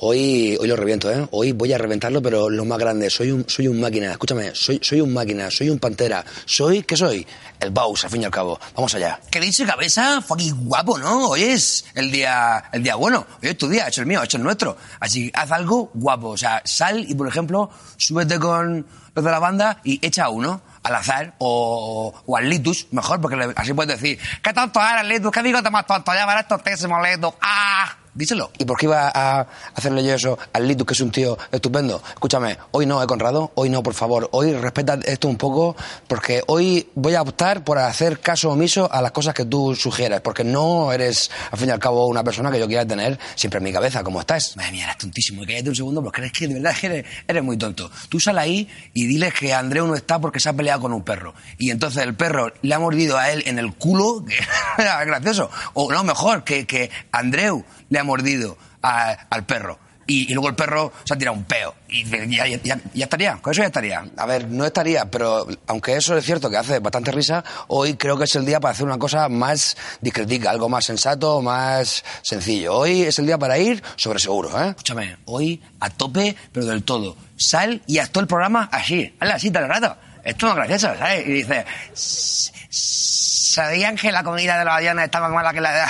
hoy, 0.00 0.56
hoy 0.60 0.68
lo 0.68 0.76
reviento, 0.76 1.10
¿eh? 1.10 1.26
Hoy 1.30 1.52
voy 1.52 1.72
a 1.72 1.78
reventarlo, 1.78 2.22
pero 2.22 2.50
lo 2.50 2.64
más 2.64 2.78
grande. 2.78 3.10
Soy 3.10 3.30
un, 3.30 3.44
soy 3.48 3.68
un 3.68 3.80
máquina, 3.80 4.10
escúchame, 4.12 4.54
soy, 4.54 4.80
soy 4.82 5.00
un 5.00 5.12
máquina, 5.12 5.50
soy 5.50 5.70
un 5.70 5.78
pantera. 5.78 6.24
Soy, 6.44 6.82
¿qué 6.82 6.96
soy? 6.96 7.26
El 7.60 7.70
Baus, 7.70 8.04
al 8.04 8.10
fin 8.10 8.22
y 8.22 8.24
al 8.24 8.30
cabo. 8.30 8.58
Vamos 8.74 8.94
allá. 8.94 9.20
¿Qué 9.30 9.40
dice 9.40 9.64
cabeza? 9.64 10.20
Fucking 10.20 10.66
guapo, 10.66 10.98
¿no? 10.98 11.30
Hoy 11.30 11.42
es 11.42 11.84
el 11.94 12.10
día, 12.10 12.64
el 12.72 12.82
día 12.82 12.94
bueno. 12.94 13.26
Hoy 13.42 13.48
es 13.48 13.58
tu 13.58 13.68
día, 13.68 13.88
es 13.88 13.98
el 13.98 14.06
mío, 14.06 14.22
es 14.22 14.32
el 14.34 14.42
nuestro. 14.42 14.76
Así 15.00 15.30
haz 15.34 15.50
algo 15.52 15.90
guapo. 15.94 16.28
O 16.28 16.36
sea, 16.36 16.62
sal 16.64 17.04
y, 17.08 17.14
por 17.14 17.28
ejemplo, 17.28 17.70
súbete 17.96 18.38
con 18.38 18.86
los 19.14 19.24
de 19.24 19.30
la 19.30 19.38
banda 19.38 19.80
y 19.84 20.04
echa 20.06 20.28
uno 20.28 20.62
al 20.82 20.94
azar 20.94 21.34
o, 21.38 22.14
o 22.24 22.36
al 22.36 22.48
litus, 22.48 22.86
mejor, 22.92 23.20
porque 23.20 23.52
así 23.56 23.74
puedes 23.74 24.00
decir, 24.00 24.18
¿qué 24.42 24.52
tonto 24.52 24.80
eres, 24.80 25.06
litus? 25.06 25.32
¿Qué 25.32 25.42
digo 25.42 25.62
te 25.62 25.70
más 25.70 25.86
tonto? 25.86 26.14
Ya 26.14 26.24
verás 26.24 26.46
tontísimo, 26.48 27.02
litus. 27.02 27.32
¡Ah! 27.40 27.97
Díselo. 28.18 28.50
¿Y 28.58 28.64
por 28.64 28.76
qué 28.76 28.86
iba 28.86 29.12
a 29.14 29.46
hacerle 29.76 30.02
yo 30.02 30.12
eso 30.12 30.36
al 30.52 30.66
Litus, 30.66 30.84
que 30.88 30.94
es 30.94 31.00
un 31.00 31.12
tío 31.12 31.38
estupendo? 31.52 32.02
Escúchame, 32.14 32.58
hoy 32.72 32.84
no, 32.84 33.00
he 33.00 33.06
Conrado, 33.06 33.52
hoy 33.54 33.70
no, 33.70 33.80
por 33.80 33.94
favor. 33.94 34.28
Hoy 34.32 34.52
respeta 34.54 34.98
esto 35.04 35.28
un 35.28 35.36
poco, 35.36 35.76
porque 36.08 36.42
hoy 36.48 36.88
voy 36.96 37.14
a 37.14 37.22
optar 37.22 37.62
por 37.62 37.78
hacer 37.78 38.18
caso 38.18 38.50
omiso 38.50 38.92
a 38.92 39.00
las 39.02 39.12
cosas 39.12 39.34
que 39.34 39.44
tú 39.44 39.76
sugieres, 39.76 40.20
porque 40.20 40.42
no 40.42 40.92
eres, 40.92 41.30
al 41.52 41.60
fin 41.60 41.68
y 41.68 41.70
al 41.70 41.78
cabo, 41.78 42.08
una 42.08 42.24
persona 42.24 42.50
que 42.50 42.58
yo 42.58 42.66
quiera 42.66 42.84
tener 42.84 43.20
siempre 43.36 43.58
en 43.58 43.64
mi 43.64 43.72
cabeza, 43.72 44.02
como 44.02 44.18
estás. 44.18 44.56
Madre 44.56 44.72
mía, 44.72 44.86
eres 44.86 44.98
tontísimo. 44.98 45.42
Cállate 45.46 45.68
un 45.68 45.76
segundo 45.76 46.02
porque 46.02 46.26
es 46.26 46.32
que 46.32 46.48
de 46.48 46.54
verdad 46.54 46.74
eres, 46.82 47.06
eres 47.28 47.42
muy 47.44 47.56
tonto. 47.56 47.88
Tú 48.08 48.18
sal 48.18 48.38
ahí 48.38 48.68
y 48.94 49.06
diles 49.06 49.32
que 49.32 49.54
Andreu 49.54 49.86
no 49.86 49.94
está 49.94 50.18
porque 50.18 50.40
se 50.40 50.48
ha 50.48 50.54
peleado 50.54 50.80
con 50.80 50.92
un 50.92 51.04
perro. 51.04 51.34
Y 51.56 51.70
entonces 51.70 52.02
el 52.02 52.16
perro 52.16 52.52
le 52.62 52.74
ha 52.74 52.80
mordido 52.80 53.16
a 53.16 53.30
él 53.30 53.44
en 53.46 53.60
el 53.60 53.74
culo. 53.74 54.24
que 54.26 54.34
era 54.82 55.04
gracioso. 55.04 55.52
O 55.74 55.92
no, 55.92 56.02
mejor, 56.02 56.42
que, 56.42 56.66
que 56.66 56.90
Andreu 57.12 57.64
le 57.88 57.98
ha 57.98 58.04
mordido 58.04 58.56
al 58.82 59.44
perro. 59.46 59.78
Y, 60.10 60.32
luego 60.32 60.48
el 60.48 60.54
perro 60.54 60.90
se 61.04 61.12
ha 61.12 61.18
tirado 61.18 61.36
un 61.36 61.44
peo. 61.44 61.74
Y 61.86 62.02
ya, 62.34 62.46
ya- 62.46 62.58
ya- 62.94 63.04
estaría. 63.04 63.36
Con 63.42 63.50
eso 63.52 63.60
ya 63.60 63.66
estaría. 63.66 64.02
A 64.16 64.24
ver, 64.24 64.48
no 64.48 64.64
estaría, 64.64 65.04
pero 65.10 65.46
aunque 65.66 65.96
eso 65.96 66.16
es 66.16 66.24
cierto 66.24 66.48
que 66.48 66.56
hace 66.56 66.78
bastante 66.78 67.12
risa, 67.12 67.44
hoy 67.66 67.92
creo 67.94 68.16
que 68.16 68.24
es 68.24 68.34
el 68.34 68.46
día 68.46 68.58
para 68.58 68.72
hacer 68.72 68.86
una 68.86 68.96
cosa 68.98 69.28
más 69.28 69.76
discretica, 70.00 70.48
algo 70.48 70.70
más 70.70 70.86
sensato, 70.86 71.42
más 71.42 72.02
sencillo. 72.22 72.74
Hoy 72.74 73.02
es 73.02 73.18
el 73.18 73.26
día 73.26 73.36
para 73.36 73.58
ir 73.58 73.82
sobre 73.96 74.18
seguro, 74.18 74.48
¿eh? 74.58 74.70
Escúchame, 74.70 75.18
hoy 75.26 75.60
a 75.78 75.90
tope, 75.90 76.34
pero 76.52 76.64
del 76.64 76.84
todo. 76.84 77.14
Sal 77.36 77.82
y 77.86 77.98
haz 77.98 78.10
el 78.14 78.26
programa 78.26 78.70
así. 78.72 79.14
Hazla 79.20 79.34
así 79.34 79.48
el 79.48 79.54
rato. 79.68 79.94
Esto 80.24 80.48
es 80.48 80.54
gracioso, 80.54 80.88
¿sabes? 80.98 81.26
Y 81.26 81.32
dice, 81.32 81.66
"S- 81.92 82.50
¿sabían 82.68 83.96
que 83.96 84.12
la 84.12 84.22
comida 84.22 84.58
de 84.58 84.64
los 84.64 84.74
aviones 84.74 85.06
está 85.06 85.20
más 85.20 85.30
mala 85.30 85.52
que 85.52 85.60
la 85.60 85.72
de... 85.72 85.82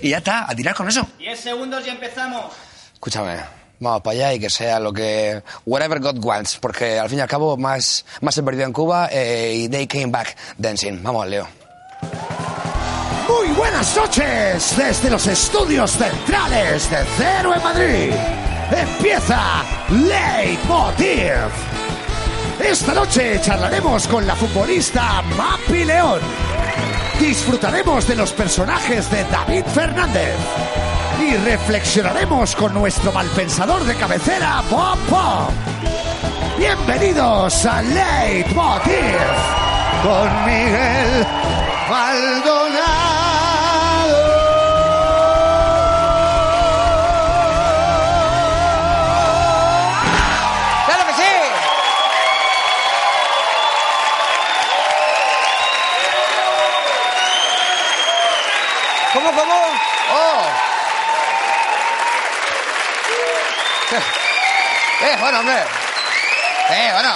y 0.02 0.10
ya 0.10 0.18
está, 0.18 0.50
a 0.50 0.54
tirar 0.54 0.74
con 0.74 0.88
eso. 0.88 1.06
10 1.18 1.38
segundos 1.38 1.86
y 1.86 1.90
empezamos. 1.90 2.52
Escúchame, 2.92 3.38
vamos 3.80 4.02
para 4.02 4.14
allá 4.14 4.34
y 4.34 4.40
que 4.40 4.50
sea 4.50 4.80
lo 4.80 4.92
que... 4.92 5.42
Whatever 5.64 6.00
God 6.00 6.24
wants, 6.24 6.58
porque 6.58 6.98
al 6.98 7.08
fin 7.08 7.18
y 7.18 7.22
al 7.22 7.28
cabo 7.28 7.56
más, 7.56 8.04
más 8.20 8.34
se 8.34 8.42
perdió 8.42 8.64
en 8.64 8.72
Cuba 8.72 9.08
eh, 9.10 9.54
y 9.56 9.68
they 9.68 9.86
came 9.86 10.06
back 10.06 10.36
dancing. 10.58 11.02
Vamos, 11.02 11.26
Leo. 11.26 11.48
Muy 13.28 13.48
buenas 13.54 13.96
noches 13.96 14.74
desde 14.76 15.10
los 15.10 15.26
estudios 15.26 15.90
centrales 15.92 16.90
de 16.90 16.98
Cero 17.16 17.54
en 17.54 17.62
Madrid. 17.62 18.12
Empieza 18.70 19.62
Leitmotiv. 19.90 21.73
Esta 22.60 22.94
noche 22.94 23.40
charlaremos 23.40 24.06
con 24.06 24.26
la 24.26 24.34
futbolista 24.34 25.22
Mapi 25.36 25.84
León. 25.84 26.20
Disfrutaremos 27.18 28.06
de 28.06 28.16
los 28.16 28.32
personajes 28.32 29.10
de 29.10 29.24
David 29.24 29.64
Fernández. 29.66 30.36
Y 31.20 31.36
reflexionaremos 31.36 32.54
con 32.54 32.74
nuestro 32.74 33.12
malpensador 33.12 33.84
de 33.84 33.94
cabecera, 33.96 34.62
Bob 34.70 34.98
Pop. 35.08 35.50
Bienvenidos 36.58 37.66
a 37.66 37.82
Leitmotiv 37.82 38.94
con 40.02 40.44
Miguel 40.44 41.26
Maldonado. 41.88 43.13
¡Eh, 65.04 65.16
bueno, 65.20 65.40
hombre! 65.40 65.56
¡Eh, 66.70 66.90
bueno! 66.92 67.10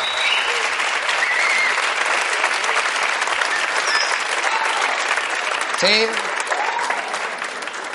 Sí. 5.81 6.06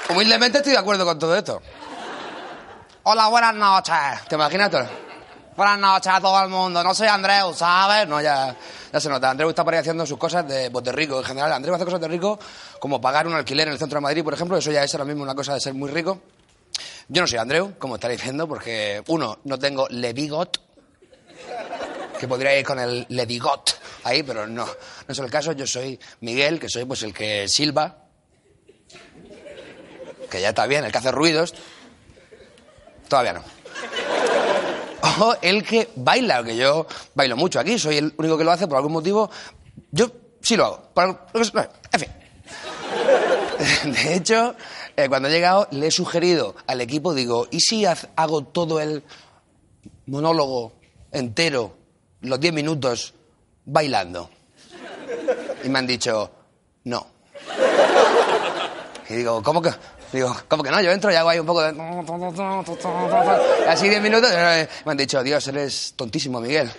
Humildemente 0.10 0.58
estoy 0.58 0.72
de 0.72 0.80
acuerdo 0.80 1.06
con 1.06 1.20
todo 1.20 1.36
esto. 1.36 1.62
Hola, 3.04 3.28
buenas 3.28 3.54
noches. 3.54 3.96
¿Te 4.28 4.34
imaginas? 4.34 4.72
todo? 4.72 4.88
Buenas 5.56 5.78
noches 5.78 6.12
a 6.12 6.20
todo 6.20 6.42
el 6.42 6.50
mundo. 6.50 6.84
No 6.84 6.96
soy 6.96 7.08
Andreu, 7.08 7.54
¿sabes? 7.54 8.08
No, 8.08 8.20
ya, 8.20 8.56
ya 8.92 9.00
se 9.00 9.10
nota. 9.10 9.30
Andreu 9.30 9.50
está 9.50 9.64
por 9.64 9.76
ahí 9.76 9.82
haciendo 9.82 10.08
sus 10.08 10.18
cosas 10.18 10.48
de, 10.48 10.72
pues, 10.72 10.84
de 10.84 10.92
rico. 10.92 11.20
En 11.20 11.24
general, 11.24 11.54
Andreu 11.54 11.76
hace 11.76 11.86
cosas 11.86 12.02
de 12.02 12.08
rico, 12.08 12.40
como 12.80 13.00
pagar 13.00 13.28
un 13.28 13.36
alquiler 13.36 13.68
en 13.68 13.74
el 13.74 13.80
centro 13.80 13.98
de 13.98 14.02
Madrid, 14.02 14.24
por 14.24 14.34
ejemplo. 14.34 14.58
Eso 14.58 14.72
ya 14.72 14.84
es 14.84 14.92
ahora 14.96 15.06
mismo 15.06 15.22
una 15.22 15.36
cosa 15.36 15.54
de 15.54 15.60
ser 15.60 15.76
muy 15.76 15.92
rico. 15.92 16.20
Yo 17.08 17.22
no 17.22 17.28
soy 17.28 17.40
Andreu, 17.40 17.74
como 17.78 17.96
estaréis 17.96 18.24
viendo, 18.24 18.48
porque, 18.48 19.04
uno, 19.08 19.40
no 19.44 19.60
tengo 19.60 19.88
Le 19.90 20.14
Bigot, 20.14 20.60
que 22.20 22.28
podría 22.28 22.58
ir 22.58 22.66
con 22.66 22.80
el 22.80 23.06
Le 23.10 23.26
Bigot 23.26 23.78
ahí, 24.04 24.24
pero 24.24 24.48
no. 24.48 24.66
No 24.66 25.12
es 25.12 25.20
el 25.20 25.30
caso. 25.30 25.52
Yo 25.52 25.68
soy 25.68 26.00
Miguel, 26.22 26.60
que 26.60 26.70
soy 26.70 26.86
pues 26.86 27.04
el 27.04 27.14
que 27.14 27.48
silba, 27.48 27.98
que 30.30 30.42
ya 30.42 30.50
está 30.50 30.66
bien, 30.66 30.86
el 30.86 30.92
que 30.92 30.98
hace 30.98 31.12
ruidos. 31.12 31.54
Todavía 33.08 33.34
no. 33.34 33.44
O 35.20 35.36
el 35.42 35.64
que 35.64 35.90
baila, 35.96 36.44
que 36.44 36.56
yo 36.56 36.88
bailo 37.14 37.36
mucho 37.36 37.60
aquí, 37.60 37.78
soy 37.78 37.98
el 37.98 38.14
único 38.18 38.38
que 38.38 38.44
lo 38.44 38.52
hace 38.52 38.68
por 38.68 38.78
algún 38.78 38.94
motivo. 38.94 39.30
Yo 39.92 40.10
sí 40.42 40.56
lo 40.56 40.66
hago. 40.66 40.90
En 41.92 42.00
fin. 42.00 42.10
De 43.94 44.16
hecho, 44.16 44.56
eh, 44.96 45.10
cuando 45.10 45.28
he 45.28 45.32
llegado, 45.32 45.68
le 45.72 45.88
he 45.88 45.92
sugerido 45.92 46.56
al 46.68 46.82
equipo, 46.82 47.14
digo, 47.14 47.48
¿y 47.52 47.60
si 47.60 47.86
hago 47.86 48.44
todo 48.44 48.80
el 48.80 49.04
monólogo 50.08 50.74
entero, 51.12 51.76
los 52.22 52.40
10 52.40 52.54
minutos, 52.54 53.14
bailando? 53.66 54.30
Y 55.64 55.70
me 55.70 55.80
han 55.80 55.88
dicho, 55.88 56.32
no. 56.86 57.08
Y 59.10 59.16
digo, 59.16 59.42
¿cómo 59.42 59.62
que? 59.62 59.72
Digo, 60.12 60.36
¿cómo 60.48 60.62
que 60.62 60.70
no? 60.70 60.80
Yo 60.82 60.92
entro 60.92 61.12
y 61.12 61.16
hago 61.16 61.30
ahí 61.30 61.40
un 61.40 61.46
poco 61.48 61.64
de... 61.64 61.70
Así 63.68 63.90
10 63.90 64.02
minutos. 64.02 64.30
Me 64.86 64.92
han 64.92 64.98
dicho, 64.98 65.24
Dios, 65.24 65.48
eres 65.48 65.94
tontísimo, 65.96 66.40
Miguel. 66.40 66.70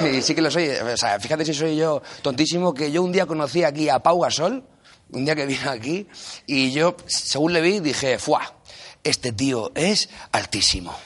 Y 0.00 0.22
sí 0.22 0.34
que 0.34 0.40
lo 0.40 0.50
soy. 0.50 0.70
O 0.70 0.96
sea, 0.96 1.20
fíjate 1.20 1.44
si 1.44 1.52
soy 1.52 1.76
yo 1.76 2.00
tontísimo, 2.22 2.72
que 2.72 2.90
yo 2.90 3.02
un 3.02 3.12
día 3.12 3.26
conocí 3.26 3.62
aquí 3.62 3.90
a 3.90 3.98
Pau 3.98 4.20
Gasol, 4.20 4.64
un 5.12 5.24
día 5.24 5.34
que 5.34 5.46
vino 5.46 5.70
aquí, 5.70 6.06
y 6.46 6.72
yo, 6.72 6.96
según 7.06 7.52
le 7.52 7.60
vi, 7.60 7.80
dije, 7.80 8.18
¡fuah! 8.18 8.54
Este 9.02 9.32
tío 9.32 9.72
es 9.74 10.08
altísimo. 10.32 10.96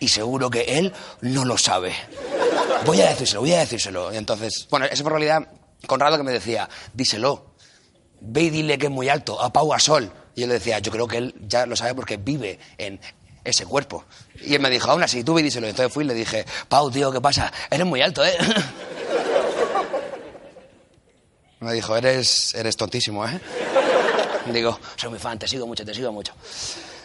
Y 0.00 0.08
seguro 0.08 0.50
que 0.50 0.62
él 0.78 0.92
no 1.22 1.44
lo 1.44 1.58
sabe. 1.58 1.94
Voy 2.84 3.00
a 3.00 3.08
decírselo, 3.08 3.40
voy 3.40 3.52
a 3.52 3.60
decírselo. 3.60 4.12
Y 4.12 4.16
entonces, 4.16 4.68
bueno, 4.70 4.86
eso 4.86 5.02
fue 5.02 5.12
en 5.12 5.18
realidad 5.18 5.48
Conrado 5.86 6.16
que 6.16 6.22
me 6.22 6.32
decía, 6.32 6.68
díselo. 6.92 7.54
Ve 8.20 8.42
y 8.42 8.50
dile 8.50 8.78
que 8.78 8.86
es 8.86 8.92
muy 8.92 9.08
alto, 9.08 9.40
a 9.40 9.52
Pau 9.52 9.68
Gasol. 9.68 10.10
Y 10.34 10.42
yo 10.42 10.46
le 10.48 10.54
decía, 10.54 10.80
yo 10.80 10.90
creo 10.90 11.06
que 11.06 11.18
él 11.18 11.34
ya 11.40 11.66
lo 11.66 11.76
sabe 11.76 11.94
porque 11.94 12.16
vive 12.16 12.58
en 12.76 13.00
ese 13.44 13.64
cuerpo. 13.64 14.04
Y 14.44 14.54
él 14.54 14.60
me 14.60 14.70
dijo, 14.70 14.90
aún 14.90 15.02
así, 15.02 15.22
tú 15.22 15.34
ve 15.34 15.40
y 15.40 15.44
díselo. 15.44 15.68
Entonces 15.68 15.92
fui 15.92 16.04
y 16.04 16.08
le 16.08 16.14
dije, 16.14 16.44
Pau, 16.68 16.90
tío, 16.90 17.12
¿qué 17.12 17.20
pasa? 17.20 17.52
Eres 17.70 17.86
muy 17.86 18.02
alto, 18.02 18.24
¿eh? 18.24 18.36
Me 21.60 21.72
dijo, 21.72 21.96
eres, 21.96 22.54
eres 22.54 22.76
tontísimo, 22.76 23.26
¿eh? 23.26 23.40
Digo, 24.52 24.78
soy 24.96 25.10
muy 25.10 25.18
fan, 25.18 25.38
te 25.38 25.46
sigo 25.48 25.66
mucho, 25.66 25.84
te 25.84 25.92
sigo 25.92 26.12
mucho. 26.12 26.32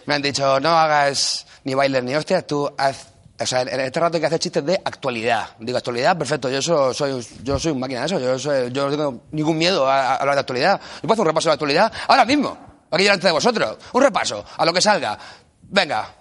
Me 0.06 0.14
han 0.16 0.22
dicho, 0.22 0.60
no 0.60 0.70
hagas 0.78 1.46
ni 1.64 1.74
bailes 1.74 2.04
ni 2.04 2.16
hostias, 2.16 2.46
tú 2.48 2.72
haz... 2.78 3.08
O 3.40 3.46
sea, 3.48 3.62
en 3.64 3.80
este 3.80 4.00
rato 4.00 4.16
hay 4.16 4.22
que 4.22 4.28
hacer 4.28 4.40
chistes 4.40 4.64
de 4.64 4.76
actualidad. 4.86 5.50
Digo, 5.60 5.78
actualidad, 5.78 6.16
perfecto, 6.18 6.50
yo 6.50 6.62
so- 6.62 6.94
soy, 6.94 7.26
yo 7.42 7.58
soy 7.60 7.72
un 7.72 7.80
máquina 7.80 8.02
de 8.02 8.06
eso, 8.06 8.20
yo, 8.20 8.38
soy- 8.38 8.72
yo 8.72 8.86
no 8.86 8.92
tengo 8.92 9.22
ningún 9.32 9.58
miedo 9.58 9.88
a, 9.90 10.14
a 10.14 10.16
hablar 10.18 10.36
de 10.36 10.42
actualidad. 10.42 10.80
Yo 10.80 11.02
puedo 11.02 11.14
hacer 11.14 11.22
un 11.22 11.28
repaso 11.28 11.46
de 11.48 11.50
la 11.50 11.54
actualidad 11.56 11.92
ahora 12.08 12.26
mismo, 12.26 12.58
aquí 12.92 13.04
delante 13.04 13.28
de 13.28 13.34
vosotros. 13.34 13.78
Un 13.94 14.04
repaso, 14.04 14.46
a 14.56 14.64
lo 14.66 14.72
que 14.72 14.82
salga. 14.82 15.18
Venga, 15.64 16.14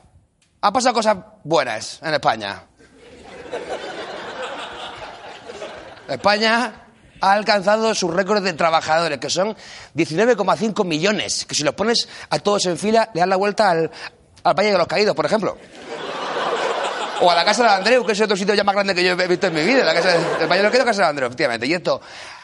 ha 0.63 0.73
pasado 0.73 0.95
cosas 0.95 1.17
buenas 1.45 2.01
en 2.03 2.15
España. 2.15 2.63
España 6.09 6.73
ha 7.23 7.33
alcanzado 7.33 7.95
su 7.95 8.11
récord 8.11 8.43
de 8.43 8.53
trabajadores, 8.53 9.19
que 9.19 9.31
son 9.31 9.57
19,5 9.95 10.85
millones, 10.85 11.47
que 11.47 11.55
si 11.55 11.63
los 11.63 11.75
pones 11.75 12.09
a 12.29 12.41
todos 12.41 12.67
en 12.67 12.77
fila, 12.77 13.09
le 13.15 13.21
dan 13.21 13.31
la 13.31 13.37
vuelta 13.37 13.71
al, 13.71 13.91
al 14.43 14.55
Valle 14.55 14.73
de 14.73 14.79
los 14.79 14.89
Caídos, 14.89 15.15
por 15.15 15.25
ejemplo. 15.25 15.57
O 17.21 17.31
a 17.31 17.37
la 17.37 17.45
casa 17.45 17.63
de 17.63 17.69
Andreu, 17.69 18.05
que 18.05 18.13
es 18.13 18.21
otro 18.21 18.37
sitio 18.37 18.53
ya 18.53 18.65
más 18.65 18.75
grande 18.75 18.97
que 18.97 19.05
yo 19.05 19.13
he 19.13 19.29
visto 19.29 19.47
en 19.47 19.55
mi 19.55 19.63
vida, 19.63 19.85
la 19.85 19.95
casa 19.95 20.09
de, 20.09 20.17
el 20.43 20.49
Valle 20.49 20.57
de 20.57 20.63
los 20.65 20.73
Caídos, 20.73 20.87
casa 20.87 21.03
de 21.03 21.09
Andreu, 21.09 21.29
efectivamente. 21.29 21.67
Y 21.69 21.75
esto 21.75 22.01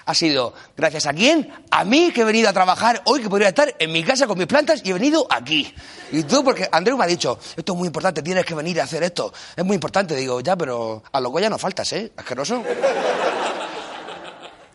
ha 0.06 0.14
sido 0.14 0.54
gracias 0.76 1.06
a 1.06 1.12
quién? 1.12 1.52
A 1.72 1.84
mí 1.84 2.12
que 2.12 2.20
he 2.20 2.25
venido 2.25 2.48
a 2.48 2.52
trabajar 2.52 3.02
hoy, 3.06 3.20
que 3.20 3.28
podría 3.28 3.48
estar 3.48 3.75
en 3.80 3.90
mi 3.90 4.04
casa 4.04 4.28
con 4.28 4.38
mis 4.38 4.46
plantas 4.46 4.80
y 4.84 4.90
he 4.90 4.92
venido 4.92 5.26
aquí. 5.28 5.75
Y 6.12 6.22
tú, 6.22 6.44
porque 6.44 6.69
Andreu 6.70 6.96
me 6.96 7.02
ha 7.04 7.08
dicho, 7.08 7.40
esto 7.56 7.72
es 7.72 7.78
muy 7.78 7.88
importante, 7.88 8.22
tienes 8.22 8.46
que 8.46 8.54
venir 8.54 8.80
a 8.80 8.84
hacer 8.84 9.02
esto. 9.02 9.32
Es 9.56 9.64
muy 9.64 9.75
importante. 9.75 10.14
Digo, 10.14 10.40
ya, 10.40 10.54
pero 10.54 11.02
a 11.10 11.20
los 11.20 11.32
ya 11.42 11.50
no 11.50 11.58
faltas, 11.58 11.92
¿eh? 11.94 12.12
Asqueroso. 12.16 12.62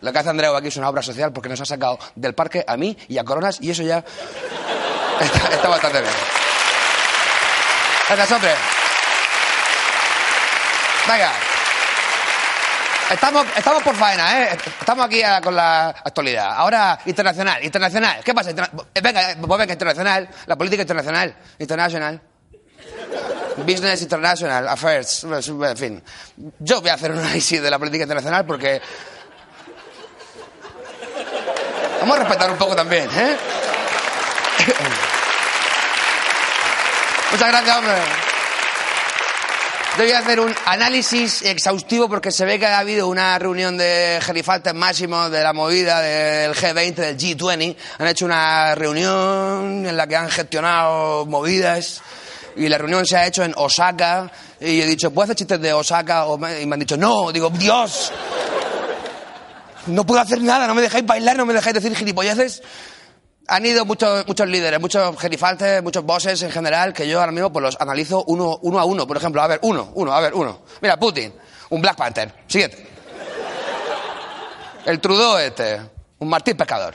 Lo 0.04 0.12
que 0.12 0.18
hace 0.18 0.28
Andreu 0.28 0.54
aquí 0.54 0.68
es 0.68 0.76
una 0.76 0.90
obra 0.90 1.00
social 1.00 1.32
porque 1.32 1.48
nos 1.48 1.58
ha 1.62 1.64
sacado 1.64 1.98
del 2.14 2.34
parque 2.34 2.62
a 2.66 2.76
mí 2.76 2.94
y 3.08 3.16
a 3.16 3.24
Coronas 3.24 3.56
y 3.62 3.70
eso 3.70 3.82
ya 3.82 3.98
está, 5.50 5.66
bastante 5.66 6.02
bien. 6.02 6.12
Gracias, 8.06 8.32
hombre. 8.32 8.54
Venga. 11.08 11.32
Estamos, 13.10 13.46
estamos 13.56 13.82
por 13.82 13.96
faena, 13.96 14.42
¿eh? 14.42 14.58
Estamos 14.78 15.06
aquí 15.06 15.22
con 15.42 15.56
la 15.56 15.88
actualidad. 15.88 16.52
Ahora, 16.54 16.98
internacional, 17.06 17.64
internacional. 17.64 18.20
¿Qué 18.22 18.34
pasa? 18.34 18.50
Eh, 18.50 19.00
venga, 19.02 19.30
eh, 19.30 19.36
pues 19.40 19.58
venga, 19.58 19.72
internacional. 19.72 20.28
La 20.44 20.56
política 20.56 20.82
internacional. 20.82 21.34
International. 21.58 22.20
Business 23.56 24.02
International 24.02 24.68
Affairs. 24.68 25.24
En 25.24 25.76
fin. 25.78 26.02
Yo 26.58 26.82
voy 26.82 26.90
a 26.90 26.94
hacer 26.94 27.10
un 27.10 27.20
análisis 27.20 27.62
de 27.62 27.70
la 27.70 27.78
política 27.78 28.02
internacional 28.02 28.44
porque... 28.44 28.82
Vamos 32.04 32.18
a 32.18 32.24
respetar 32.24 32.50
un 32.50 32.58
poco 32.58 32.76
también, 32.76 33.08
¿eh? 33.16 33.34
Muchas 37.32 37.48
gracias, 37.48 37.76
hombre. 37.78 37.94
Yo 39.96 40.04
voy 40.04 40.12
a 40.12 40.18
hacer 40.18 40.38
un 40.38 40.54
análisis 40.66 41.40
exhaustivo 41.40 42.10
porque 42.10 42.30
se 42.30 42.44
ve 42.44 42.58
que 42.58 42.66
ha 42.66 42.78
habido 42.78 43.08
una 43.08 43.38
reunión 43.38 43.78
de 43.78 44.20
gerifaltes 44.20 44.74
máximos 44.74 45.30
de 45.30 45.42
la 45.42 45.54
movida 45.54 46.02
del 46.02 46.54
G20, 46.54 46.94
del 46.94 47.16
G20. 47.16 47.74
Han 48.00 48.06
hecho 48.06 48.26
una 48.26 48.74
reunión 48.74 49.86
en 49.86 49.96
la 49.96 50.06
que 50.06 50.16
han 50.16 50.28
gestionado 50.28 51.24
movidas 51.24 52.02
y 52.54 52.68
la 52.68 52.76
reunión 52.76 53.06
se 53.06 53.16
ha 53.16 53.26
hecho 53.26 53.44
en 53.44 53.54
Osaka. 53.56 54.30
Y 54.60 54.82
he 54.82 54.86
dicho, 54.86 55.10
¿puedo 55.10 55.24
hacer 55.24 55.36
chistes 55.36 55.58
de 55.58 55.72
Osaka? 55.72 56.26
Y 56.60 56.66
me 56.66 56.74
han 56.74 56.80
dicho, 56.80 56.98
no. 56.98 57.32
Digo, 57.32 57.48
Dios, 57.48 58.12
no 59.86 60.06
puedo 60.06 60.20
hacer 60.20 60.40
nada, 60.40 60.66
no 60.66 60.74
me 60.74 60.82
dejáis 60.82 61.04
bailar, 61.04 61.36
no 61.36 61.46
me 61.46 61.54
dejáis 61.54 61.74
decir 61.74 61.94
gilipolleces. 61.94 62.62
Han 63.46 63.66
ido 63.66 63.84
muchos, 63.84 64.26
muchos 64.26 64.48
líderes, 64.48 64.80
muchos 64.80 65.18
gerifaltes, 65.18 65.82
muchos 65.82 66.02
bosses 66.04 66.42
en 66.42 66.50
general, 66.50 66.94
que 66.94 67.06
yo 67.06 67.20
ahora 67.20 67.32
mismo 67.32 67.52
pues 67.52 67.62
los 67.62 67.76
analizo 67.78 68.24
uno, 68.24 68.58
a 68.78 68.84
uno. 68.84 69.06
Por 69.06 69.16
ejemplo, 69.18 69.42
a 69.42 69.46
ver, 69.46 69.58
uno, 69.62 69.90
uno, 69.94 70.12
a 70.12 70.20
ver, 70.20 70.32
uno. 70.32 70.62
Mira, 70.80 70.96
Putin, 70.98 71.34
un 71.70 71.82
Black 71.82 71.96
Panther. 71.96 72.32
Siguiente. 72.46 72.88
El 74.86 75.00
Trudeau 75.00 75.38
este, 75.38 75.80
un 76.18 76.28
Martín 76.28 76.56
Pescador. 76.56 76.94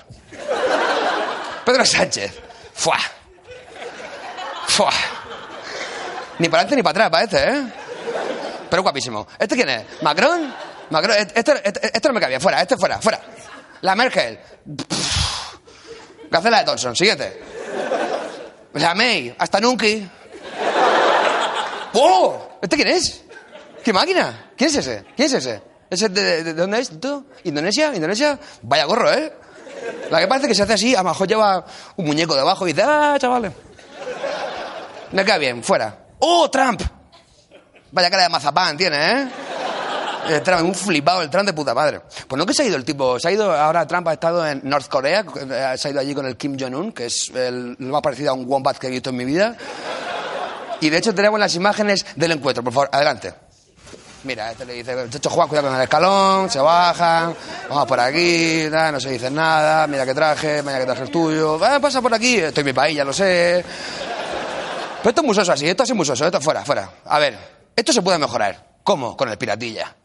Pedro 1.65 1.85
Sánchez. 1.85 2.39
Fuá. 2.73 2.97
Fuá. 4.67 4.91
Ni 6.39 6.47
para 6.47 6.61
adelante 6.61 6.75
ni 6.75 6.83
para 6.83 7.07
atrás, 7.07 7.29
parece, 7.29 7.49
¿eh? 7.49 7.73
Pero 8.69 8.81
guapísimo. 8.81 9.27
¿Este 9.37 9.55
quién 9.55 9.69
es? 9.69 9.83
¿Macron? 10.01 10.53
Macron, 10.89 11.17
este, 11.17 11.39
este, 11.39 11.87
este 11.93 12.07
no 12.07 12.13
me 12.19 12.27
bien. 12.27 12.41
Fuera, 12.41 12.61
este 12.61 12.77
fuera, 12.77 12.99
fuera. 12.99 13.19
La 13.81 13.95
Merkel. 13.95 14.39
Gacela 16.31 16.59
de 16.59 16.65
Thompson, 16.65 16.95
siguiente. 16.95 17.41
La 18.73 18.93
May, 18.95 19.35
hasta 19.37 19.59
nunca. 19.59 19.85
¡Oh! 21.93 22.59
¿Este 22.61 22.75
quién 22.75 22.87
es? 22.89 23.23
¿Qué 23.83 23.93
máquina? 23.93 24.51
¿Quién 24.55 24.69
es 24.69 24.75
ese? 24.75 25.05
¿Quién 25.15 25.25
es 25.27 25.33
ese? 25.33 25.61
¿Ese 25.89 26.09
de, 26.09 26.21
de- 26.23 26.43
de 26.43 26.53
dónde 26.53 26.79
es? 26.79 26.91
¿Indonesia? 27.45 27.91
¿Indonesia? 27.95 28.37
Vaya 28.61 28.85
gorro, 28.85 29.11
¿eh? 29.11 29.33
La 30.11 30.19
que 30.19 30.27
parece 30.27 30.47
que 30.47 30.53
se 30.55 30.63
hace 30.63 30.73
así, 30.73 30.93
a 30.95 31.01
lo 31.03 31.09
mejor 31.09 31.27
lleva 31.27 31.65
un 31.95 32.05
muñeco 32.05 32.35
debajo 32.35 32.67
y 32.67 32.73
dice, 32.73 32.83
¡ah, 32.85 33.15
chavales! 33.19 33.53
Me 35.11 35.25
cae 35.25 35.39
bien, 35.39 35.63
fuera. 35.63 35.97
¡Oh, 36.19 36.49
Trump! 36.51 36.81
Vaya 37.91 38.09
cara 38.11 38.23
de 38.23 38.29
mazapán 38.29 38.77
tiene, 38.77 39.11
¿eh? 39.21 39.27
El 40.29 40.43
Trump, 40.43 40.61
un 40.61 40.75
flipado, 40.75 41.21
el 41.21 41.29
Trump 41.29 41.45
de 41.47 41.53
puta 41.53 41.73
madre. 41.73 42.01
Pues 42.27 42.37
no 42.37 42.45
que 42.45 42.53
se 42.53 42.63
ha 42.63 42.65
ido 42.65 42.77
el 42.77 42.85
tipo, 42.85 43.19
se 43.19 43.27
ha 43.27 43.31
ido, 43.31 43.51
ahora 43.51 43.87
Trump 43.87 44.07
ha 44.07 44.13
estado 44.13 44.45
en 44.47 44.61
North 44.63 44.87
Corea, 44.87 45.25
eh, 45.35 45.73
se 45.77 45.87
ha 45.87 45.91
ido 45.91 45.99
allí 45.99 46.13
con 46.13 46.25
el 46.25 46.37
Kim 46.37 46.57
Jong-un, 46.59 46.91
que 46.91 47.07
es 47.07 47.31
el, 47.33 47.75
lo 47.79 47.93
más 47.93 48.01
parecido 48.01 48.31
a 48.31 48.33
un 48.33 48.45
wombat 48.47 48.77
que 48.77 48.87
he 48.87 48.89
visto 48.91 49.09
en 49.09 49.17
mi 49.17 49.25
vida. 49.25 49.55
Y 50.81 50.89
de 50.89 50.97
hecho 50.97 51.13
tenemos 51.13 51.39
las 51.39 51.55
imágenes 51.55 52.05
del 52.15 52.31
encuentro, 52.31 52.63
por 52.63 52.73
favor, 52.73 52.89
adelante. 52.91 53.33
Mira, 54.23 54.51
este 54.51 54.65
le 54.65 54.73
dice, 54.73 55.09
Checho 55.09 55.29
Juan, 55.29 55.47
cuidado 55.47 55.67
con 55.69 55.77
el 55.77 55.83
escalón, 55.83 56.49
se 56.49 56.59
bajan, 56.59 57.33
vamos 57.69 57.85
por 57.87 57.99
aquí, 57.99 58.65
no 58.69 58.99
se 58.99 59.11
dice 59.11 59.31
nada, 59.31 59.87
mira 59.87 60.05
que 60.05 60.13
traje, 60.13 60.61
mira 60.61 60.77
que 60.77 60.85
traje 60.85 61.03
el 61.03 61.09
tuyo, 61.09 61.57
pasa 61.57 62.01
por 62.01 62.13
aquí, 62.13 62.35
estoy 62.35 62.61
en 62.61 62.65
mi 62.65 62.73
país, 62.73 62.97
ya 62.97 63.05
lo 63.05 63.13
sé. 63.13 63.63
Pero 64.97 65.09
esto 65.09 65.21
es 65.21 65.25
muy 65.25 65.35
soso 65.35 65.53
así, 65.53 65.69
esto 65.69 65.83
es 65.83 65.93
muy 65.93 66.05
soso, 66.05 66.25
esto 66.25 66.41
fuera, 66.41 66.65
fuera. 66.65 66.89
A 67.05 67.17
ver, 67.17 67.37
esto 67.75 67.93
se 67.93 68.01
puede 68.01 68.17
mejorar. 68.17 68.67
¿Cómo? 68.83 69.15
Con 69.15 69.29
el 69.29 69.37
piratilla. 69.37 69.95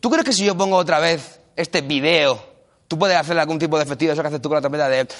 ¿Tú 0.00 0.10
crees 0.10 0.24
que 0.24 0.32
si 0.32 0.44
yo 0.44 0.56
pongo 0.56 0.76
otra 0.76 0.98
vez 0.98 1.40
este 1.56 1.80
video, 1.80 2.44
tú 2.88 2.98
puedes 2.98 3.16
hacer 3.16 3.38
algún 3.38 3.58
tipo 3.58 3.76
de 3.76 3.84
efectivo, 3.84 4.12
eso 4.12 4.22
que 4.22 4.28
haces 4.28 4.42
tú 4.42 4.48
con 4.48 4.56
la 4.56 4.60
trompeta 4.60 4.88
de... 4.88 5.06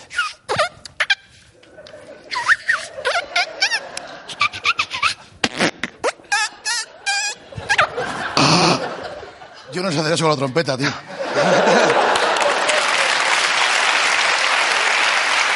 Yo 9.73 9.83
no 9.83 9.93
sé 9.93 9.99
hacer 9.99 10.13
eso 10.13 10.25
con 10.25 10.31
la 10.31 10.37
trompeta, 10.37 10.79
tío. 10.79 10.91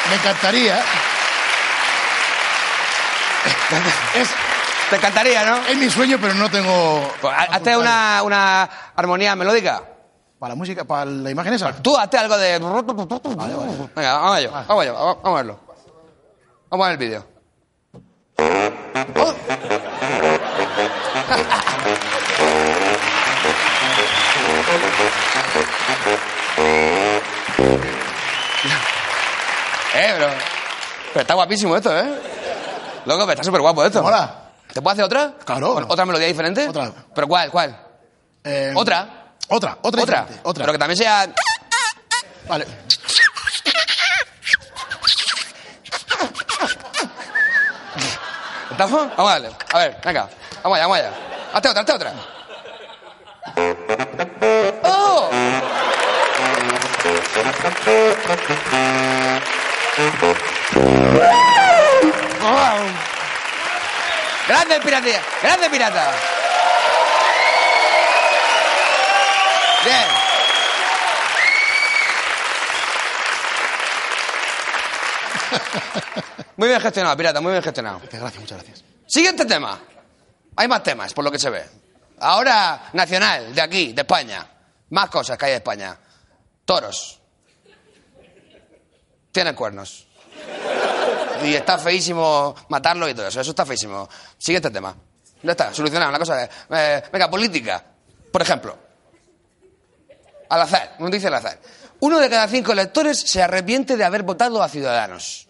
Me 0.09 0.15
encantaría. 0.15 0.83
Es, 4.13 4.29
Te 4.91 4.97
encantaría, 4.97 5.45
¿no? 5.45 5.55
es 5.67 5.77
mi 5.77 5.89
sueño, 5.89 6.17
pero 6.19 6.33
no 6.33 6.51
tengo. 6.51 7.09
Pues, 7.21 7.33
ha- 7.33 7.55
hazte 7.55 7.77
una, 7.77 8.21
una 8.23 8.63
armonía 8.93 9.37
melódica. 9.37 9.81
Para 10.37 10.49
la 10.53 10.57
música, 10.57 10.83
para 10.83 11.05
la 11.05 11.31
imagen 11.31 11.53
esa. 11.53 11.71
Tú 11.81 11.97
hazte 11.97 12.17
algo 12.17 12.37
de... 12.37 12.59
Venga, 12.59 14.17
vamos 14.17 14.37
allá, 14.37 14.49
vamos 14.67 14.83
allá, 14.83 14.91
vamos 14.91 15.17
a 15.23 15.31
verlo. 15.31 15.59
Vamos 16.69 16.85
a 16.85 16.89
ver 16.89 17.01
el 17.01 17.07
vídeo. 17.07 17.25
Oh. 19.15 19.33
eh, 29.95 30.13
bro. 30.17 30.27
Pero 31.13 31.21
está 31.21 31.33
guapísimo 31.33 31.75
esto, 31.75 31.97
¿eh? 31.97 32.19
Loco, 33.05 33.21
pero 33.21 33.31
está 33.31 33.43
súper 33.43 33.61
guapo 33.61 33.83
esto. 33.85 34.01
Mola. 34.01 34.35
¿Te 34.73 34.81
puedo 34.81 34.93
hacer 34.93 35.03
otra? 35.03 35.33
Claro. 35.43 35.73
¿Con 35.73 35.85
¿Otra 35.89 36.05
melodía 36.05 36.27
diferente? 36.27 36.67
Otra. 36.67 36.91
¿Pero 37.13 37.27
cuál, 37.27 37.51
cuál? 37.51 37.77
Eh, 38.43 38.73
¿Otra? 38.75 39.33
Otra, 39.49 39.77
otra. 39.81 40.01
¿Otra? 40.01 40.21
diferente, 40.21 40.39
Otra. 40.43 40.63
Pero 40.63 40.73
que 40.73 40.79
también 40.79 40.97
sea... 40.97 41.27
Vale. 42.47 42.65
¿Estamos? 48.71 49.09
Vamos 49.15 49.31
a 49.31 49.39
darle. 49.39 49.49
A 49.73 49.77
ver, 49.77 49.97
venga. 50.03 50.29
Vamos 50.63 50.77
allá, 50.77 50.87
vamos 50.87 50.97
allá. 50.97 51.11
Hazte 51.53 51.69
otra, 51.69 51.81
hazte 51.81 51.93
otra. 51.93 52.13
¡Oh! 54.83 55.29
¡Grande 64.51 64.81
piratía! 64.81 65.21
¡Grande 65.41 65.69
pirata! 65.69 66.11
Bien. 69.85 70.07
Muy 76.57 76.67
bien 76.67 76.81
gestionado, 76.81 77.15
pirata, 77.15 77.39
muy 77.39 77.53
bien 77.53 77.63
gestionado. 77.63 78.01
Gracias, 78.11 78.39
muchas 78.41 78.57
gracias. 78.57 78.83
Siguiente 79.07 79.45
tema. 79.45 79.79
Hay 80.57 80.67
más 80.67 80.83
temas, 80.83 81.13
por 81.13 81.23
lo 81.23 81.31
que 81.31 81.39
se 81.39 81.49
ve. 81.49 81.63
Ahora, 82.19 82.89
nacional, 82.91 83.55
de 83.55 83.61
aquí, 83.61 83.93
de 83.93 84.01
España. 84.01 84.45
Más 84.89 85.09
cosas 85.09 85.37
que 85.37 85.45
hay 85.45 85.51
de 85.51 85.57
España. 85.59 85.97
Toros. 86.65 87.21
Tienen 89.31 89.55
cuernos. 89.55 90.07
Y 91.43 91.55
está 91.55 91.77
feísimo 91.77 92.55
matarlo 92.69 93.07
y 93.09 93.13
todo 93.13 93.27
eso. 93.27 93.41
Eso 93.41 93.51
está 93.51 93.65
feísimo. 93.65 94.07
Siguiente 94.37 94.69
tema. 94.69 94.95
Ya 95.43 95.51
está, 95.51 95.73
solucionado. 95.73 96.09
Una 96.09 96.19
cosa 96.19 96.35
de, 96.35 96.49
eh, 96.71 97.03
venga, 97.11 97.29
política. 97.29 97.83
Por 98.31 98.41
ejemplo. 98.41 98.77
al 100.49 100.61
azar, 100.61 100.95
noticia 100.99 101.29
al 101.29 101.35
azar. 101.35 101.59
Uno 102.01 102.19
de 102.19 102.29
cada 102.29 102.47
cinco 102.47 102.71
electores 102.73 103.19
se 103.19 103.41
arrepiente 103.41 103.95
de 103.95 104.03
haber 104.03 104.23
votado 104.23 104.61
a 104.61 104.69
Ciudadanos. 104.69 105.47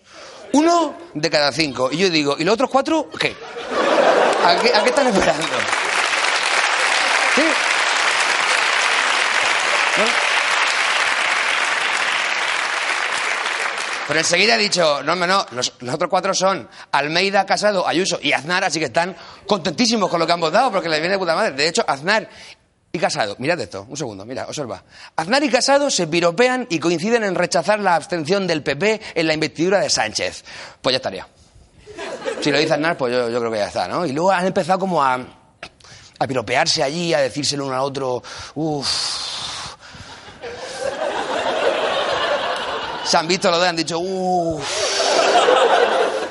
Uno 0.53 0.95
de 1.13 1.29
cada 1.29 1.51
cinco. 1.51 1.89
Y 1.91 1.98
yo 1.98 2.10
digo, 2.10 2.36
¿y 2.38 2.43
los 2.43 2.53
otros 2.53 2.69
cuatro 2.69 3.10
qué? 3.19 3.36
¿A 4.45 4.55
qué, 4.60 4.74
a 4.74 4.83
qué 4.83 4.89
están 4.89 5.07
esperando? 5.07 5.48
¿Sí? 7.36 7.41
¿No? 9.98 10.31
Pero 14.12 14.20
enseguida 14.20 14.56
he 14.56 14.58
dicho, 14.58 15.01
no, 15.03 15.13
hombre, 15.13 15.25
no, 15.25 15.46
los, 15.51 15.72
otros 15.89 16.10
cuatro 16.10 16.34
son 16.34 16.68
Almeida, 16.91 17.46
Casado, 17.46 17.88
Ayuso 17.88 18.20
y 18.22 18.34
Aznar, 18.34 18.62
así 18.62 18.77
que 18.77 18.88
están 18.88 19.15
contentísimos 19.48 20.10
con 20.10 20.20
lo 20.20 20.27
que 20.27 20.34
han 20.34 20.41
votado 20.41 20.70
porque 20.70 20.89
les 20.89 21.00
viene 21.00 21.13
de 21.13 21.20
puta 21.20 21.34
madre. 21.34 21.53
De 21.53 21.65
hecho, 21.65 21.86
Aznar 21.88 22.27
y 22.91 23.00
Casado, 23.00 23.38
mirad 23.39 23.58
esto, 23.62 23.86
un 23.88 23.96
segundo, 23.96 24.25
mira, 24.25 24.48
observa. 24.48 24.84
Aznar 25.15 25.41
y 25.46 25.50
Casado 25.50 25.89
se 25.89 26.08
piropean 26.08 26.68
y 26.70 26.80
coinciden 26.80 27.24
en 27.24 27.36
rechazar 27.36 27.80
la 27.80 27.96
abstención 27.96 28.48
del 28.48 28.63
PP 28.63 29.00
en 29.15 29.27
la 29.27 29.34
investidura 29.34 29.80
de 29.80 29.89
Sánchez. 29.89 30.44
Pues 30.82 30.91
ya 30.91 30.98
estaría. 30.98 31.25
Si 32.41 32.51
lo 32.51 32.60
dice 32.60 32.74
Aznar, 32.74 32.98
pues 32.98 33.13
yo, 33.13 33.30
yo 33.30 33.39
creo 33.39 33.50
que 33.50 33.60
ya 33.60 33.68
está, 33.68 33.88
¿no? 33.88 34.06
Y 34.06 34.12
luego 34.12 34.34
han 34.34 34.46
empezado 34.46 34.77
como 34.77 35.01
a, 35.01 35.25
a 36.20 36.27
piropearse 36.27 36.84
allí, 36.84 37.13
a 37.13 37.22
decírselo 37.22 37.65
uno 37.65 37.75
al 37.75 37.80
otro. 37.80 38.22
Uff. 38.56 39.31
Se 43.12 43.18
han 43.18 43.27
visto 43.27 43.51
los 43.51 43.60
dos 43.60 43.68
han 43.68 43.75
dicho, 43.75 44.00
uff. 44.00 44.63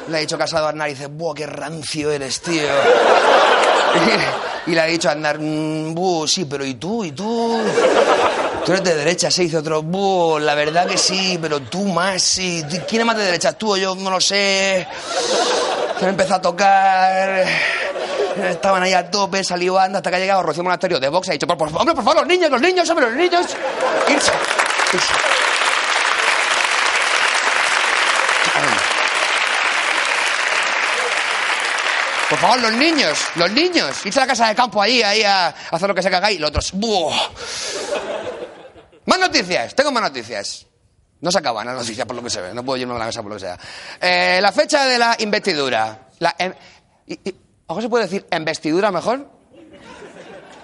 Le 0.08 0.16
ha 0.16 0.20
dicho 0.20 0.38
Casado 0.38 0.64
a 0.64 0.70
Aznar 0.70 0.88
y 0.88 0.92
dice, 0.94 1.08
¡buah, 1.08 1.34
qué 1.34 1.46
rancio 1.46 2.10
eres, 2.10 2.40
tío! 2.40 2.62
Y, 4.66 4.70
le 4.70 4.80
ha 4.80 4.86
dicho 4.86 5.10
a 5.10 5.12
Aznar, 5.12 5.38
"Mm, 5.38 5.94
buh, 5.94 6.26
sí, 6.26 6.46
pero 6.46 6.64
¿y 6.64 6.76
tú? 6.76 7.04
¿Y 7.04 7.12
tú? 7.12 7.60
Tú 8.64 8.72
eres 8.72 8.82
de 8.82 8.94
derecha, 8.94 9.30
se 9.30 9.42
dice 9.42 9.58
otro, 9.58 9.82
buh, 9.82 10.38
la 10.38 10.54
verdad 10.54 10.86
que 10.86 10.96
sí, 10.96 11.38
pero 11.38 11.60
tú 11.60 11.84
más, 11.84 12.22
sí. 12.22 12.64
¿Quién 12.88 13.02
es 13.02 13.06
más 13.06 13.18
de 13.18 13.24
derecha, 13.24 13.52
tú 13.52 13.74
o 13.74 13.76
yo? 13.76 13.94
No 13.94 14.08
lo 14.08 14.18
sé. 14.22 14.88
Se 15.98 16.04
han 16.06 16.12
empezado 16.12 16.36
a 16.36 16.40
tocar. 16.40 17.44
Estaban 18.42 18.82
ahí 18.82 18.94
a 18.94 19.10
tope, 19.10 19.44
salió 19.44 19.78
anda 19.78 19.98
hasta 19.98 20.08
que 20.08 20.16
ha 20.16 20.20
llegado 20.20 20.42
Rocío 20.42 20.62
Monasterio 20.62 20.98
de 20.98 21.10
Vox 21.10 21.28
ha 21.28 21.32
dicho, 21.32 21.46
por, 21.46 21.58
por, 21.58 21.68
hombre, 21.76 21.94
por 21.94 22.04
favor, 22.04 22.20
los 22.20 22.26
niños, 22.26 22.50
los 22.50 22.62
niños, 22.62 22.88
hombre, 22.88 23.04
los 23.04 23.16
niños. 23.16 23.44
Irse. 24.08 24.32
Irse. 24.94 25.39
Favor, 32.40 32.60
los 32.60 32.72
niños, 32.72 33.18
los 33.36 33.50
niños. 33.50 34.04
Irse 34.06 34.18
a 34.18 34.22
la 34.22 34.26
casa 34.28 34.48
de 34.48 34.54
campo 34.54 34.80
ahí, 34.82 35.02
ahí 35.02 35.22
a 35.22 35.48
hacer 35.70 35.88
lo 35.88 35.94
que 35.94 36.02
se 36.02 36.10
cagáis. 36.10 36.36
Y 36.36 36.40
los 36.40 36.50
otros, 36.50 36.72
¡buah! 36.72 37.14
Más 39.06 39.18
noticias, 39.18 39.74
tengo 39.74 39.90
más 39.92 40.02
noticias. 40.02 40.66
No 41.20 41.30
se 41.30 41.38
acaban 41.38 41.66
las 41.66 41.76
noticias 41.76 42.06
por 42.06 42.16
lo 42.16 42.22
que 42.22 42.30
se 42.30 42.40
ve, 42.40 42.54
no 42.54 42.64
puedo 42.64 42.78
irme 42.80 42.94
a 42.94 42.98
la 42.98 43.04
mesa 43.06 43.22
por 43.22 43.30
lo 43.30 43.36
que 43.36 43.40
sea. 43.40 43.58
Eh, 44.00 44.38
la 44.40 44.52
fecha 44.52 44.86
de 44.86 44.98
la 44.98 45.16
investidura. 45.18 46.08
La, 46.18 46.34
em- 46.38 46.54
y- 47.06 47.20
y- 47.28 47.34
¿Algo 47.68 47.82
se 47.82 47.88
puede 47.88 48.04
decir 48.04 48.26
investidura 48.32 48.90
mejor? 48.90 49.28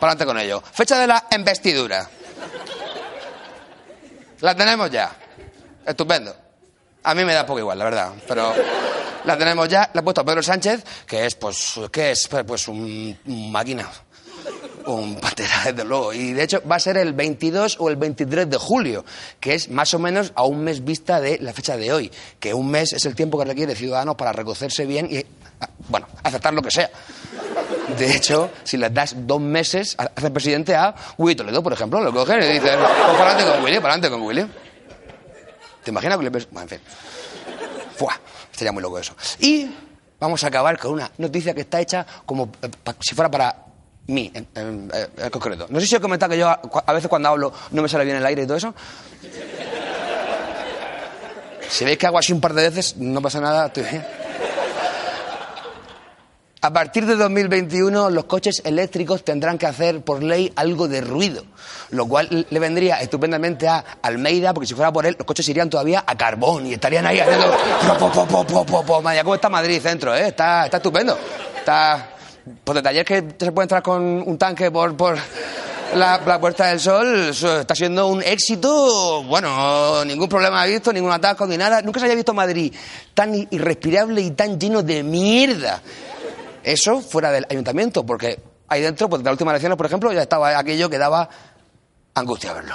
Para 0.00 0.16
con 0.24 0.38
ello. 0.38 0.62
Fecha 0.72 0.98
de 0.98 1.06
la 1.06 1.26
investidura. 1.34 2.08
La 4.40 4.54
tenemos 4.54 4.90
ya. 4.90 5.14
Estupendo. 5.86 6.34
A 7.04 7.14
mí 7.14 7.24
me 7.24 7.32
da 7.34 7.46
poco 7.46 7.60
igual, 7.60 7.78
la 7.78 7.84
verdad. 7.84 8.12
Pero 8.26 8.54
la 9.26 9.36
tenemos 9.36 9.68
ya. 9.68 9.90
La 9.92 10.00
ha 10.00 10.04
puesto 10.04 10.24
Pedro 10.24 10.42
Sánchez, 10.42 10.82
que 11.06 11.26
es, 11.26 11.34
pues, 11.34 11.78
¿qué 11.92 12.12
es? 12.12 12.28
Pues, 12.46 12.68
un, 12.68 13.16
un 13.26 13.52
máquina. 13.52 13.88
Un 14.86 15.16
pantera, 15.16 15.62
desde 15.64 15.84
luego. 15.84 16.12
Y 16.12 16.32
de 16.32 16.44
hecho 16.44 16.62
va 16.70 16.76
a 16.76 16.80
ser 16.80 16.96
el 16.96 17.12
22 17.12 17.76
o 17.80 17.88
el 17.90 17.96
23 17.96 18.48
de 18.48 18.56
julio, 18.56 19.04
que 19.40 19.54
es 19.54 19.68
más 19.68 19.92
o 19.94 19.98
menos 19.98 20.32
a 20.36 20.44
un 20.44 20.62
mes 20.62 20.84
vista 20.84 21.20
de 21.20 21.38
la 21.40 21.52
fecha 21.52 21.76
de 21.76 21.92
hoy. 21.92 22.10
Que 22.38 22.54
un 22.54 22.70
mes 22.70 22.92
es 22.92 23.04
el 23.04 23.14
tiempo 23.16 23.36
que 23.38 23.44
requiere 23.44 23.74
Ciudadanos 23.74 24.14
para 24.14 24.32
recocerse 24.32 24.86
bien 24.86 25.08
y, 25.10 25.18
ah, 25.60 25.68
bueno, 25.88 26.06
aceptar 26.22 26.54
lo 26.54 26.62
que 26.62 26.70
sea. 26.70 26.88
De 27.98 28.14
hecho, 28.14 28.50
si 28.62 28.76
les 28.76 28.92
das 28.94 29.14
dos 29.26 29.40
meses, 29.40 29.96
ha- 29.98 30.10
hace 30.14 30.30
presidente 30.30 30.74
a 30.76 30.94
Willy 31.18 31.34
Toledo, 31.34 31.62
por 31.62 31.72
ejemplo, 31.72 32.00
lo 32.00 32.12
cogen 32.12 32.40
y 32.42 32.46
dicen, 32.46 32.78
pues 32.78 32.90
para 33.18 33.30
adelante 33.32 33.44
con 33.52 33.64
Willy, 33.64 33.76
para 33.80 33.94
adelante 33.94 34.10
con 34.10 34.22
Willy. 34.22 34.46
¿Te 35.82 35.90
imaginas 35.90 36.18
que 36.18 36.24
le? 36.24 36.30
Bueno, 36.30 36.60
en 36.62 36.68
fin. 36.68 36.80
Fuah, 37.96 38.18
estaría 38.50 38.72
muy 38.72 38.82
loco 38.82 38.98
eso. 38.98 39.14
Y 39.40 39.70
vamos 40.20 40.42
a 40.44 40.48
acabar 40.48 40.78
con 40.78 40.92
una 40.92 41.10
noticia 41.18 41.54
que 41.54 41.62
está 41.62 41.80
hecha 41.80 42.06
como 42.24 42.50
eh, 42.62 42.68
si 43.00 43.14
fuera 43.14 43.30
para 43.30 43.56
mí, 44.08 44.30
en, 44.34 44.90
eh, 44.92 45.30
concreto. 45.30 45.66
No 45.68 45.80
sé 45.80 45.86
si 45.86 45.94
os 45.94 45.98
he 45.98 46.02
comentado 46.02 46.30
que 46.30 46.38
yo 46.38 46.48
a, 46.48 46.60
a 46.86 46.92
veces 46.92 47.08
cuando 47.08 47.28
hablo 47.28 47.52
no 47.70 47.82
me 47.82 47.88
sale 47.88 48.04
bien 48.04 48.16
el 48.16 48.26
aire 48.26 48.42
y 48.42 48.46
todo 48.46 48.56
eso. 48.56 48.74
Si 51.68 51.84
veis 51.84 51.98
que 51.98 52.06
hago 52.06 52.18
así 52.18 52.32
un 52.32 52.40
par 52.40 52.54
de 52.54 52.62
veces, 52.62 52.96
no 52.96 53.20
pasa 53.20 53.40
nada, 53.40 53.66
estoy 53.66 53.82
bien. 53.84 54.06
A 56.66 56.72
partir 56.72 57.06
de 57.06 57.14
2021 57.14 58.10
los 58.10 58.24
coches 58.24 58.60
eléctricos 58.64 59.22
tendrán 59.22 59.56
que 59.56 59.66
hacer 59.66 60.00
por 60.00 60.20
ley 60.20 60.52
algo 60.56 60.88
de 60.88 61.00
ruido, 61.00 61.44
lo 61.90 62.08
cual 62.08 62.44
le 62.50 62.58
vendría 62.58 62.96
estupendamente 62.96 63.68
a 63.68 63.84
Almeida, 64.02 64.52
porque 64.52 64.66
si 64.66 64.74
fuera 64.74 64.92
por 64.92 65.06
él 65.06 65.14
los 65.16 65.24
coches 65.24 65.48
irían 65.48 65.70
todavía 65.70 66.02
a 66.04 66.16
carbón 66.16 66.66
y 66.66 66.72
estarían 66.72 67.06
ahí 67.06 67.20
haciendo... 67.20 67.56
po. 68.84 69.00
Madre 69.00 69.22
¿cómo 69.22 69.36
está 69.36 69.48
Madrid 69.48 69.80
centro? 69.80 70.12
eh? 70.16 70.26
Está, 70.26 70.64
está 70.64 70.78
estupendo. 70.78 71.16
Está... 71.56 72.10
Pues 72.64 72.74
desde 72.74 72.88
ayer 72.88 73.04
que 73.04 73.24
se 73.38 73.52
puede 73.52 73.66
entrar 73.66 73.84
con 73.84 74.02
un 74.02 74.36
tanque 74.36 74.68
por... 74.72 74.96
por 74.96 75.16
la, 75.94 76.40
Puerta 76.40 76.66
del 76.66 76.80
Sol 76.80 77.28
está 77.30 77.76
siendo 77.76 78.08
un 78.08 78.20
éxito, 78.24 79.22
bueno, 79.22 80.04
ningún 80.04 80.28
problema 80.28 80.66
he 80.66 80.70
visto, 80.72 80.92
ningún 80.92 81.12
atasco 81.12 81.46
ni 81.46 81.56
nada. 81.56 81.80
Nunca 81.80 82.00
se 82.00 82.06
había 82.06 82.16
visto 82.16 82.34
Madrid 82.34 82.74
tan 83.14 83.46
irrespirable 83.52 84.20
y 84.20 84.32
tan 84.32 84.58
lleno 84.58 84.82
de 84.82 85.04
mierda. 85.04 85.80
Eso 86.66 87.00
fuera 87.00 87.30
del 87.30 87.46
ayuntamiento, 87.48 88.04
porque 88.04 88.40
ahí 88.66 88.82
dentro, 88.82 89.08
pues 89.08 89.22
de 89.22 89.26
las 89.26 89.34
últimas 89.34 89.52
elecciones, 89.52 89.76
por 89.76 89.86
ejemplo, 89.86 90.12
ya 90.12 90.22
estaba 90.22 90.58
aquello 90.58 90.90
que 90.90 90.98
daba 90.98 91.30
angustia 92.12 92.52
verlo. 92.52 92.74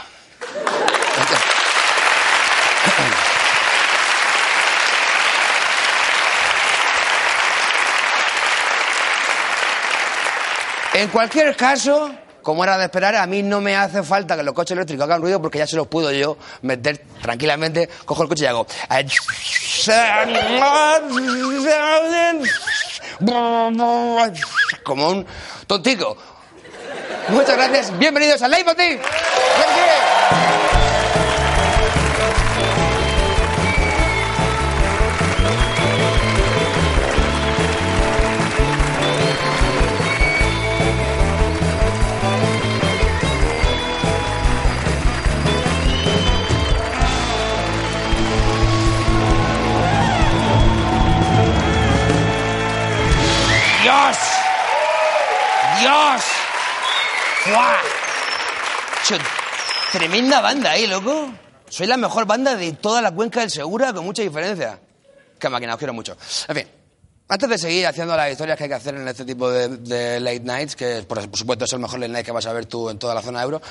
En 10.93 11.09
cualquier 11.09 11.53
caso, 11.57 12.13
como 12.41 12.63
era 12.63 12.77
de 12.77 12.85
esperar, 12.85 13.17
a 13.17 13.27
mí 13.27 13.43
no 13.43 13.59
me 13.59 13.75
hace 13.75 14.03
falta 14.03 14.37
que 14.37 14.43
los 14.43 14.53
coches 14.53 14.71
eléctricos 14.71 15.03
hagan 15.03 15.21
ruido 15.21 15.41
porque 15.41 15.57
ya 15.57 15.67
se 15.67 15.75
los 15.75 15.87
puedo 15.87 16.13
yo 16.13 16.37
meter 16.61 17.03
tranquilamente. 17.21 17.89
Cojo 18.05 18.23
el 18.23 18.29
coche 18.29 18.45
y 18.45 18.47
hago. 18.47 18.65
Como 24.83 25.09
un 25.09 25.25
tontico. 25.67 26.17
Muchas 27.29 27.55
gracias. 27.55 27.97
Bienvenidos 27.97 28.41
al 28.41 28.51
Leitmotiv. 28.51 28.99
Dios. 55.81 56.21
¡Guau! 57.47 57.75
Cho, 59.03 59.15
Tremenda 59.91 60.39
banda, 60.41 60.75
¿eh, 60.77 60.87
loco? 60.87 61.31
Soy 61.67 61.87
la 61.87 61.97
mejor 61.97 62.25
banda 62.25 62.55
de 62.55 62.73
toda 62.73 63.01
la 63.01 63.11
cuenca 63.11 63.39
del 63.39 63.49
Segura, 63.49 63.91
con 63.91 64.05
mucha 64.05 64.21
diferencia. 64.21 64.79
Qué 65.39 65.49
máquina, 65.49 65.73
os 65.73 65.79
quiero 65.79 65.93
mucho. 65.93 66.15
En 66.47 66.55
fin, 66.55 66.67
antes 67.27 67.49
de 67.49 67.57
seguir 67.57 67.87
haciendo 67.87 68.15
las 68.15 68.31
historias 68.31 68.57
que 68.57 68.65
hay 68.65 68.69
que 68.69 68.75
hacer 68.75 68.95
en 68.95 69.07
este 69.07 69.25
tipo 69.25 69.49
de, 69.49 69.69
de 69.69 70.19
late 70.19 70.41
nights, 70.41 70.75
que 70.75 71.01
por 71.01 71.19
supuesto 71.35 71.65
es 71.65 71.73
el 71.73 71.79
mejor 71.79 71.99
late 71.99 72.11
night 72.11 72.25
que 72.25 72.31
vas 72.31 72.45
a 72.45 72.53
ver 72.53 72.67
tú 72.67 72.89
en 72.89 72.99
toda 72.99 73.15
la 73.15 73.21
zona 73.21 73.41
euro, 73.41 73.61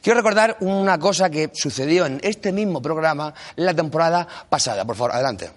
quiero 0.00 0.18
recordar 0.20 0.56
una 0.60 0.98
cosa 0.98 1.28
que 1.30 1.50
sucedió 1.52 2.06
en 2.06 2.20
este 2.22 2.52
mismo 2.52 2.80
programa 2.80 3.34
la 3.56 3.74
temporada 3.74 4.28
pasada. 4.48 4.84
Por 4.84 4.94
favor, 4.94 5.12
adelante. 5.12 5.50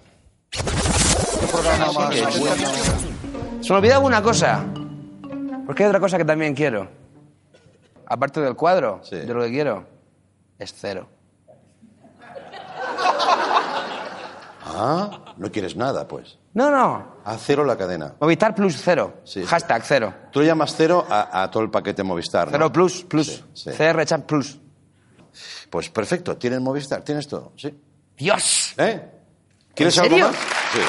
Se 3.62 3.70
me 3.70 3.76
olvidaba 3.76 4.04
una 4.04 4.22
cosa. 4.22 4.64
Porque 5.70 5.84
hay 5.84 5.88
otra 5.88 6.00
cosa 6.00 6.18
que 6.18 6.24
también 6.24 6.52
quiero. 6.52 6.88
Aparte 8.08 8.40
del 8.40 8.56
cuadro, 8.56 8.98
Sí. 9.04 9.14
de 9.14 9.32
lo 9.32 9.40
que 9.42 9.50
quiero, 9.50 9.86
es 10.58 10.74
cero. 10.76 11.06
Ah, 14.66 15.32
no 15.36 15.52
quieres 15.52 15.76
nada, 15.76 16.08
pues. 16.08 16.38
No, 16.54 16.72
no. 16.72 17.14
A 17.24 17.36
cero 17.38 17.64
la 17.64 17.76
cadena. 17.78 18.16
Movistar 18.20 18.52
Plus 18.52 18.80
cero. 18.82 19.20
Sí. 19.22 19.44
Hashtag 19.44 19.82
cero. 19.84 20.12
Tú 20.32 20.40
le 20.40 20.46
llamas 20.46 20.74
cero 20.76 21.06
a, 21.08 21.40
a 21.44 21.48
todo 21.52 21.62
el 21.62 21.70
paquete 21.70 22.02
Movistar, 22.02 22.48
¿no? 22.48 22.52
Cero 22.52 22.72
Plus, 22.72 23.04
Plus. 23.04 23.26
Sí, 23.28 23.44
sí. 23.54 23.70
CR 23.70 24.04
Chat 24.04 24.24
Plus. 24.26 24.58
Pues 25.70 25.88
perfecto, 25.90 26.36
tienes 26.36 26.60
Movistar, 26.60 27.02
tienes 27.02 27.28
todo, 27.28 27.52
sí. 27.56 27.72
Dios. 28.18 28.74
¿Eh? 28.76 29.08
¿Quieres 29.72 29.96
¿En 29.98 30.02
algo 30.02 30.16
serio? 30.16 30.26
más? 30.32 30.36
Sí. 30.72 30.80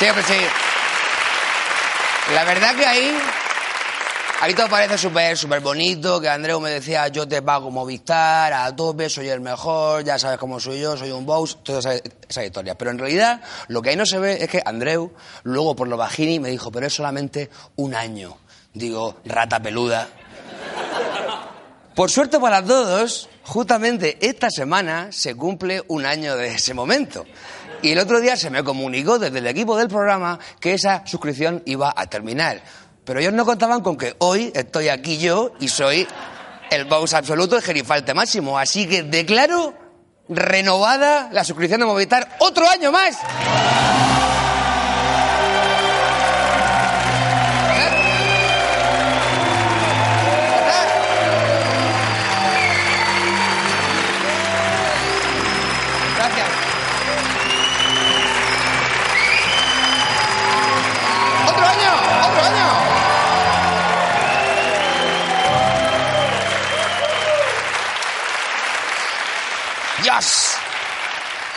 Sí, 0.00 0.06
hombre, 0.08 0.24
sí. 0.24 0.34
La 2.34 2.44
verdad 2.44 2.74
que 2.74 2.86
ahí... 2.86 3.18
Ahí 4.40 4.54
todo 4.54 4.70
parece 4.70 4.96
súper 4.96 5.36
súper 5.36 5.60
bonito, 5.60 6.18
que 6.18 6.30
Andreu 6.30 6.58
me 6.58 6.70
decía, 6.70 7.08
yo 7.08 7.28
te 7.28 7.42
pago 7.42 7.70
Movistar, 7.70 8.54
a 8.54 8.74
tope, 8.74 9.10
soy 9.10 9.28
el 9.28 9.42
mejor, 9.42 10.02
ya 10.02 10.18
sabes 10.18 10.38
cómo 10.38 10.58
soy 10.58 10.80
yo, 10.80 10.96
soy 10.96 11.10
un 11.10 11.26
boss, 11.26 11.62
toda 11.62 11.80
esa, 11.80 11.96
esa 12.26 12.42
historia. 12.42 12.78
Pero 12.78 12.92
en 12.92 12.98
realidad, 12.98 13.42
lo 13.68 13.82
que 13.82 13.90
ahí 13.90 13.96
no 13.96 14.06
se 14.06 14.18
ve 14.18 14.42
es 14.42 14.48
que 14.48 14.62
Andreu, 14.64 15.12
luego 15.42 15.76
por 15.76 15.86
lo 15.86 15.98
bajini, 15.98 16.40
me 16.40 16.48
dijo, 16.48 16.72
pero 16.72 16.86
es 16.86 16.94
solamente 16.94 17.50
un 17.76 17.94
año. 17.94 18.38
Digo, 18.72 19.18
rata 19.26 19.60
peluda. 19.60 20.08
Por 21.94 22.10
suerte 22.10 22.40
para 22.40 22.64
todos, 22.64 23.28
justamente 23.42 24.16
esta 24.22 24.48
semana 24.48 25.08
se 25.12 25.34
cumple 25.34 25.82
un 25.88 26.06
año 26.06 26.34
de 26.36 26.54
ese 26.54 26.72
momento. 26.72 27.26
Y 27.82 27.92
el 27.92 27.98
otro 27.98 28.20
día 28.20 28.36
se 28.36 28.50
me 28.50 28.62
comunicó 28.62 29.18
desde 29.18 29.38
el 29.38 29.46
equipo 29.46 29.76
del 29.76 29.88
programa 29.88 30.38
que 30.60 30.74
esa 30.74 31.06
suscripción 31.06 31.62
iba 31.66 31.92
a 31.96 32.06
terminar. 32.06 32.62
Pero 33.04 33.20
ellos 33.20 33.32
no 33.32 33.44
contaban 33.44 33.80
con 33.80 33.96
que 33.96 34.14
hoy 34.18 34.52
estoy 34.54 34.88
aquí 34.88 35.18
yo 35.18 35.52
y 35.60 35.68
soy 35.68 36.06
el 36.70 36.84
boss 36.84 37.14
absoluto 37.14 37.56
de 37.56 37.62
Gerifalte 37.62 38.14
Máximo. 38.14 38.58
Así 38.58 38.86
que 38.86 39.02
declaro 39.02 39.74
renovada 40.28 41.30
la 41.32 41.42
suscripción 41.42 41.80
de 41.80 41.86
Movistar 41.86 42.36
otro 42.38 42.68
año 42.68 42.92
más. 42.92 43.18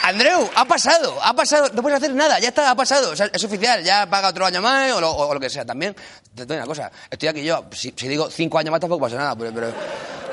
Andreu, 0.03 0.49
ha 0.53 0.65
pasado, 0.65 1.17
ha 1.23 1.33
pasado, 1.33 1.69
no 1.73 1.81
puedes 1.81 1.97
hacer 1.97 2.13
nada, 2.13 2.37
ya 2.37 2.49
está, 2.49 2.69
ha 2.69 2.75
pasado, 2.75 3.13
es 3.13 3.43
oficial, 3.43 3.81
ya 3.83 4.05
paga 4.09 4.29
otro 4.29 4.45
año 4.45 4.61
más 4.61 4.91
o 4.91 5.33
lo, 5.33 5.39
que 5.39 5.49
sea 5.49 5.63
también. 5.63 5.95
Te 6.35 6.45
doy 6.45 6.57
una 6.57 6.65
cosa, 6.65 6.91
estoy 7.09 7.29
aquí 7.29 7.43
yo, 7.43 7.65
si, 7.71 7.91
digo 7.91 8.29
cinco 8.29 8.59
años 8.59 8.71
más 8.71 8.81
tampoco 8.81 9.05
pasa 9.05 9.15
nada, 9.15 9.35
pero, 9.37 9.53
pero 9.53 9.73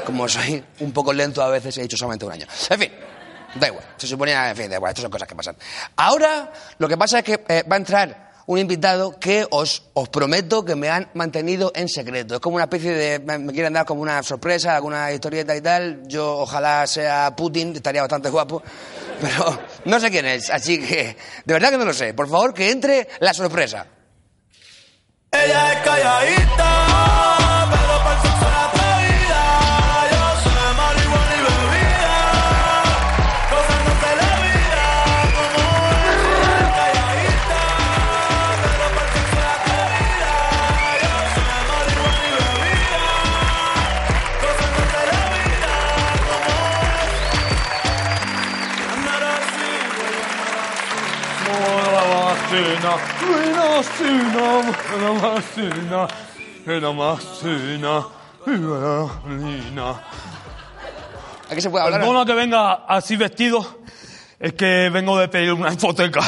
como 0.05 0.29
soy 0.29 0.63
un 0.81 0.93
poco 0.93 1.13
lento 1.13 1.41
a 1.41 1.49
veces 1.49 1.79
he 1.79 1.83
dicho 1.83 1.97
solamente 1.97 2.25
un 2.25 2.33
año. 2.33 2.47
En 2.69 2.79
fin, 2.81 2.93
da 3.55 3.69
igual, 3.69 3.85
se 3.97 4.09
suponía, 4.09 4.51
en 4.51 4.57
fin, 4.57 4.69
da 4.69 4.75
igual, 4.75 4.91
estas 4.91 5.03
son 5.03 5.11
cosas 5.13 5.29
que 5.29 5.37
pasan. 5.37 5.57
Ahora, 5.95 6.53
lo 6.79 6.89
que 6.89 6.97
pasa 6.97 7.21
es 7.21 7.25
que 7.25 7.45
eh, 7.47 7.63
va 7.63 7.77
a 7.77 7.79
entrar 7.79 8.30
un 8.47 8.59
invitado 8.59 9.19
que 9.19 9.47
os, 9.51 9.85
os 9.95 10.09
prometo 10.09 10.65
que 10.65 10.75
me 10.75 10.89
han 10.89 11.11
mantenido 11.15 11.73
en 11.75 11.89
secreto. 11.89 12.35
Es 12.35 12.41
como 12.41 12.57
una 12.57 12.65
especie 12.65 12.93
de... 12.93 13.19
Me 13.21 13.53
quieren 13.53 13.73
dar 13.73 13.87
como 13.87 14.03
una 14.03 14.23
sorpresa, 14.23 14.77
alguna 14.77 15.13
historieta 15.13 15.55
y 15.55 15.61
tal. 15.61 16.03
Yo 16.07 16.39
ojalá 16.39 16.87
sea 16.87 17.35
Putin, 17.37 17.77
estaría 17.77 18.03
bastante 18.03 18.31
guapo. 18.31 18.63
Pero 19.21 19.59
no 19.85 20.01
sé 20.01 20.11
quién 20.11 20.27
es, 20.27 20.51
así 20.51 20.81
que... 20.81 21.17
De 21.45 21.55
verdad 21.55 21.71
que 21.71 21.79
no 21.79 21.85
lo 21.85 21.95
sé. 21.95 22.15
Por 22.15 22.29
favor, 22.29 22.55
que 22.55 22.71
entre 22.71 23.09
la 23.21 23.35
sorpresa. 23.35 23.87
Ella 25.33 25.73
es 25.73 25.79
calladita, 25.81 26.87
¿A 61.51 61.55
qué 61.55 61.61
se 61.61 61.71
puede 61.71 61.85
hablar? 61.85 62.01
Perdona 62.01 62.25
que 62.25 62.35
venga 62.35 62.73
así 62.87 63.17
vestido, 63.17 63.81
es 64.39 64.53
que 64.53 64.91
vengo 64.91 65.19
de 65.19 65.29
pedir 65.29 65.53
una 65.53 65.73
hipoteca 65.73 66.21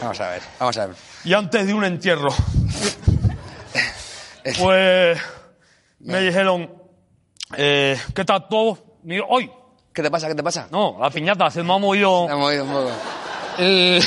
Vamos 0.00 0.20
a 0.20 0.30
ver, 0.30 0.42
vamos 0.58 0.76
a 0.78 0.86
ver. 0.86 0.96
y 1.24 1.32
antes 1.34 1.66
de 1.66 1.74
un 1.74 1.84
entierro. 1.84 2.30
Pues 4.58 5.18
me 6.00 6.20
dijeron, 6.20 6.68
eh, 7.56 7.96
¿qué 8.14 8.24
tal 8.24 8.48
todo? 8.48 8.78
Hoy, 9.28 9.50
¿Qué 9.92 10.02
te 10.02 10.10
pasa? 10.10 10.26
¿Qué 10.26 10.34
te 10.34 10.42
pasa? 10.42 10.66
no, 10.70 10.96
la 10.98 11.10
piñata 11.10 11.50
se 11.50 11.62
me 11.62 11.72
ha 11.74 11.78
movido. 11.78 12.26
Me 12.26 12.32
he 12.32 12.36
movido 12.36 12.64
un 12.64 12.72
poco. 12.72 12.90
Eh, 13.58 14.00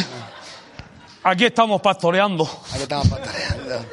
aquí 1.25 1.45
estamos 1.45 1.81
pastoreando, 1.81 2.47
Aquí 2.71 2.83
estamos 2.83 3.07
pantaleando. 3.09 3.85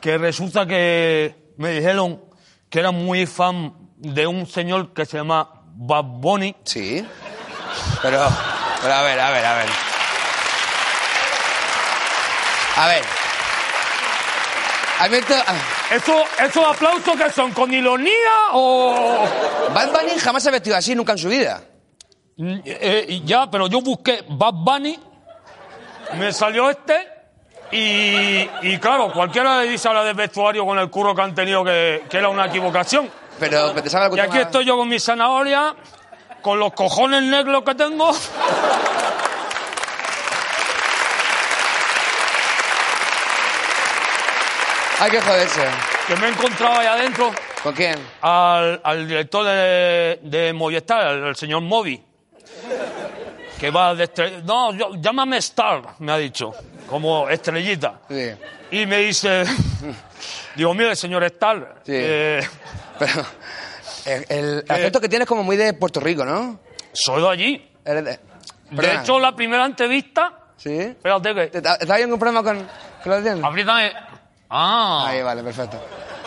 que 0.00 0.18
resulta 0.18 0.66
que 0.66 1.54
me 1.56 1.70
dijeron 1.70 2.20
que 2.68 2.80
era 2.80 2.90
muy 2.90 3.26
fan 3.26 3.72
de 3.96 4.26
un 4.26 4.46
señor 4.46 4.92
que 4.92 5.06
se 5.06 5.16
llama 5.16 5.48
Bad 5.74 6.04
Bunny. 6.04 6.56
Sí. 6.64 7.06
Pero, 8.02 8.28
pero 8.82 8.94
a 8.94 9.02
ver, 9.02 9.20
a 9.20 9.30
ver, 9.30 9.44
a 9.44 9.54
ver. 9.54 9.68
A 12.76 12.86
ver. 12.88 13.04
Ah, 14.98 15.08
¿Eso, 15.90 16.24
¿Esos 16.38 16.64
aplausos 16.64 17.16
que 17.16 17.30
son 17.30 17.52
con 17.52 17.72
ironía 17.72 18.12
o...? 18.52 19.24
Bad 19.74 19.92
Bunny 19.92 20.18
jamás 20.18 20.42
se 20.42 20.48
ha 20.48 20.52
vestido 20.52 20.76
así 20.76 20.94
nunca 20.94 21.12
en 21.12 21.18
su 21.18 21.28
vida. 21.28 21.62
Mm, 22.36 22.60
eh, 22.64 23.22
ya, 23.24 23.50
pero 23.50 23.66
yo 23.66 23.80
busqué 23.82 24.24
Bad 24.28 24.54
Bunny, 24.54 24.98
me 26.18 26.32
salió 26.32 26.70
este, 26.70 27.08
y, 27.70 28.48
y 28.62 28.78
claro, 28.78 29.12
cualquiera 29.12 29.60
le 29.60 29.68
dice 29.68 29.88
a 29.88 29.94
la 29.94 30.04
de 30.04 30.12
vestuario 30.12 30.66
con 30.66 30.78
el 30.78 30.90
curro 30.90 31.14
que 31.14 31.22
han 31.22 31.34
tenido 31.34 31.64
que, 31.64 32.04
que 32.08 32.18
era 32.18 32.28
una 32.28 32.46
equivocación. 32.46 33.10
Pero 33.38 33.72
te 33.72 33.88
sabe 33.88 34.14
Y 34.16 34.20
aquí 34.20 34.38
estoy 34.38 34.64
yo 34.64 34.76
con 34.76 34.88
mi 34.88 35.00
zanahoria, 35.00 35.74
con 36.42 36.58
los 36.58 36.72
cojones 36.74 37.22
negros 37.22 37.62
que 37.64 37.74
tengo. 37.74 38.12
Hay 45.00 45.10
que 45.10 45.20
joderse. 45.20 45.64
Que 46.06 46.16
me 46.16 46.26
he 46.26 46.30
encontrado 46.30 46.78
ahí 46.78 46.86
adentro 46.86 47.32
¿Con 47.62 47.74
quién? 47.74 47.96
al, 48.20 48.80
al 48.84 49.08
director 49.08 49.44
de, 49.44 50.18
de 50.22 50.52
Movistar, 50.52 51.14
el, 51.14 51.24
el 51.24 51.36
señor 51.36 51.62
Movi. 51.62 52.02
Que 53.62 53.70
va 53.70 53.94
de 53.94 54.04
estre- 54.12 54.42
No, 54.42 54.72
yo- 54.74 54.90
llámame 54.96 55.36
Star, 55.36 55.82
me 56.00 56.10
ha 56.10 56.16
dicho, 56.18 56.52
como 56.88 57.28
estrellita. 57.28 58.00
Sí. 58.08 58.32
Y 58.72 58.86
me 58.86 58.98
dice, 58.98 59.44
digo, 60.56 60.74
mire, 60.74 60.96
señor 60.96 61.22
Star, 61.22 61.76
Sí. 61.86 61.92
eh, 61.94 62.40
Pero 62.98 63.24
el, 64.04 64.24
el 64.28 64.64
acento 64.68 65.00
que 65.00 65.08
tienes 65.08 65.28
como 65.28 65.44
muy 65.44 65.56
de 65.56 65.74
Puerto 65.74 66.00
Rico, 66.00 66.24
¿no? 66.24 66.58
soy 66.92 67.22
de 67.22 67.28
allí. 67.28 67.70
Eres 67.84 68.04
de... 68.04 68.20
Hecho, 68.94 69.20
la 69.20 69.30
primera 69.36 69.64
entrevista, 69.64 70.32
¿Sí? 70.56 70.76
espérate 70.78 71.32
que... 71.34 71.46
¿Te- 71.46 71.62
te- 71.62 71.68
¿Estás 71.68 71.96
viendo 71.98 72.16
un 72.16 72.18
problema 72.20 72.42
con, 72.42 72.58
con 73.02 73.12
los 73.12 73.22
dientes? 73.22 73.44
Ah, 74.50 75.04
Ahí, 75.06 75.22
vale, 75.22 75.42
perfecto. 75.44 75.80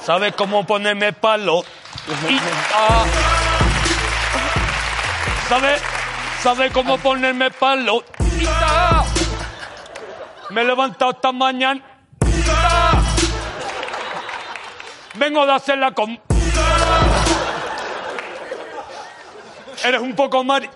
¿sabes 0.06 0.34
cómo 0.36 0.66
ponerme 0.66 1.12
palo? 1.12 1.64
Y, 2.30 2.38
ah, 2.74 3.06
¿Sabes? 5.50 5.82
¿Sabes 6.46 6.72
cómo 6.72 7.00
ponerme 7.00 7.50
palo? 7.50 8.04
Y, 8.20 8.46
me 10.54 10.62
he 10.62 10.64
levantado 10.64 11.10
esta 11.10 11.32
mañana. 11.32 11.82
Vengo 15.16 15.44
de 15.44 15.52
hacerla 15.52 15.92
con... 15.94 16.20
Eres 19.84 20.00
un 20.00 20.14
poco 20.14 20.44
mari... 20.44 20.70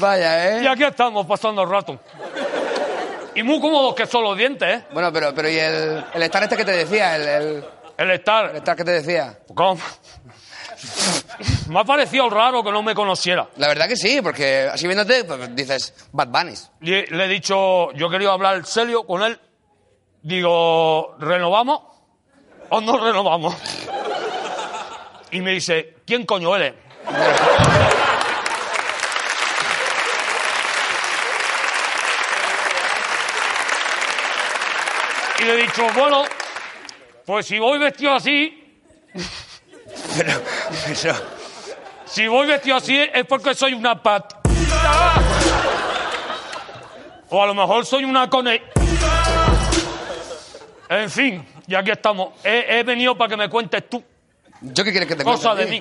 Vaya, 0.00 0.60
Y 0.60 0.66
¿eh? 0.66 0.68
aquí 0.68 0.82
estamos 0.82 1.26
pasando 1.26 1.62
el 1.62 1.70
rato. 1.70 2.00
Y 3.36 3.44
muy 3.44 3.60
cómodos 3.60 3.94
que 3.94 4.06
son 4.06 4.24
los 4.24 4.36
dientes, 4.36 4.80
¿eh? 4.80 4.84
Bueno, 4.92 5.12
pero, 5.12 5.32
pero 5.32 5.48
¿y 5.48 5.60
el, 5.60 6.04
el 6.12 6.22
estar 6.24 6.42
este 6.42 6.56
que 6.56 6.64
te 6.64 6.72
decía? 6.72 7.14
El, 7.14 7.22
el, 7.22 7.64
El 7.98 8.10
el 8.10 8.10
estar... 8.10 8.56
estar 8.56 8.74
que 8.74 8.82
te 8.82 8.90
decía. 8.90 9.38
¿Cómo? 9.54 9.78
Me 11.68 11.80
ha 11.80 11.84
parecido 11.84 12.28
raro 12.28 12.62
que 12.62 12.70
no 12.70 12.82
me 12.82 12.94
conociera. 12.94 13.48
La 13.56 13.68
verdad 13.68 13.88
que 13.88 13.96
sí, 13.96 14.20
porque 14.22 14.68
así 14.72 14.86
viéndote, 14.86 15.24
pues 15.24 15.56
dices 15.56 15.94
Bad 16.12 16.28
Bunnies. 16.28 16.70
Y 16.80 16.90
le 16.90 17.24
he 17.24 17.28
dicho, 17.28 17.92
yo 17.92 18.10
querido 18.10 18.32
hablar 18.32 18.64
serio 18.66 19.04
con 19.04 19.22
él. 19.22 19.40
Digo, 20.22 21.16
¿renovamos 21.18 21.80
o 22.68 22.80
no 22.80 22.98
renovamos? 22.98 23.54
Y 25.30 25.40
me 25.40 25.52
dice, 25.52 25.96
¿quién 26.06 26.24
coño 26.26 26.54
eres? 26.54 26.74
Y 35.38 35.44
le 35.44 35.54
he 35.54 35.62
dicho, 35.62 35.86
bueno, 35.94 36.24
pues 37.26 37.46
si 37.46 37.58
voy 37.58 37.78
vestido 37.78 38.14
así, 38.14 38.60
Pero, 40.16 40.32
pero, 41.02 41.14
si 42.14 42.28
voy 42.28 42.46
vestido 42.46 42.76
así 42.76 42.96
es 42.96 43.26
porque 43.26 43.54
soy 43.54 43.74
una 43.74 44.00
pat. 44.00 44.34
O 47.30 47.42
a 47.42 47.46
lo 47.46 47.54
mejor 47.54 47.84
soy 47.84 48.04
una 48.04 48.30
cone. 48.30 48.62
En 50.88 51.10
fin, 51.10 51.44
y 51.66 51.74
aquí 51.74 51.90
estamos. 51.90 52.34
He, 52.44 52.78
he 52.78 52.82
venido 52.84 53.18
para 53.18 53.30
que 53.30 53.36
me 53.36 53.48
cuentes 53.50 53.88
tú 53.88 54.02
¿yo 54.60 54.84
qué 54.84 54.90
quieres 54.92 55.08
que 55.08 55.16
te 55.16 55.24
cuente? 55.24 55.42
cosas 55.42 55.52
a 55.52 55.54
de 55.56 55.66
mí. 55.66 55.80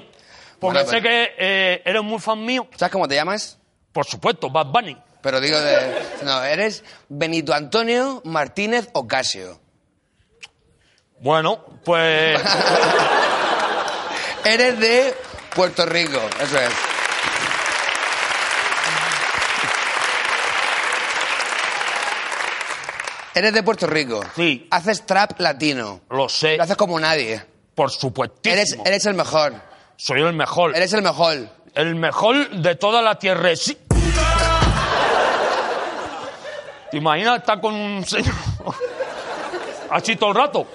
Porque 0.59 0.79
Bueno, 0.79 0.89
sé 0.89 1.01
pero- 1.01 1.03
que 1.03 1.35
eh, 1.37 1.81
eres 1.85 2.01
muy 2.01 2.19
fan 2.19 2.43
mío. 2.43 2.67
¿Sabes 2.77 2.91
cómo 2.91 3.07
te 3.07 3.15
llamas? 3.15 3.59
Por 3.91 4.05
supuesto, 4.05 4.49
Bad 4.49 4.67
Bunny. 4.67 4.97
Pero 5.21 5.39
digo 5.39 5.59
de... 5.61 6.01
No, 6.23 6.43
eres 6.43 6.83
Benito 7.07 7.53
Antonio 7.53 8.21
Martínez 8.25 8.89
Ocasio. 8.93 9.59
Bueno, 11.19 11.63
pues 11.85 12.41
Eres 14.45 14.79
de 14.79 15.15
Puerto 15.55 15.85
Rico, 15.85 16.19
eso 16.41 16.57
es. 16.59 16.71
Eres 23.35 23.53
de 23.53 23.63
Puerto 23.63 23.87
Rico. 23.87 24.21
Sí. 24.35 24.67
Haces 24.69 25.05
trap 25.05 25.39
latino. 25.39 26.01
lo 26.09 26.29
sé, 26.29 26.57
Lo 26.57 26.63
haces 26.63 26.77
como 26.77 26.99
nadie. 26.99 27.43
por 27.73 27.89
supuestísimo. 27.89 28.53
Eres, 28.53 28.77
eres 28.85 29.05
el 29.07 29.15
mejor. 29.15 29.53
Soy 29.97 30.21
el 30.21 30.33
mejor. 30.33 30.75
Eres 30.75 30.93
el 30.93 31.01
mejor. 31.01 31.37
El 31.73 31.95
mejor 31.95 32.49
de 32.51 32.75
toda 32.75 33.01
la 33.01 33.17
tierra. 33.17 33.55
Sí. 33.55 33.77
¿Te 36.91 36.97
imaginas 36.97 37.39
estar 37.39 37.59
con 37.59 37.73
un 37.73 38.05
señor 38.05 38.35
así 39.89 40.15
todo 40.15 40.29
el 40.29 40.35
rato? 40.35 40.67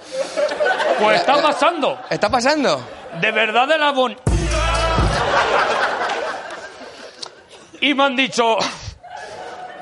Pues 1.01 1.21
está 1.21 1.41
pasando. 1.41 2.01
¿Está 2.11 2.29
pasando? 2.29 2.83
De 3.21 3.31
verdad 3.31 3.69
de 3.69 3.79
la 3.79 3.93
bon. 3.93 4.17
Y 7.81 7.95
me 7.95 8.05
han 8.05 8.17
dicho, 8.17 8.59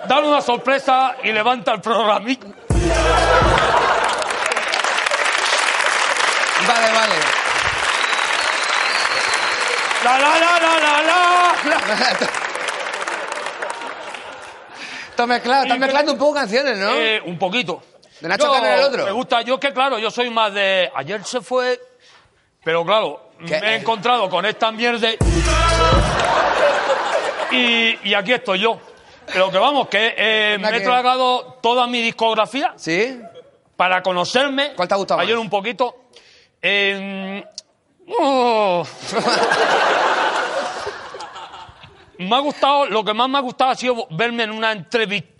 dale 0.07 0.29
una 0.29 0.41
sorpresa 0.43 1.17
y 1.23 1.33
levanta 1.33 1.73
el 1.73 1.81
programa. 1.81 2.27
Vale, 6.67 6.93
vale. 6.93 7.15
La 10.05 10.19
la 10.19 10.39
la 10.39 10.59
la 10.61 10.81
la 10.81 11.03
la. 11.03 11.55
Estás 15.11 15.27
mezclado, 15.29 15.63
estás 15.63 15.79
mezclando 15.79 16.13
un 16.13 16.19
poco 16.19 16.35
canciones, 16.35 16.77
¿no? 16.77 16.91
Eh, 16.93 17.23
un 17.25 17.39
poquito. 17.39 17.83
¿De 18.21 18.29
Nacho 18.29 18.47
Yo- 18.47 18.65
el 18.67 18.83
otro? 18.83 19.05
Me 19.07 19.13
gusta, 19.13 19.41
yo 19.43 19.55
es 19.55 19.61
que 19.61 19.73
claro, 19.73 19.99
yo 19.99 20.11
soy 20.11 20.29
más 20.31 20.53
de. 20.53 20.91
Ayer 20.95 21.25
se 21.25 21.41
fue. 21.41 21.81
Pero 22.63 22.85
claro, 22.85 23.31
¿Qué? 23.47 23.61
me 23.61 23.73
he 23.73 23.77
encontrado 23.77 24.29
con 24.29 24.45
esta 24.45 24.71
mierda. 24.73 25.09
Y, 27.57 27.99
y 28.11 28.15
aquí 28.15 28.33
estoy 28.33 28.61
yo. 28.61 28.79
Pero 29.33 29.51
que 29.51 29.59
vamos, 29.59 29.89
que 29.89 30.15
eh, 30.17 30.59
me 30.61 30.77
he 30.77 30.81
tragado 30.81 31.59
toda 31.61 31.87
mi 31.87 32.01
discografía 32.01 32.73
¿Sí? 32.77 33.21
para 33.77 34.03
conocerme. 34.03 34.73
¿Cuál 34.75 34.89
te 34.89 34.95
ha 34.95 34.97
gustado 34.97 35.21
Ayer 35.21 35.35
más? 35.35 35.43
un 35.43 35.51
poquito. 35.51 35.97
Eh, 36.63 37.45
oh. 38.19 38.87
me 42.19 42.37
ha 42.37 42.39
gustado, 42.39 42.87
lo 42.87 43.05
que 43.05 43.15
más 43.15 43.29
me 43.29 43.39
ha 43.39 43.41
gustado 43.41 43.73
ha 43.73 43.75
sido 43.75 44.07
verme 44.11 44.45
en 44.45 44.53
una 44.53 44.73
entrevista. 44.73 45.35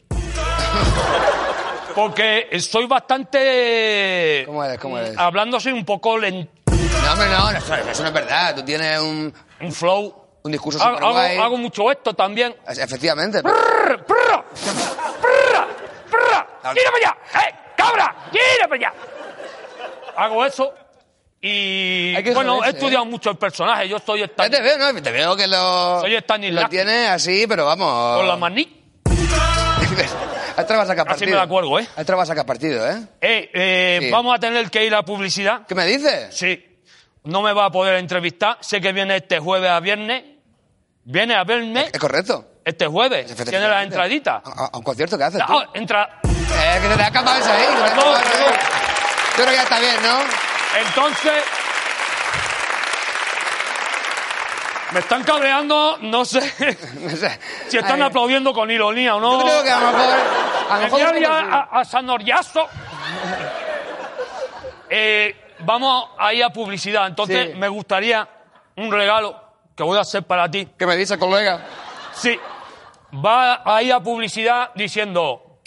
Porque 1.95 2.49
soy 2.61 2.87
bastante. 2.87 4.43
¿Cómo 4.47 4.63
eres? 4.63 4.79
¿Cómo 4.79 4.99
eres? 4.99 5.17
Hablando 5.17 5.59
soy 5.59 5.73
un 5.73 5.85
poco 5.85 6.19
lento. 6.19 6.53
No, 6.67 7.13
hombre, 7.13 7.29
no, 7.31 7.51
eso, 7.51 7.75
eso 7.75 8.03
no 8.03 8.09
es 8.09 8.15
verdad. 8.15 8.55
Tú 8.57 8.65
tienes 8.65 9.01
un, 9.01 9.33
Un 9.61 9.73
flow. 9.73 10.26
Un 10.47 10.53
discurso 10.53 10.83
Hago, 10.83 11.13
guay. 11.13 11.37
hago- 11.39 11.57
mucho 11.59 11.91
esto 11.91 12.15
también. 12.15 12.55
Efectivamente. 12.67 13.43
pero- 13.43 13.55
Prr, 13.55 14.05
prr, 14.05 14.45
prr, 15.21 15.67
prr. 16.11 16.75
¡Tira 16.75 16.91
para 16.91 16.97
allá! 16.97 17.17
¡Eh, 17.49 17.55
cabra! 17.77 18.17
¡Tira 18.33 18.69
para 18.69 18.75
allá! 18.75 18.93
Hago 20.17 20.47
eso. 20.47 20.73
Y 21.41 22.15
Hay 22.17 22.25
que 22.25 22.33
bueno, 22.35 22.55
he 22.55 22.57
joderse, 22.59 22.79
estudiado 22.79 23.05
mucho 23.05 23.31
el 23.31 23.37
personaje. 23.37 23.89
Yo 23.89 23.99
estoy 23.99 24.21
Ya 24.21 24.29
te 24.51 24.61
veo, 24.63 24.79
¿no? 24.79 25.03
Te 25.03 25.13
veo 25.13 25.37
que 25.37 25.47
lo... 25.47 26.01
Soy 26.01 26.17
Stanislavski. 26.17 26.77
Lo 26.77 26.83
tienes 26.85 27.11
así, 27.11 27.47
pero 27.47 27.67
vamos... 27.67 28.17
con 28.19 28.27
la 28.27 28.37
maní. 28.37 28.83
A 30.57 30.63
esta 30.63 30.75
vas 30.77 30.85
a 30.85 30.87
sacar 30.93 31.07
Así 31.07 31.21
partido. 31.21 31.31
me 31.33 31.37
la 31.37 31.47
cuelgo, 31.47 31.79
¿eh? 31.79 31.87
A 31.97 32.01
esta 32.01 32.15
vas 32.15 32.29
a 32.29 32.33
sacar 32.33 32.47
partido, 32.47 32.89
¿eh? 32.89 32.97
Eh, 33.21 33.51
eh, 33.53 33.99
Sí. 34.05 34.11
Vamos 34.11 34.35
a 34.35 34.39
tener 34.41 34.71
que 34.71 34.85
ir 34.85 34.95
a 34.95 35.03
publicidad. 35.03 35.67
¿Qué 35.69 35.75
me 35.75 35.85
dices? 35.85 36.35
Sí. 36.35 36.65
No 37.25 37.43
me 37.43 37.53
va 37.53 37.67
a 37.67 37.71
poder 37.71 37.97
entrevistar. 37.97 38.57
Sé 38.61 38.81
que 38.81 38.93
viene 38.93 39.17
este 39.17 39.39
jueves 39.39 39.71
a 39.71 39.79
viernes. 39.81 40.25
Viene 41.09 41.37
a 41.37 41.45
verme 41.45 41.89
Es 41.93 42.01
correcto. 42.01 42.45
este 42.65 42.89
jueves. 42.89 43.33
Tiene 43.45 43.69
las 43.69 43.85
entraditas. 43.85 44.43
A, 44.45 44.77
un 44.77 44.83
concierto 44.83 45.17
que 45.17 45.23
haces. 45.23 45.41
Ah, 45.41 45.67
entra. 45.73 46.19
Eh, 46.25 46.79
que 46.83 46.89
te 46.97 47.03
ha 47.03 47.07
escapado 47.07 47.39
eso 47.39 47.53
ahí. 47.53 47.61
que 47.61 47.67
te 47.67 47.83
ha 47.83 47.87
Perdón, 47.87 47.87
escapado 47.87 48.17
eso 48.17 48.33
ahí. 48.33 48.41
perdón. 48.41 48.57
Yo 49.29 49.35
creo 49.35 49.47
que 49.47 49.55
ya 49.55 49.63
está 49.63 49.79
bien, 49.79 49.97
¿no? 50.03 50.19
Entonces. 50.85 51.45
Me 54.93 55.01
están 55.01 55.23
cabreando, 55.25 55.99
no 56.01 56.25
sé 56.25 56.41
No 57.01 57.11
sé. 57.11 57.39
si 57.69 57.77
están 57.77 58.03
Ay, 58.03 58.09
aplaudiendo 58.09 58.53
con 58.53 58.69
ironía 58.71 59.15
o 59.15 59.21
no. 59.21 59.39
Yo 59.41 59.45
creo 59.47 59.63
que 59.63 59.71
a 59.71 59.81
lo 59.81 59.87
mejor... 59.93 60.15
A 60.71 60.77
lo 60.77 60.83
mejor 60.83 61.25
a, 61.27 61.69
a, 61.71 61.81
a 61.81 61.85
San. 61.85 62.07
Eh, 64.89 65.35
vamos 65.61 66.11
a 66.19 66.33
ir 66.33 66.43
a 66.45 66.51
publicidad. 66.51 67.07
Entonces, 67.09 67.51
Sí. 67.53 67.59
me 67.59 67.69
gustaría 67.69 68.29
un 68.77 68.91
regalo 68.93 69.46
que 69.77 69.83
voy 69.83 69.99
a 69.99 70.01
hacer 70.01 70.23
para 70.23 70.51
ti. 70.51 70.67
¿Qué 70.77 70.87
me 70.87 70.97
dice, 70.97 71.19
colega? 71.19 71.65
Sí. 72.15 72.39
Va 73.25 73.63
a 73.65 73.83
ir 73.83 73.93
a 73.93 74.01
publicidad 74.01 74.71
diciendo, 74.75 75.61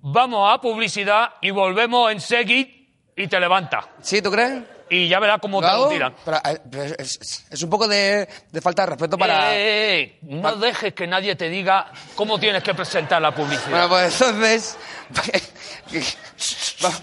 vamos 0.00 0.52
a 0.52 0.60
publicidad 0.60 1.34
y 1.40 1.50
volvemos 1.50 2.10
en 2.10 2.20
seguir 2.20 2.88
y 3.16 3.28
te 3.28 3.38
levanta. 3.38 3.86
¿Sí, 4.00 4.22
tú 4.22 4.30
crees? 4.30 4.62
Y 4.88 5.08
ya 5.08 5.20
verás 5.20 5.38
cómo 5.40 5.60
¿Lo 5.60 5.68
te 5.68 5.74
lo 5.74 5.88
tiran. 5.88 6.14
Pero, 6.24 6.38
eh, 6.38 6.60
pero 6.68 6.82
es, 6.98 7.62
un 7.62 7.70
poco 7.70 7.86
de, 7.86 8.28
de 8.50 8.60
falta 8.60 8.82
de 8.82 8.86
respeto 8.86 9.16
para... 9.16 9.54
Eh, 9.54 9.58
eh, 9.58 10.00
eh, 10.00 10.18
no 10.22 10.56
dejes 10.56 10.94
que 10.94 11.06
nadie 11.06 11.36
te 11.36 11.48
diga 11.48 11.92
cómo 12.16 12.40
tienes 12.40 12.64
que 12.64 12.74
presentar 12.74 13.22
la 13.22 13.32
publicidad. 13.32 13.70
Bueno, 13.70 13.88
pues 13.88 14.20
entonces... 14.20 14.78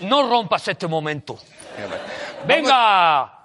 No 0.01 0.27
rompas 0.27 0.67
este 0.67 0.87
momento. 0.87 1.37
Venga. 2.47 3.36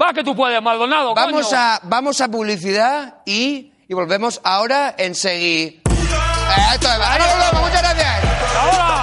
Va 0.00 0.12
que 0.12 0.24
tú 0.24 0.34
puedes, 0.34 0.60
Maldonado. 0.62 1.14
Vamos 1.14 1.46
coño. 1.48 1.58
a, 1.60 1.80
vamos 1.84 2.20
a 2.20 2.28
publicidad 2.28 3.16
y, 3.26 3.72
y 3.88 3.94
volvemos 3.94 4.40
ahora 4.44 4.94
en 4.98 5.14
seguir. 5.14 5.82
Eh, 5.88 6.74
Esto 6.74 6.86
es, 6.88 6.92
ahora 7.00 7.60
muchas 7.60 7.82
gracias. 7.82 8.24
Ahora. 8.56 9.02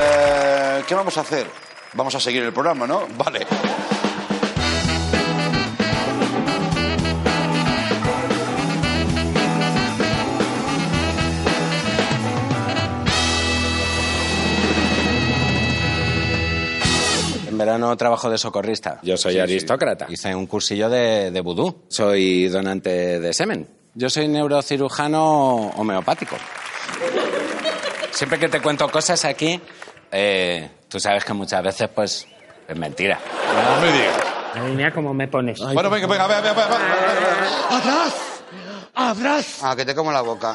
Eh, 0.00 0.84
¿Qué 0.86 0.94
vamos 0.94 1.16
a 1.16 1.20
hacer? 1.20 1.46
Vamos 1.94 2.14
a 2.14 2.20
seguir 2.20 2.42
el 2.42 2.52
programa, 2.52 2.86
¿no? 2.86 3.06
Vale. 3.16 3.46
En 17.52 17.58
verano 17.58 17.94
trabajo 17.98 18.30
de 18.30 18.38
socorrista. 18.38 18.98
Yo 19.02 19.18
soy 19.18 19.38
aristócrata. 19.38 20.06
Hice 20.08 20.34
un 20.34 20.46
cursillo 20.46 20.88
de, 20.88 21.30
de 21.30 21.40
vudú. 21.42 21.82
Soy 21.88 22.48
donante 22.48 23.20
de 23.20 23.34
semen. 23.34 23.68
Yo 23.94 24.08
soy 24.08 24.26
neurocirujano 24.26 25.68
homeopático. 25.76 26.34
Siempre 28.10 28.38
que 28.38 28.48
te 28.48 28.62
cuento 28.62 28.88
cosas 28.88 29.26
aquí, 29.26 29.60
eh, 30.10 30.70
tú 30.88 30.98
sabes 30.98 31.26
que 31.26 31.34
muchas 31.34 31.62
veces, 31.62 31.90
pues, 31.94 32.26
es 32.66 32.76
mentira. 32.78 33.20
No 33.74 33.80
me 33.82 33.92
digas. 33.92 34.16
Madre 34.56 34.72
mía, 34.72 34.90
cómo 34.90 35.12
me 35.12 35.28
pones. 35.28 35.58
Bueno, 35.74 35.90
venga, 35.90 36.06
venga, 36.06 36.26
venga, 36.26 36.40
venga, 36.40 36.54
venga, 36.54 36.78
venga. 36.78 37.76
¡Atrás! 37.76 38.14
¡Atrás! 38.94 39.58
Ah, 39.62 39.76
que 39.76 39.84
te 39.84 39.94
como 39.94 40.10
la 40.10 40.22
boca. 40.22 40.54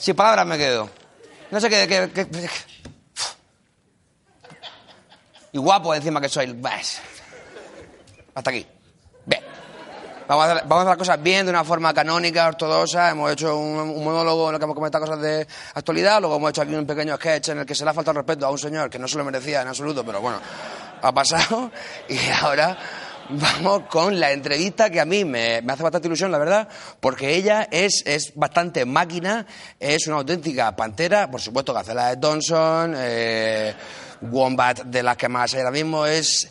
Sin 0.00 0.16
palabras 0.16 0.46
me 0.46 0.58
quedo. 0.58 0.88
No 1.52 1.60
sé 1.60 1.68
qué... 1.68 1.86
qué- 1.86 2.10
qué- 2.12 2.48
Y 5.52 5.58
guapo 5.58 5.94
encima 5.94 6.20
que 6.20 6.28
soy. 6.28 6.56
Hasta 8.34 8.50
aquí. 8.50 8.66
Bien. 9.26 9.42
Vamos 10.28 10.44
a, 10.46 10.52
hacer, 10.52 10.64
vamos 10.68 10.86
a 10.86 10.88
las 10.90 10.96
cosas 10.96 11.20
bien, 11.20 11.44
de 11.44 11.50
una 11.50 11.64
forma 11.64 11.92
canónica, 11.92 12.46
ortodoxa. 12.46 13.10
Hemos 13.10 13.32
hecho 13.32 13.56
un, 13.58 13.76
un 13.80 14.04
monólogo 14.04 14.48
en 14.48 14.54
el 14.54 14.58
que 14.60 14.64
hemos 14.64 14.76
comentado 14.76 15.04
cosas 15.04 15.20
de 15.20 15.46
actualidad. 15.74 16.20
Luego 16.20 16.36
hemos 16.36 16.50
hecho 16.50 16.62
aquí 16.62 16.72
un 16.74 16.86
pequeño 16.86 17.16
sketch 17.16 17.48
en 17.48 17.58
el 17.58 17.66
que 17.66 17.74
se 17.74 17.82
le 17.84 17.90
ha 17.90 17.94
faltado 17.94 18.18
respeto 18.18 18.46
a 18.46 18.50
un 18.50 18.58
señor 18.58 18.88
que 18.88 18.98
no 19.00 19.08
se 19.08 19.18
lo 19.18 19.24
merecía 19.24 19.60
en 19.62 19.68
absoluto, 19.68 20.04
pero 20.04 20.20
bueno, 20.20 20.40
ha 21.02 21.12
pasado. 21.12 21.70
Y 22.08 22.16
ahora 22.30 22.78
vamos 23.32 23.82
con 23.88 24.18
la 24.18 24.32
entrevista 24.32 24.90
que 24.90 25.00
a 25.00 25.04
mí 25.04 25.24
me, 25.24 25.58
hace 25.58 25.82
bastante 25.82 26.08
ilusión, 26.08 26.32
la 26.32 26.38
verdad, 26.38 26.68
porque 27.00 27.34
ella 27.34 27.68
es, 27.70 28.02
es 28.06 28.34
bastante 28.34 28.84
máquina, 28.84 29.46
es 29.78 30.06
una 30.06 30.16
auténtica 30.16 30.74
pantera, 30.74 31.30
por 31.30 31.40
supuesto, 31.40 31.72
Gacela 31.72 32.08
de 32.08 32.16
Thompson, 32.16 32.94
eh, 32.96 33.74
Wombat 34.22 34.82
de 34.84 35.02
las 35.02 35.16
que 35.16 35.28
más 35.28 35.52
hay 35.54 35.60
ahora 35.60 35.70
mismo, 35.70 36.06
es 36.06 36.50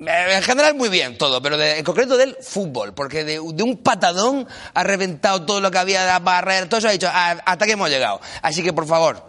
eh, 0.00 0.36
en 0.36 0.42
general 0.42 0.74
muy 0.74 0.88
bien 0.88 1.18
todo, 1.18 1.42
pero 1.42 1.60
en 1.60 1.84
concreto 1.84 2.16
del 2.16 2.36
fútbol, 2.40 2.94
porque 2.94 3.24
de, 3.24 3.40
un 3.40 3.76
patadón 3.82 4.46
ha 4.74 4.82
reventado 4.82 5.44
todo 5.44 5.60
lo 5.60 5.70
que 5.70 5.78
había 5.78 6.02
de 6.02 6.06
las 6.06 6.22
barreras, 6.22 6.68
todo 6.68 6.78
eso 6.78 6.88
ha 6.88 6.92
dicho, 6.92 7.08
"Ah, 7.12 7.36
hasta 7.44 7.64
aquí 7.64 7.72
hemos 7.72 7.90
llegado. 7.90 8.20
Así 8.42 8.62
que, 8.62 8.72
por 8.72 8.86
favor, 8.86 9.28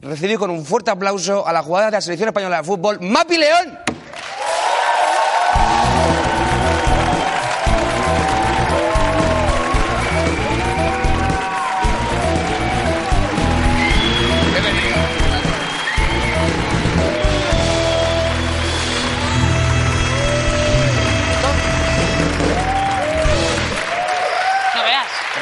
recibid 0.00 0.36
con 0.38 0.50
un 0.50 0.64
fuerte 0.64 0.90
aplauso 0.90 1.46
a 1.46 1.52
la 1.52 1.62
jugadora 1.62 1.86
de 1.86 1.96
la 1.96 2.00
selección 2.00 2.28
española 2.28 2.58
de 2.58 2.64
fútbol, 2.64 2.98
Mapi 3.00 3.36
León. 3.36 3.78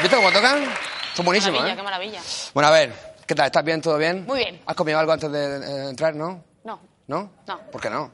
Visto 0.07 0.17
cómo 0.17 0.31
tocan? 0.31 0.63
Son 1.13 1.25
buenísimos, 1.25 1.59
maravilla, 1.59 1.73
¿eh? 1.73 1.75
qué 1.75 1.83
maravilla. 1.83 2.21
Bueno, 2.53 2.69
a 2.69 2.71
ver, 2.71 2.93
¿qué 3.25 3.35
tal? 3.35 3.47
¿Estás 3.47 3.63
bien? 3.63 3.81
¿Todo 3.81 3.97
bien? 3.97 4.25
Muy 4.25 4.39
bien. 4.39 4.61
¿Has 4.65 4.75
comido 4.75 4.99
algo 4.99 5.11
antes 5.11 5.29
de 5.29 5.57
eh, 5.57 5.89
entrar, 5.89 6.15
no? 6.15 6.43
No, 6.63 6.79
¿No? 7.07 7.31
No. 7.45 7.59
¿Por 7.71 7.81
qué 7.81 7.89
no? 7.89 8.11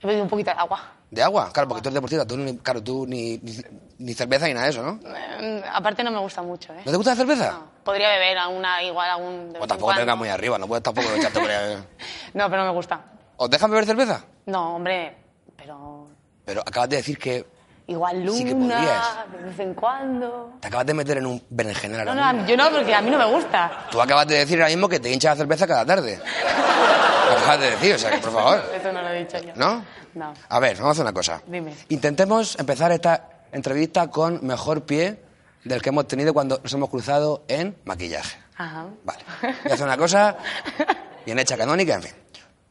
he 0.00 0.06
bebido 0.06 0.24
un 0.24 0.30
poquito 0.30 0.50
de 0.50 0.56
agua. 0.58 0.80
¿De 1.10 1.22
agua? 1.22 1.50
Claro, 1.52 1.68
porque 1.68 1.82
tú 1.82 1.88
eres 1.88 1.94
deportista, 1.94 2.26
tú, 2.26 2.36
ni, 2.36 2.56
claro, 2.58 2.82
tú 2.82 3.06
ni, 3.06 3.38
ni, 3.38 3.56
ni 3.98 4.14
cerveza 4.14 4.46
ni 4.46 4.54
nada 4.54 4.66
de 4.66 4.70
eso, 4.72 4.82
¿no? 4.82 5.00
Eh, 5.06 5.62
aparte 5.72 6.02
no 6.02 6.10
me 6.10 6.18
gusta 6.18 6.42
mucho, 6.42 6.72
¿eh? 6.72 6.82
¿No 6.84 6.90
te 6.90 6.96
gusta 6.96 7.10
la 7.12 7.16
cerveza? 7.16 7.50
No, 7.52 7.70
podría 7.84 8.08
beber 8.10 8.38
alguna, 8.38 8.82
igual 8.82 9.10
algún... 9.10 9.52
de 9.52 9.58
O 9.58 9.62
en 9.62 9.68
tampoco 9.68 9.92
te 9.92 10.00
vengas 10.00 10.16
muy 10.16 10.28
arriba, 10.28 10.58
no 10.58 10.66
puedes 10.66 10.82
tampoco 10.82 11.08
echarte 11.14 11.40
por 11.40 11.50
ahí. 11.50 11.76
No, 12.34 12.48
pero 12.50 12.62
no 12.62 12.68
me 12.68 12.74
gusta. 12.74 13.04
¿Os 13.36 13.50
dejan 13.50 13.70
beber 13.70 13.84
cerveza? 13.86 14.24
No, 14.46 14.76
hombre, 14.76 15.14
pero... 15.56 16.08
Pero 16.44 16.60
acabas 16.62 16.88
de 16.88 16.96
decir 16.96 17.18
que 17.18 17.46
Igual 17.86 18.24
luna, 18.24 18.38
Sí 18.38 18.44
que 18.44 18.54
podrías. 18.54 19.16
de 19.30 19.42
vez 19.42 19.58
en 19.60 19.74
cuando... 19.74 20.54
te 20.60 20.68
acabas 20.68 20.86
de 20.86 20.94
meter 20.94 21.18
en 21.18 21.26
un 21.26 21.42
berenjenal 21.50 22.08
ahora 22.08 22.32
No, 22.32 22.40
no, 22.40 22.46
yo 22.48 22.56
no, 22.56 22.70
porque 22.70 22.94
a 22.94 23.02
mí 23.02 23.10
no 23.10 23.18
me 23.18 23.26
gusta. 23.26 23.86
Tú 23.90 24.00
acabas 24.00 24.26
de 24.26 24.36
decir 24.38 24.56
ahora 24.58 24.68
mismo 24.70 24.88
que 24.88 25.00
te 25.00 25.12
hinchas 25.12 25.32
la 25.32 25.36
cerveza 25.36 25.66
cada 25.66 25.84
tarde. 25.84 26.18
Lo 27.28 27.38
acabas 27.38 27.60
de 27.60 27.70
decir, 27.72 27.94
o 27.94 27.98
sea, 27.98 28.10
que 28.12 28.18
por 28.18 28.32
favor. 28.32 28.62
Eso 28.74 28.92
no 28.92 29.02
lo 29.02 29.08
he 29.10 29.18
dicho 29.20 29.38
yo. 29.38 29.52
¿No? 29.56 29.84
No. 30.14 30.32
A 30.48 30.58
ver, 30.60 30.76
vamos 30.76 30.88
a 30.88 30.92
hacer 30.92 31.02
una 31.04 31.12
cosa. 31.12 31.42
Dime. 31.46 31.74
Intentemos 31.88 32.58
empezar 32.58 32.90
esta 32.92 33.28
entrevista 33.52 34.08
con 34.08 34.46
mejor 34.46 34.84
pie 34.84 35.22
del 35.64 35.80
que 35.82 35.88
hemos 35.90 36.06
tenido 36.06 36.32
cuando 36.34 36.60
nos 36.62 36.72
hemos 36.72 36.88
cruzado 36.90 37.44
en 37.48 37.76
maquillaje. 37.84 38.38
Ajá. 38.56 38.86
Vale. 39.04 39.24
Voy 39.42 39.70
a 39.70 39.74
hacer 39.74 39.86
una 39.86 39.96
cosa 39.96 40.36
bien 41.26 41.38
hecha, 41.38 41.56
canónica, 41.56 41.94
en 41.94 42.02
fin. 42.02 42.12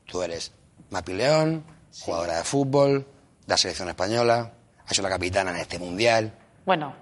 Tú 0.06 0.22
eres 0.24 0.52
Mapi 0.92 1.14
León, 1.14 1.64
jugadora 2.02 2.38
de 2.38 2.44
fútbol, 2.44 3.00
de 3.00 3.06
la 3.48 3.58
selección 3.58 3.90
española, 3.90 4.52
has 4.86 4.96
sido 4.96 5.04
la 5.08 5.16
capitana 5.16 5.52
en 5.52 5.58
este 5.58 5.80
mundial. 5.80 6.32
Bueno, 6.66 6.94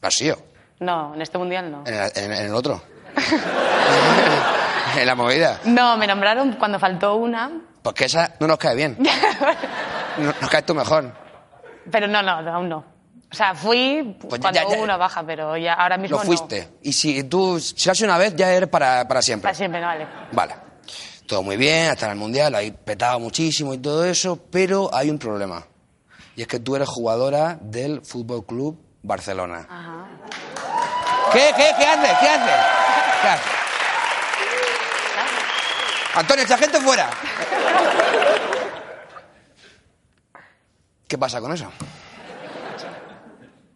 ¿Lo 0.00 0.08
has 0.08 0.14
sido? 0.14 0.36
no, 0.80 1.14
en 1.14 1.22
este 1.22 1.38
mundial 1.38 1.70
no. 1.70 1.84
¿En 1.86 1.94
el, 1.94 2.10
en- 2.14 2.32
en 2.32 2.46
el 2.46 2.54
otro? 2.54 2.82
en 4.98 5.06
la 5.06 5.14
movida. 5.14 5.60
No, 5.64 5.96
me 5.96 6.06
nombraron 6.06 6.52
cuando 6.54 6.78
faltó 6.78 7.16
una, 7.16 7.50
Porque 7.82 8.04
esa 8.06 8.32
no 8.40 8.46
nos 8.46 8.58
cae 8.58 8.74
bien. 8.74 8.96
No- 10.18 10.32
Nos 10.40 10.48
caes 10.50 10.64
tú 10.64 10.74
mejor. 10.74 11.12
pero 11.90 12.06
no, 12.08 12.22
no, 12.22 12.32
aún 12.50 12.68
no. 12.70 12.78
O 13.30 13.34
sea, 13.34 13.54
fui 13.54 14.16
Pues 14.18 14.34
ya- 14.34 14.38
cuando 14.40 14.60
ya- 14.60 14.62
ya- 14.66 14.76
hubo 14.76 14.82
una 14.84 14.96
baja, 14.96 15.22
pero 15.26 15.54
ya 15.58 15.74
ahora 15.74 15.98
mismo 15.98 16.16
Lo 16.16 16.22
no. 16.22 16.26
fuiste. 16.26 16.68
Y 16.82 16.92
si 16.94 17.24
tú, 17.24 17.60
si 17.60 17.86
lo 17.86 17.92
hecho 17.92 18.04
una 18.06 18.16
vez, 18.16 18.34
ya 18.34 18.50
eres 18.50 18.68
para, 18.70 19.06
para 19.06 19.20
siempre. 19.20 19.42
Para 19.42 19.54
siempre, 19.54 19.78
no 19.80 19.86
vale. 19.88 20.06
Vale. 20.32 20.54
Todo 21.26 21.42
muy 21.42 21.56
bien, 21.58 21.90
hasta 21.90 22.06
en 22.06 22.12
el 22.12 22.18
Mundial, 22.18 22.54
habéis 22.54 22.72
petado 22.72 23.18
muchísimo 23.20 23.74
y 23.74 23.78
todo 23.78 24.04
eso, 24.06 24.38
pero 24.50 24.88
hay 24.94 25.10
un 25.10 25.18
problema. 25.18 25.66
Y 26.36 26.42
es 26.42 26.48
que 26.48 26.60
tú 26.60 26.76
eres 26.76 26.88
jugadora 26.88 27.58
del 27.60 28.02
Fútbol 28.02 28.44
Club 28.44 28.78
Barcelona. 29.02 29.66
Ajá. 29.68 30.06
¿Qué, 31.32 31.50
qué, 31.56 31.72
qué 31.78 31.86
haces? 31.86 32.18
¿Qué 32.20 32.28
haces? 32.28 32.54
¿Qué 33.22 33.28
haces? 33.28 33.52
Antonio, 36.14 36.44
echa 36.44 36.56
gente 36.58 36.80
fuera. 36.80 37.10
¿Qué 41.08 41.18
pasa 41.18 41.40
con 41.40 41.52
eso? 41.52 41.70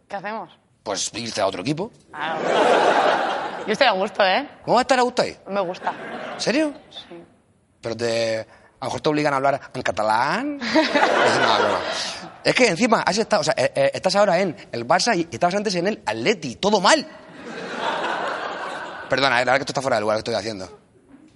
¿Qué 0.09 0.17
hacemos? 0.17 0.51
Pues 0.83 1.11
irte 1.15 1.41
a 1.41 1.47
otro 1.47 1.61
equipo. 1.63 1.91
Ah, 2.13 2.37
Yo 3.67 3.73
estoy 3.73 3.87
a 3.87 3.93
gusto, 3.93 4.25
¿eh? 4.27 4.49
¿Cómo 4.65 4.75
va 4.77 4.81
a 4.81 4.83
estar 4.83 4.99
a 4.99 5.03
gusto 5.03 5.23
ahí? 5.23 5.37
Me 5.47 5.61
gusta. 5.61 5.93
¿En 6.35 6.41
serio? 6.41 6.73
Sí. 6.91 7.23
Pero 7.81 7.97
te, 7.97 8.47
a 8.81 8.85
lo 8.85 8.87
mejor 8.87 9.01
te 9.03 9.09
obligan 9.11 9.33
a 9.33 9.37
hablar 9.37 9.61
en 9.75 9.83
catalán. 9.83 10.59
No, 10.59 11.59
no, 11.59 11.69
no. 11.69 11.79
Es 12.43 12.55
que 12.55 12.69
encima 12.69 13.03
has 13.03 13.19
estado, 13.19 13.43
o 13.43 13.45
sea, 13.45 13.55
eh, 13.57 13.71
eh, 13.75 13.91
estás 13.95 14.17
ahora 14.17 14.39
en 14.41 14.57
el 14.73 14.87
Barça 14.89 15.15
y 15.17 15.29
estabas 15.31 15.55
antes 15.55 15.75
en 15.75 15.87
el 15.87 16.03
Atleti. 16.07 16.57
Todo 16.57 16.81
mal. 16.81 17.07
Perdona, 19.09 19.41
eh, 19.43 19.45
la 19.45 19.53
verdad 19.53 19.55
que 19.57 19.63
esto 19.63 19.71
está 19.73 19.83
fuera 19.83 19.97
del 19.97 20.03
lugar 20.03 20.17
que 20.17 20.21
estoy 20.21 20.35
haciendo. 20.35 20.79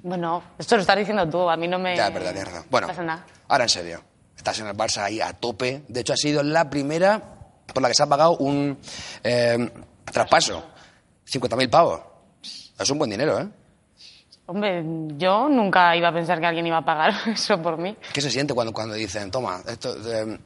Bueno, 0.02 0.42
esto 0.58 0.76
lo 0.76 0.82
estás 0.82 0.96
diciendo 0.96 1.28
tú, 1.28 1.48
a 1.48 1.56
mí 1.56 1.66
no 1.66 1.78
me... 1.78 1.96
Ya, 1.96 2.08
es 2.08 2.14
verdad, 2.14 2.32
tienes 2.32 2.52
razón. 2.52 2.66
Bueno, 2.70 2.86
No 2.86 2.92
pasa 2.92 3.02
nada. 3.02 3.26
ahora 3.48 3.64
en 3.64 3.68
serio. 3.70 4.04
Estás 4.36 4.58
en 4.60 4.66
el 4.66 4.76
Barça 4.76 5.02
ahí 5.04 5.20
a 5.20 5.32
tope. 5.32 5.82
De 5.88 6.00
hecho, 6.00 6.12
ha 6.12 6.16
sido 6.16 6.42
la 6.42 6.68
primera 6.68 7.20
por 7.66 7.82
la 7.82 7.88
que 7.88 7.94
se 7.94 8.02
ha 8.02 8.06
pagado 8.06 8.36
un 8.38 8.78
eh, 9.22 9.70
traspaso. 10.04 10.62
50.000 11.26 11.70
pavos. 11.70 12.00
Es 12.78 12.90
un 12.90 12.98
buen 12.98 13.10
dinero, 13.10 13.40
¿eh? 13.40 13.48
Hombre, 14.46 14.84
yo 15.16 15.48
nunca 15.48 15.96
iba 15.96 16.08
a 16.08 16.12
pensar 16.12 16.38
que 16.38 16.46
alguien 16.46 16.66
iba 16.66 16.76
a 16.78 16.84
pagar 16.84 17.14
eso 17.26 17.60
por 17.62 17.78
mí. 17.78 17.96
¿Qué 18.12 18.20
se 18.20 18.30
siente 18.30 18.52
cuando, 18.54 18.72
cuando 18.72 18.94
dicen, 18.94 19.30
toma, 19.30 19.60
esto 19.66 19.96
eh, 20.06 20.38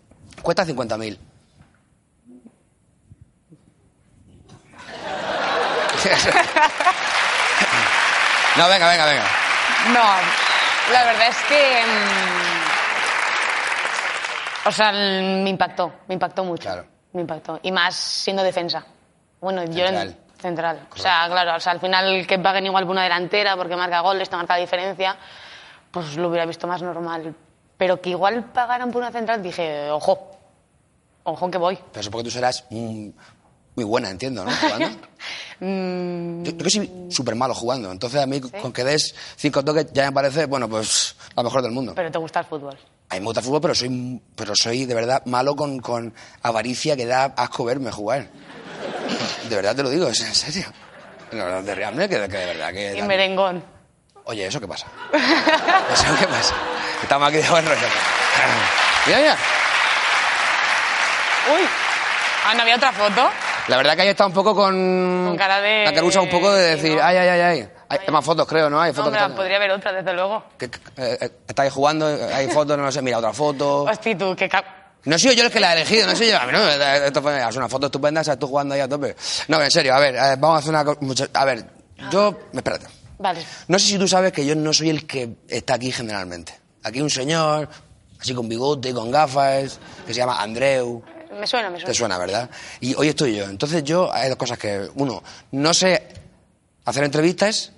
cuesta 0.43 0.65
50.000? 0.65 1.19
no, 8.57 8.69
venga, 8.69 8.89
venga, 8.89 9.07
venga. 9.07 9.25
No, 9.93 10.05
la 10.93 11.05
verdad 11.05 11.29
es 11.29 11.37
que... 11.49 11.83
mm, 11.85 12.29
o 14.69 14.73
sea, 14.73 14.93
me 14.93 15.51
impactó, 15.51 15.93
me 16.07 16.15
impactó 16.15 16.45
mucho. 16.45 16.63
Claro. 16.65 16.87
Me 17.13 17.23
impactó. 17.23 17.59
Y 17.63 17.73
más 17.73 17.97
siendo 17.97 18.45
defensa. 18.45 18.85
Bueno, 19.41 19.65
yo 19.65 19.87
Central. 19.87 20.09
en... 20.09 20.28
Central. 20.41 20.87
O 20.95 20.97
sea, 20.97 21.27
claro, 21.29 21.57
o 21.57 21.61
sea, 21.61 21.73
al 21.73 21.81
final 21.81 22.27
que 22.27 22.39
paguen 22.39 22.67
igual 22.67 22.85
por 22.85 22.93
una 22.93 23.03
delantera 23.03 23.57
porque 23.57 23.75
marca 23.77 24.01
goles, 24.01 24.29
te 24.31 24.37
marca 24.37 24.57
diferencia, 24.57 25.17
pues 25.91 26.17
lo 26.17 26.29
hubiera 26.29 26.47
visto 26.47 26.67
más 26.67 26.81
normal. 26.83 27.35
Pero 27.77 28.01
que 28.01 28.11
igual 28.11 28.45
pagaran 28.53 28.91
por 28.91 29.03
una 29.03 29.11
central, 29.11 29.43
dije, 29.43 29.91
ojo, 29.91 30.31
ojo 31.25 31.51
que 31.51 31.59
voy. 31.59 31.79
Pero 31.93 32.03
supongo 32.03 32.23
que 32.23 32.29
tú 32.29 32.35
serás 32.35 32.65
mm, 32.71 33.09
muy 33.77 33.85
buena, 33.85 34.11
entiendo, 34.11 34.45
¿no? 34.45 34.51
Jugando. 34.53 34.89
Mm, 35.61 36.45
Yo, 36.45 36.53
yo 36.53 36.59
que 36.59 36.71
soy 36.71 37.07
súper 37.11 37.35
malo 37.35 37.53
jugando. 37.53 37.91
Entonces 37.91 38.23
a 38.23 38.27
mí 38.27 38.41
con 38.41 38.73
que 38.73 38.85
des 38.85 39.13
cinco 39.37 39.65
toques 39.65 39.93
ya 39.93 40.05
me 40.07 40.13
parece, 40.13 40.47
bueno, 40.47 40.69
pues 40.69 41.17
la 41.35 41.43
mejor 41.43 41.63
del 41.63 41.73
mundo. 41.73 41.95
pero 41.97 42.13
te 42.13 42.19
gusta 42.19 42.39
el 42.39 42.47
fútbol. 42.47 42.79
A 43.11 43.15
mí 43.15 43.21
me 43.21 43.25
gusta 43.27 43.41
el 43.41 43.47
fútbol, 43.47 43.61
pero 43.63 43.75
soy, 43.75 44.23
pero 44.37 44.55
soy 44.55 44.85
de 44.85 44.95
verdad 44.95 45.25
malo 45.27 45.57
con, 45.57 45.81
con 45.81 46.15
avaricia 46.43 46.95
que 46.95 47.07
da 47.07 47.25
asco 47.37 47.65
verme 47.65 47.91
jugar. 47.91 48.29
De 49.49 49.57
verdad 49.57 49.75
te 49.77 49.83
lo 49.83 49.91
digo, 49.91 50.09
es 50.09 50.21
en 50.21 50.35
serio. 50.35 50.67
No, 51.33 51.63
de 51.63 51.75
realmente 51.75 52.17
que, 52.21 52.29
que 52.29 52.37
de 52.39 52.47
verdad 52.47 52.73
que... 52.73 52.97
Y 52.97 53.03
merengón. 53.03 53.63
Oye, 54.25 54.47
¿eso 54.47 54.61
qué 54.61 54.69
pasa? 54.69 54.87
¿Eso 55.13 56.05
qué 56.19 56.27
pasa? 56.27 56.55
Estamos 57.03 57.29
aquí 57.29 57.39
de 57.39 57.49
buen 57.49 57.65
rollo. 57.65 57.87
Mira, 59.07 59.19
mira. 59.19 59.37
Uy, 61.55 61.63
ah, 62.47 62.55
¿no 62.55 62.63
había 62.63 62.77
otra 62.77 62.93
foto? 62.93 63.31
La 63.69 63.77
verdad 63.77 63.95
que 63.97 64.03
ahí 64.03 64.09
está 64.09 64.27
un 64.27 64.33
poco 64.33 64.55
con... 64.55 65.27
Con 65.29 65.37
cara 65.37 65.61
de- 65.61 65.85
La 65.85 65.93
carusa 65.93 66.21
un 66.21 66.29
poco 66.31 66.53
de 66.53 66.77
sí, 66.77 66.83
decir, 66.83 66.99
¿no? 66.99 67.05
ay, 67.05 67.17
ay, 67.17 67.29
ay, 67.29 67.41
ay. 67.41 67.69
Hay 67.91 67.99
más 68.11 68.25
fotos, 68.25 68.47
creo, 68.47 68.69
¿no? 68.69 68.81
Hay 68.81 68.91
No, 68.93 68.97
fotos 68.97 69.07
hombre, 69.09 69.19
que 69.21 69.25
están- 69.25 69.37
podría 69.37 69.57
haber 69.57 69.71
otra, 69.71 69.93
desde 69.93 70.13
luego. 70.13 70.45
que, 70.59 70.71
que, 70.71 70.79
eh, 70.97 71.19
eh, 71.23 71.31
estáis 71.49 71.73
jugando, 71.73 72.07
hay 72.35 72.49
fotos, 72.49 72.77
no 72.79 72.91
sé, 72.93 73.01
mira 73.03 73.19
otra 73.19 73.33
foto. 73.33 73.83
Hostia, 73.85 74.17
tú, 74.17 74.35
que... 74.37 74.49
No 75.05 75.17
he 75.17 75.19
sido 75.19 75.33
yo 75.35 75.45
el 75.45 75.51
que 75.51 75.61
la 75.61 75.73
he 75.75 75.77
elegido, 75.81 76.07
no 76.07 76.15
soy 76.17 76.29
yo. 76.29 76.39
A 76.39 76.47
mí 76.47 76.53
no, 76.53 76.59
me- 76.59 77.07
esto 77.07 77.23
fue 77.23 77.41
es 77.49 77.57
una 77.57 77.69
foto 77.69 77.87
estupenda, 77.87 78.21
o 78.21 78.25
sea, 78.25 78.37
tú 78.39 78.47
jugando 78.49 78.75
ahí 78.75 78.81
a 78.81 78.89
tope. 78.89 79.17
No, 79.49 79.63
en 79.63 79.71
serio, 79.71 79.95
a 79.95 80.01
ver, 80.01 80.15
eh, 80.17 80.37
vamos 80.39 80.57
a 80.57 80.59
hacer 80.59 80.71
una 80.71 80.85
cosa. 80.85 81.29
A 81.33 81.45
ver, 81.45 81.65
yo. 82.11 82.39
Espérate. 82.53 82.87
Vale. 83.19 83.45
No 83.69 83.79
sé 83.79 83.87
si 83.87 83.99
tú 83.99 84.07
sabes 84.07 84.33
que 84.33 84.45
yo 84.47 84.55
no 84.55 84.73
soy 84.73 84.91
el 84.91 85.07
que 85.07 85.31
está 85.49 85.75
aquí 85.75 85.91
generalmente. 85.91 86.59
Aquí 86.85 86.99
hay 86.99 87.03
un 87.03 87.11
señor, 87.11 87.69
así 88.21 88.35
con 88.35 88.49
bigote, 88.49 88.93
con 88.95 89.11
gafas, 89.11 89.79
que 90.07 90.13
se 90.15 90.19
llama 90.21 90.41
Andreu. 90.41 91.03
Me 91.39 91.47
suena, 91.47 91.69
me 91.71 91.77
suena. 91.79 91.87
Te 91.87 91.95
suena, 91.95 92.19
¿verdad? 92.19 92.51
Y 92.81 92.95
hoy 92.95 93.09
estoy 93.09 93.37
yo. 93.37 93.45
Entonces 93.45 93.83
yo, 93.85 94.13
hay 94.13 94.29
dos 94.29 94.39
cosas 94.39 94.59
que... 94.59 94.89
Uno, 94.97 95.23
no 95.53 95.75
sé 95.75 96.07
hacer 96.85 97.05
entrevistas. 97.05 97.73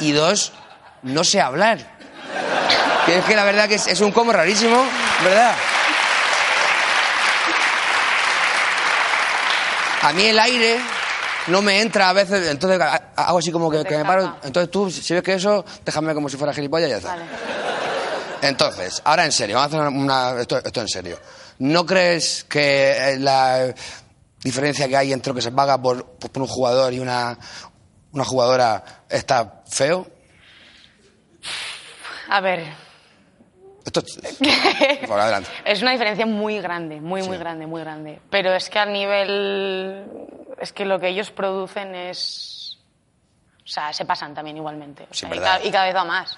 Y 0.00 0.12
dos, 0.12 0.52
no 1.02 1.22
sé 1.24 1.40
hablar. 1.40 1.98
Que 3.06 3.18
es 3.18 3.24
que 3.24 3.34
la 3.36 3.44
verdad 3.44 3.68
que 3.68 3.76
es, 3.76 3.86
es 3.86 4.00
un 4.00 4.12
combo 4.12 4.32
rarísimo, 4.32 4.84
¿verdad? 5.24 5.54
A 10.02 10.12
mí 10.12 10.24
el 10.26 10.38
aire 10.38 10.78
no 11.48 11.60
me 11.62 11.80
entra 11.80 12.08
a 12.08 12.12
veces, 12.12 12.48
entonces 12.48 12.80
ha- 12.80 13.12
hago 13.16 13.38
así 13.38 13.50
como 13.52 13.70
que, 13.70 13.84
que 13.84 13.98
me 13.98 14.04
paro. 14.04 14.36
Entonces 14.42 14.70
tú, 14.70 14.90
si 14.90 15.12
ves 15.14 15.22
que 15.22 15.34
eso, 15.34 15.64
déjame 15.84 16.14
como 16.14 16.28
si 16.28 16.36
fuera 16.36 16.52
gilipollas 16.54 16.88
y 16.88 16.90
ya 16.92 16.96
está. 16.98 17.08
Vale. 17.10 17.24
Entonces, 18.42 19.02
ahora 19.04 19.26
en 19.26 19.32
serio, 19.32 19.56
vamos 19.56 19.74
a 19.74 19.78
hacer 19.78 19.88
una, 19.92 20.40
esto, 20.40 20.58
esto 20.64 20.80
en 20.80 20.88
serio. 20.88 21.18
¿No 21.58 21.84
crees 21.84 22.44
que 22.44 22.92
eh, 23.12 23.18
la 23.18 23.74
diferencia 24.42 24.88
que 24.88 24.96
hay 24.96 25.12
entre 25.12 25.30
lo 25.30 25.34
que 25.34 25.42
se 25.42 25.52
paga 25.52 25.76
por, 25.80 26.06
por 26.06 26.42
un 26.42 26.48
jugador 26.48 26.94
y 26.94 27.00
una, 27.00 27.36
una 28.12 28.24
jugadora 28.24 28.82
está 29.10 29.62
feo? 29.70 30.06
A 32.30 32.40
ver, 32.40 32.64
Esto 33.84 34.00
es- 34.00 34.38
Por 35.08 35.18
adelante. 35.18 35.48
es 35.64 35.80
una 35.82 35.92
diferencia 35.92 36.26
muy 36.26 36.60
grande, 36.60 37.00
muy, 37.00 37.22
muy 37.22 37.38
grande, 37.38 37.66
muy 37.66 37.80
grande. 37.80 38.20
Pero 38.30 38.52
es 38.54 38.68
que 38.70 38.78
a 38.78 38.86
nivel... 38.86 40.04
Es 40.60 40.72
que 40.72 40.84
lo 40.84 40.98
que 40.98 41.08
ellos 41.08 41.30
producen 41.30 41.94
es... 41.94 42.78
O 43.64 43.68
sea, 43.72 43.92
se 43.92 44.04
pasan 44.04 44.34
también 44.34 44.56
igualmente. 44.56 45.04
O 45.10 45.14
Sí, 45.14 45.20
sea, 45.20 45.28
y, 45.28 45.38
verdad. 45.38 45.60
ca- 45.60 45.66
y 45.66 45.70
cada 45.70 45.84
vez 45.86 45.94
va 45.96 46.04
más. 46.04 46.36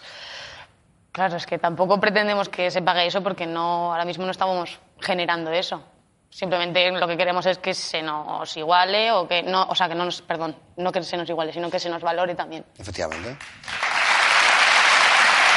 Claro, 1.10 1.36
es 1.36 1.44
que 1.46 1.58
tampoco 1.58 1.98
pretendemos 2.00 2.48
que 2.48 2.70
se 2.70 2.80
pague 2.82 3.06
eso 3.06 3.22
porque 3.22 3.46
no, 3.46 3.92
ahora 3.92 4.04
mismo 4.04 4.24
no 4.24 4.30
estamos 4.30 4.78
generando 5.00 5.50
eso. 5.50 5.82
Simplemente 6.30 6.90
lo 6.92 7.06
que 7.06 7.16
queremos 7.18 7.44
es 7.46 7.58
que 7.58 7.74
se 7.74 8.00
nos 8.00 8.56
iguale 8.56 9.12
o 9.12 9.28
que 9.28 9.42
no, 9.42 9.64
o 9.68 9.74
sea, 9.74 9.88
que 9.88 9.94
no 9.94 10.06
nos, 10.06 10.22
perdón, 10.22 10.56
no 10.76 10.90
que 10.92 11.02
se 11.02 11.16
nos 11.18 11.28
iguale, 11.28 11.52
sino 11.52 11.70
que 11.70 11.78
se 11.78 11.90
nos 11.90 12.00
valore 12.02 12.34
también. 12.34 12.64
Efectivamente. 12.78 13.36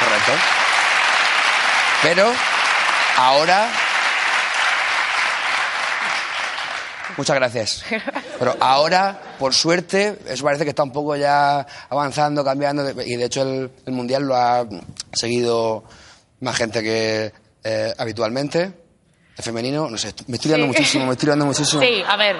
Correcto. 0.00 0.32
Pero 2.02 2.32
ahora. 3.16 3.68
Muchas 7.16 7.36
gracias. 7.36 7.84
Pero 8.38 8.56
ahora, 8.60 9.18
por 9.38 9.54
suerte, 9.54 10.18
eso 10.28 10.44
parece 10.44 10.64
que 10.64 10.70
está 10.70 10.82
un 10.82 10.92
poco 10.92 11.16
ya 11.16 11.66
avanzando, 11.88 12.44
cambiando. 12.44 12.90
Y 13.02 13.16
de 13.16 13.24
hecho, 13.24 13.42
el, 13.42 13.70
el 13.86 13.92
mundial 13.92 14.24
lo 14.24 14.36
ha 14.36 14.66
seguido 15.12 15.84
más 16.40 16.56
gente 16.56 16.82
que 16.82 17.32
eh, 17.64 17.94
habitualmente. 17.96 18.72
El 19.38 19.44
femenino, 19.44 19.88
no 19.90 19.98
sé, 19.98 20.14
me 20.28 20.36
estoy 20.36 20.48
liando 20.50 20.66
Sí. 20.66 20.78
muchísimo, 20.78 21.06
me 21.06 21.12
estoy 21.12 21.26
liando 21.26 21.44
muchísimo. 21.46 21.82
Sí, 21.82 22.02
a 22.06 22.16
ver. 22.16 22.36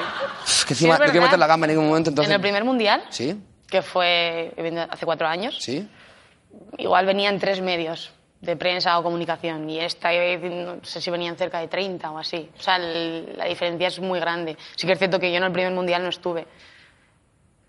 Es 0.46 0.64
que 0.64 0.72
encima 0.74 0.96
no 0.98 1.04
quiero 1.04 1.22
meter 1.22 1.38
la 1.38 1.46
gamba 1.46 1.66
en 1.66 1.72
ningún 1.72 1.88
momento, 1.88 2.08
entonces. 2.10 2.30
En 2.30 2.34
el 2.36 2.40
primer 2.40 2.64
mundial, 2.64 3.04
Sí, 3.10 3.38
que 3.68 3.82
fue 3.82 4.54
hace 4.90 5.04
cuatro 5.04 5.26
años, 5.28 5.58
sí. 5.60 5.86
igual 6.78 7.04
venían 7.04 7.38
tres 7.38 7.60
medios 7.60 8.12
de 8.40 8.56
prensa 8.56 8.98
o 8.98 9.02
comunicación 9.02 9.68
y 9.70 9.80
esta 9.80 10.10
vez 10.10 10.40
no 10.42 10.76
sé 10.84 11.00
si 11.00 11.10
venían 11.10 11.36
cerca 11.36 11.58
de 11.60 11.68
30 11.68 12.10
o 12.10 12.18
así. 12.18 12.50
O 12.58 12.62
sea, 12.62 12.76
el- 12.76 13.34
la 13.36 13.46
diferencia 13.46 13.88
es 13.88 13.98
muy 13.98 14.20
grande. 14.20 14.56
Sí 14.76 14.86
que 14.86 14.92
es 14.92 14.98
cierto 14.98 15.18
que 15.18 15.30
yo 15.30 15.38
en 15.38 15.44
el 15.44 15.52
primer 15.52 15.72
mundial 15.72 16.02
no 16.02 16.10
estuve. 16.10 16.46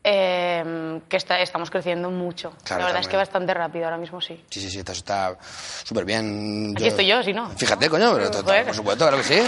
Eh, 0.04 1.02
que 1.10 1.18
está- 1.18 1.40
estamos 1.42 1.70
creciendo 1.70 2.10
mucho. 2.10 2.54
Claro, 2.64 2.82
la 2.82 2.86
verdad 2.88 3.02
es 3.02 3.08
que 3.10 3.18
bastante 3.18 3.54
rápido 3.54 3.86
ahora 3.86 3.98
mismo 3.98 4.22
sí. 4.22 4.42
Sí, 4.50 4.62
sí, 4.62 4.70
sí, 4.70 4.80
esto 4.80 4.94
está 4.94 5.38
súper 5.84 6.06
bien. 6.06 6.74
Aquí 6.76 6.88
estoy 6.88 7.08
yo, 7.08 7.22
si 7.24 7.34
no. 7.34 7.50
Fíjate, 7.50 7.90
coño, 7.90 8.14
pero 8.14 8.26
está- 8.26 8.44
por 8.66 8.74
supuesto, 8.76 9.06
claro 9.06 9.18
que 9.18 9.24
sí. 9.24 9.42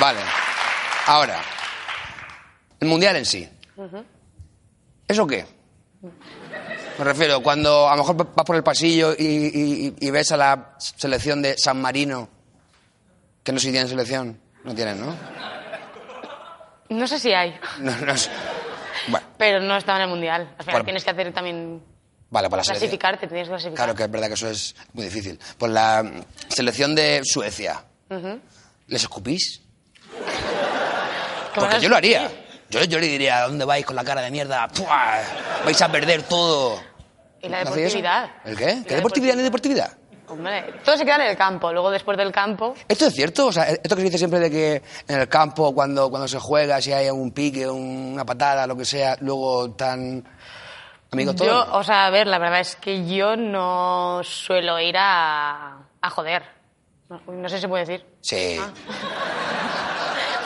Vale. 0.00 0.20
Ahora, 1.06 1.40
el 2.80 2.88
mundial 2.88 3.16
en 3.16 3.24
sí. 3.24 3.48
¿Eso 5.08 5.26
qué? 5.26 5.46
Me 6.98 7.04
refiero, 7.04 7.42
cuando 7.42 7.88
a 7.88 7.92
lo 7.96 8.02
mejor 8.02 8.16
vas 8.34 8.44
por 8.46 8.56
el 8.56 8.62
pasillo 8.62 9.12
y, 9.18 9.24
y- 9.24 9.94
y 9.98 10.10
ves 10.10 10.32
a 10.32 10.36
la 10.36 10.74
selección 10.78 11.42
de 11.42 11.56
San 11.58 11.80
Marino, 11.80 12.28
que 13.42 13.52
no 13.52 13.58
sé 13.58 13.66
si 13.66 13.72
tienen 13.72 13.88
selección. 13.88 14.40
No 14.64 14.74
tienen, 14.74 15.00
¿no? 15.00 15.14
No 16.88 17.06
sé 17.06 17.18
si 17.18 17.32
hay, 17.32 17.58
No, 17.80 17.96
no 17.98 18.16
sé. 18.16 18.30
Bueno, 19.08 19.26
pero 19.36 19.60
no 19.60 19.76
estaba 19.76 19.98
en 19.98 20.04
el 20.04 20.10
mundial. 20.10 20.42
Al 20.42 20.64
final 20.64 20.72
Bueno. 20.72 20.84
tienes 20.84 21.04
que 21.04 21.10
hacer 21.10 21.32
también 21.32 21.82
vale, 22.30 22.48
para 22.48 22.60
la 22.60 22.64
selección. 22.64 22.88
clasificarte, 22.88 23.26
tienes 23.28 23.46
que 23.46 23.50
clasificar. 23.50 23.76
Claro 23.76 23.94
que 23.94 24.02
es 24.04 24.10
verdad 24.10 24.28
que 24.28 24.34
eso 24.34 24.48
es 24.48 24.74
muy 24.92 25.04
difícil. 25.04 25.38
Pues 25.58 25.70
la 25.72 26.04
selección 26.48 26.94
de 26.94 27.20
Suecia, 27.24 27.84
¿les 28.88 29.02
escupís? 29.02 29.60
¿Qué 31.54 31.60
Porque 31.60 31.80
yo 31.80 31.88
lo 31.88 31.96
haría. 31.96 32.30
Yo, 32.70 32.82
yo 32.84 32.98
le 32.98 33.06
diría, 33.06 33.42
¿a 33.42 33.46
dónde 33.48 33.64
vais 33.64 33.84
con 33.86 33.96
la 33.96 34.04
cara 34.04 34.20
de 34.22 34.30
mierda? 34.30 34.66
¡Pua! 34.68 35.20
Vais 35.64 35.80
a 35.82 35.90
perder 35.90 36.22
todo. 36.24 36.80
Y 37.40 37.48
la 37.48 37.64
¿No 37.64 37.70
deportividad. 37.70 38.30
¿El 38.44 38.56
qué? 38.56 38.82
¿Qué 38.86 38.96
deportividad 38.96 39.34
ni 39.36 39.42
deportividad? 39.42 39.92
Hombre, 40.28 40.74
todo 40.84 40.96
se 40.96 41.04
queda 41.04 41.16
en 41.16 41.30
el 41.30 41.36
campo. 41.36 41.72
Luego, 41.72 41.90
después 41.90 42.18
del 42.18 42.32
campo, 42.32 42.74
¿Esto 42.88 43.06
es 43.06 43.14
cierto? 43.14 43.46
O 43.46 43.52
sea, 43.52 43.68
esto 43.68 43.94
que 43.94 44.02
se 44.02 44.04
dice 44.06 44.18
siempre 44.18 44.40
de 44.40 44.50
que 44.50 44.82
en 45.06 45.20
el 45.20 45.28
campo, 45.28 45.72
cuando, 45.72 46.10
cuando 46.10 46.26
se 46.26 46.40
juega, 46.40 46.80
si 46.80 46.92
hay 46.92 47.08
un 47.10 47.30
pique, 47.30 47.68
una 47.68 48.24
patada, 48.24 48.66
lo 48.66 48.76
que 48.76 48.84
sea, 48.84 49.16
luego 49.20 49.70
tan 49.70 50.24
amigos 51.12 51.36
todos. 51.36 51.50
yo, 51.50 51.76
o 51.76 51.84
sea, 51.84 52.06
a 52.06 52.10
ver, 52.10 52.26
la 52.26 52.38
verdad 52.38 52.58
es 52.60 52.74
que 52.74 53.06
yo 53.06 53.36
no 53.36 54.20
suelo 54.24 54.80
ir 54.80 54.96
a, 54.98 55.78
a 56.00 56.10
joder. 56.10 56.42
No, 57.08 57.20
no 57.28 57.48
sé 57.48 57.56
si 57.56 57.62
se 57.62 57.68
puede 57.68 57.84
decir. 57.84 58.06
Sí. 58.20 58.58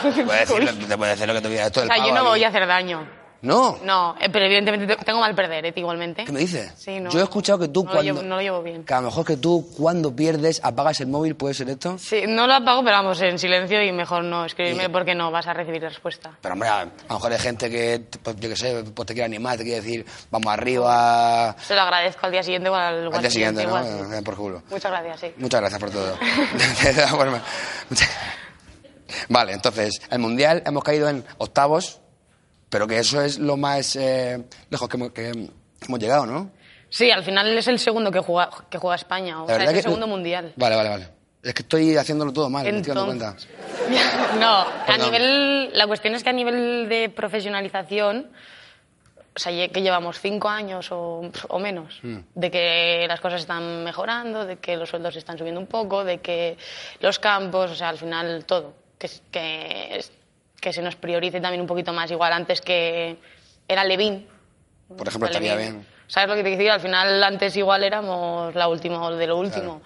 Te 0.15 0.23
puede 0.23 0.39
decir, 0.41 0.63
lo- 0.63 0.87
te 0.87 0.97
puede 0.97 1.11
decir 1.11 1.27
lo 1.27 1.33
que 1.33 1.41
te. 1.41 1.61
Esto 1.61 1.81
O 1.81 1.85
sea, 1.85 1.97
yo 1.97 2.03
pavo 2.03 2.13
no 2.15 2.19
aquí. 2.21 2.29
voy 2.29 2.43
a 2.43 2.47
hacer 2.49 2.67
daño. 2.67 3.21
No. 3.43 3.79
No, 3.83 4.15
pero 4.31 4.45
evidentemente 4.45 4.85
te- 4.95 5.03
tengo 5.03 5.19
mal 5.19 5.33
perder, 5.33 5.65
¿eh? 5.65 5.73
igualmente. 5.75 6.25
¿Qué 6.25 6.31
me 6.31 6.41
dices? 6.41 6.73
Sí, 6.77 6.99
no. 6.99 7.09
Yo 7.09 7.21
he 7.21 7.23
escuchado 7.23 7.57
que 7.57 7.69
tú 7.69 7.83
no 7.83 7.89
cuando... 7.91 8.13
Lo 8.13 8.19
llevo, 8.19 8.21
no 8.29 8.35
lo 8.35 8.41
llevo 8.43 8.61
bien. 8.61 8.83
Que 8.83 8.93
a 8.93 8.97
lo 9.01 9.07
mejor 9.07 9.25
que 9.25 9.37
tú 9.37 9.67
cuando 9.75 10.15
pierdes 10.15 10.61
apagas 10.63 10.99
el 10.99 11.07
móvil, 11.07 11.35
¿puede 11.35 11.55
ser 11.55 11.67
esto? 11.71 11.97
Sí, 11.97 12.25
no 12.27 12.45
lo 12.45 12.53
apago, 12.53 12.83
pero 12.83 12.97
vamos, 12.97 13.19
en 13.23 13.39
silencio 13.39 13.81
y 13.83 13.91
mejor 13.91 14.23
no 14.25 14.45
escribirme 14.45 14.83
Y- 14.83 14.89
porque 14.89 15.15
no 15.15 15.31
vas 15.31 15.47
a 15.47 15.53
recibir 15.53 15.81
respuesta. 15.81 16.37
Pero 16.39 16.53
hombre, 16.53 16.69
a 16.69 16.85
lo 16.85 17.15
mejor 17.15 17.31
hay 17.31 17.39
gente 17.39 17.67
que, 17.71 18.03
pues, 18.21 18.35
yo 18.39 18.47
qué 18.47 18.55
sé, 18.55 18.83
pues 18.93 19.07
te 19.07 19.13
quiere 19.15 19.25
animar, 19.25 19.57
te 19.57 19.63
quiere 19.63 19.81
decir, 19.81 20.05
vamos 20.29 20.53
arriba... 20.53 21.55
Se 21.63 21.73
lo 21.73 21.81
agradezco 21.81 22.27
al 22.27 22.31
día 22.33 22.43
siguiente 22.43 22.69
o 22.69 22.75
al, 22.75 23.07
o 23.07 23.15
Al 23.15 23.21
día 23.21 23.31
siguiente, 23.31 23.63
¿no? 23.63 23.69
igual, 23.69 23.85
sí. 24.07 24.15
Eh, 24.17 24.21
Por 24.21 24.35
culo. 24.35 24.61
Muchas 24.69 24.91
gracias, 24.91 25.19
sí. 25.19 25.33
Muchas 25.37 25.61
gracias 25.61 25.79
por 25.79 25.89
todo. 25.89 26.15
De 26.83 26.93
todas 26.93 27.09
formas, 27.09 27.41
muchas- 27.89 28.09
Vale, 29.29 29.53
entonces, 29.53 30.01
el 30.09 30.19
Mundial 30.19 30.63
hemos 30.65 30.83
caído 30.83 31.09
en 31.09 31.23
octavos, 31.37 31.99
pero 32.69 32.87
que 32.87 32.97
eso 32.99 33.21
es 33.21 33.39
lo 33.39 33.57
más 33.57 33.95
eh, 33.95 34.43
lejos 34.69 34.87
que 34.89 34.97
hemos, 34.97 35.11
que 35.11 35.29
hemos 35.87 35.99
llegado, 35.99 36.25
¿no? 36.25 36.51
Sí, 36.89 37.09
al 37.09 37.23
final 37.23 37.57
es 37.57 37.67
el 37.67 37.79
segundo 37.79 38.11
que 38.11 38.19
juega, 38.19 38.49
que 38.69 38.77
juega 38.77 38.95
España, 38.95 39.41
o 39.43 39.47
La 39.47 39.55
sea, 39.55 39.63
es 39.63 39.69
el 39.69 39.75
que- 39.77 39.81
segundo 39.83 40.07
mundial. 40.07 40.53
Vale, 40.55 40.75
vale, 40.75 40.89
vale. 40.89 41.07
Es 41.43 41.53
que 41.55 41.63
estoy 41.63 41.95
haciéndolo 41.97 42.31
todo 42.33 42.49
mal, 42.49 42.63
me 42.63 42.69
estoy 42.77 42.93
dando 42.93 43.05
cuenta. 43.05 43.29
Entonces- 43.29 43.49
no, 44.39 44.65
a 44.87 44.97
nivel, 44.97 45.71
la 45.75 45.87
cuestión 45.87 46.13
es 46.15 46.23
que 46.23 46.29
a 46.29 46.33
nivel 46.33 46.87
de 46.87 47.09
profesionalización, 47.09 48.29
o 49.35 49.39
sea, 49.39 49.51
que 49.69 49.81
llevamos 49.81 50.19
cinco 50.19 50.49
años 50.49 50.91
o, 50.91 51.21
o 51.47 51.59
menos, 51.59 51.99
Mm. 52.03 52.17
de 52.35 52.51
que 52.51 53.05
las 53.07 53.19
cosas 53.21 53.41
están 53.41 53.83
mejorando, 53.83 54.45
de 54.45 54.57
que 54.57 54.75
los 54.75 54.89
sueldos 54.89 55.15
están 55.15 55.37
subiendo 55.37 55.59
un 55.61 55.67
poco, 55.67 56.03
de 56.03 56.19
que 56.19 56.57
los 56.99 57.17
campos, 57.19 57.71
o 57.71 57.75
sea, 57.75 57.89
al 57.89 57.97
final 57.97 58.45
todo, 58.45 58.73
que, 59.01 59.09
que, 59.31 60.05
que 60.59 60.73
se 60.73 60.81
nos 60.81 60.95
priorice 60.95 61.41
también 61.41 61.61
un 61.61 61.67
poquito 61.67 61.91
más, 61.91 62.11
igual 62.11 62.31
antes 62.33 62.61
que 62.61 63.17
era 63.67 63.83
Levín. 63.83 64.27
Por 64.95 65.07
ejemplo, 65.07 65.27
Vale, 65.27 65.45
estaría 65.45 65.55
bien. 65.55 65.85
¿Sabes 66.07 66.29
lo 66.29 66.35
que 66.35 66.43
te 66.43 66.49
quiero 66.49 66.57
decir? 66.57 66.71
Al 66.71 66.81
final, 66.81 67.23
antes 67.23 67.55
igual 67.55 67.83
éramos 67.83 68.53
la 68.53 68.67
última 68.67 69.09
de 69.11 69.27
lo 69.27 69.37
último. 69.37 69.81